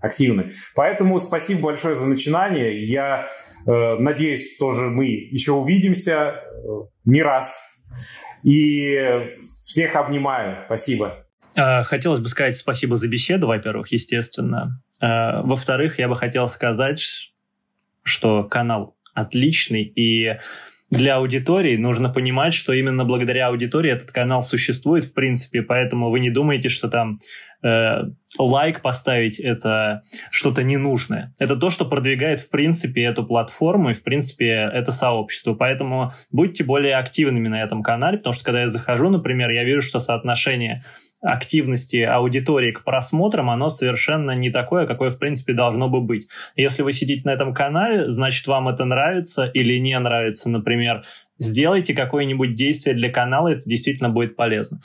[0.05, 0.51] активны.
[0.75, 2.85] Поэтому спасибо большое за начинание.
[2.85, 3.27] Я
[3.65, 6.67] э, надеюсь, тоже мы еще увидимся э,
[7.05, 7.59] не раз.
[8.43, 8.95] И
[9.61, 10.63] всех обнимаю.
[10.67, 11.25] Спасибо.
[11.57, 14.81] А, хотелось бы сказать спасибо за беседу, во-первых, естественно.
[14.99, 17.31] А, во-вторых, я бы хотел сказать,
[18.03, 20.37] что канал отличный, и
[20.91, 26.19] для аудитории нужно понимать, что именно благодаря аудитории этот канал существует в принципе, поэтому вы
[26.19, 27.19] не думаете, что там
[27.63, 28.01] э,
[28.37, 31.33] лайк поставить это что-то ненужное.
[31.39, 35.55] Это то, что продвигает в принципе эту платформу и в принципе это сообщество.
[35.55, 39.81] Поэтому будьте более активными на этом канале, потому что когда я захожу, например, я вижу,
[39.81, 40.83] что соотношение
[41.25, 46.27] активности аудитории к просмотрам, оно совершенно не такое, какое, в принципе, должно бы быть.
[46.55, 50.49] Если вы сидите на этом канале, значит, вам это нравится или не нравится.
[50.49, 51.03] Например,
[51.37, 54.79] сделайте какое-нибудь действие для канала, это действительно будет полезно.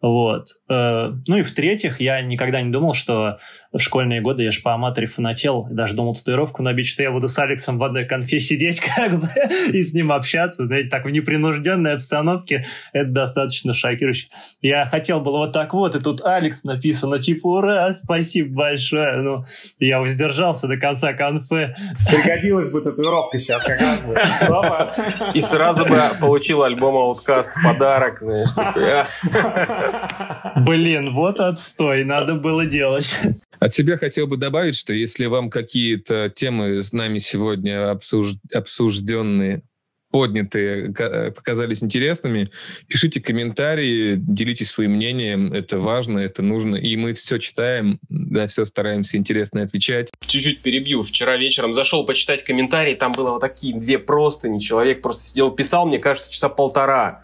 [0.00, 0.48] Вот.
[0.68, 3.38] Э, ну и в-третьих, я никогда не думал, что
[3.72, 7.28] в школьные годы я же по аматоре фанател, даже думал татуировку набить, что я буду
[7.28, 9.28] с Алексом в одной конфе сидеть как бы
[9.72, 14.28] и с ним общаться, знаете, так в непринужденной обстановке, это достаточно шокирующе.
[14.60, 19.16] Я хотел было вот так вот, и тут Алекс написано, типа, ура, спасибо большое.
[19.16, 19.44] Ну,
[19.78, 21.74] я воздержался до конца конфы.
[22.08, 24.06] Пригодилась бы татуировка сейчас как раз.
[25.34, 30.52] И сразу бы получил альбом Outcast в подарок, знаешь, такой, а.
[30.56, 33.18] Блин, вот отстой, надо было делать.
[33.58, 38.34] От себя хотел бы добавить, что если вам какие-то темы с нами сегодня обсуж...
[38.54, 39.62] обсужденные
[40.16, 40.94] поднятые
[41.32, 42.48] показались интересными,
[42.88, 48.64] пишите комментарии, делитесь своим мнением, это важно, это нужно, и мы все читаем, да, все
[48.64, 50.10] стараемся интересно отвечать.
[50.26, 51.02] Чуть-чуть перебью.
[51.02, 55.86] Вчера вечером зашел почитать комментарии, там было вот такие две простыни, человек просто сидел, писал,
[55.86, 57.22] мне кажется, часа полтора.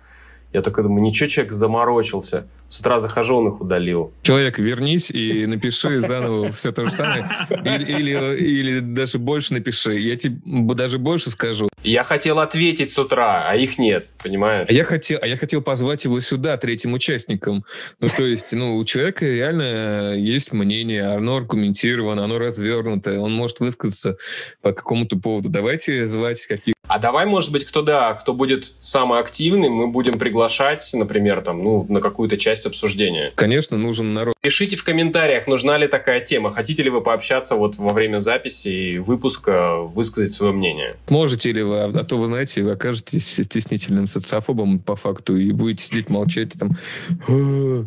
[0.52, 2.46] Я только думаю, ничего, человек заморочился.
[2.68, 4.12] С утра захожу, он их удалил.
[4.22, 7.28] Человек, вернись и напиши заново все то же самое.
[7.50, 9.98] Или, или, или даже больше напиши.
[9.98, 10.40] Я тебе
[10.74, 11.68] даже больше скажу.
[11.82, 14.68] Я хотел ответить с утра, а их нет, понимаешь?
[14.70, 17.64] А я хотел, а я хотел позвать его сюда, третьим участником.
[17.98, 23.58] Ну, то есть, ну, у человека реально есть мнение, оно аргументировано, оно развернуто, он может
[23.60, 24.16] высказаться
[24.60, 25.48] по какому-то поводу.
[25.48, 30.18] Давайте звать каких а давай, может быть, кто да, кто будет самый активный, мы будем
[30.18, 33.32] приглашать, например, там, ну, на какую-то часть обсуждения.
[33.34, 34.34] Конечно, нужен народ.
[34.42, 36.52] Пишите в комментариях, нужна ли такая тема.
[36.52, 40.94] Хотите ли вы пообщаться вот во время записи и выпуска, высказать свое мнение?
[41.08, 45.84] Можете ли вы, а, то вы знаете, вы окажетесь стеснительным социофобом по факту и будете
[45.84, 46.76] сидеть молчать там.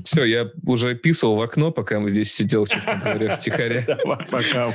[0.04, 3.86] Все, я уже писал в окно, пока мы здесь сидел, честно говоря, втихаря.
[4.32, 4.74] Пока.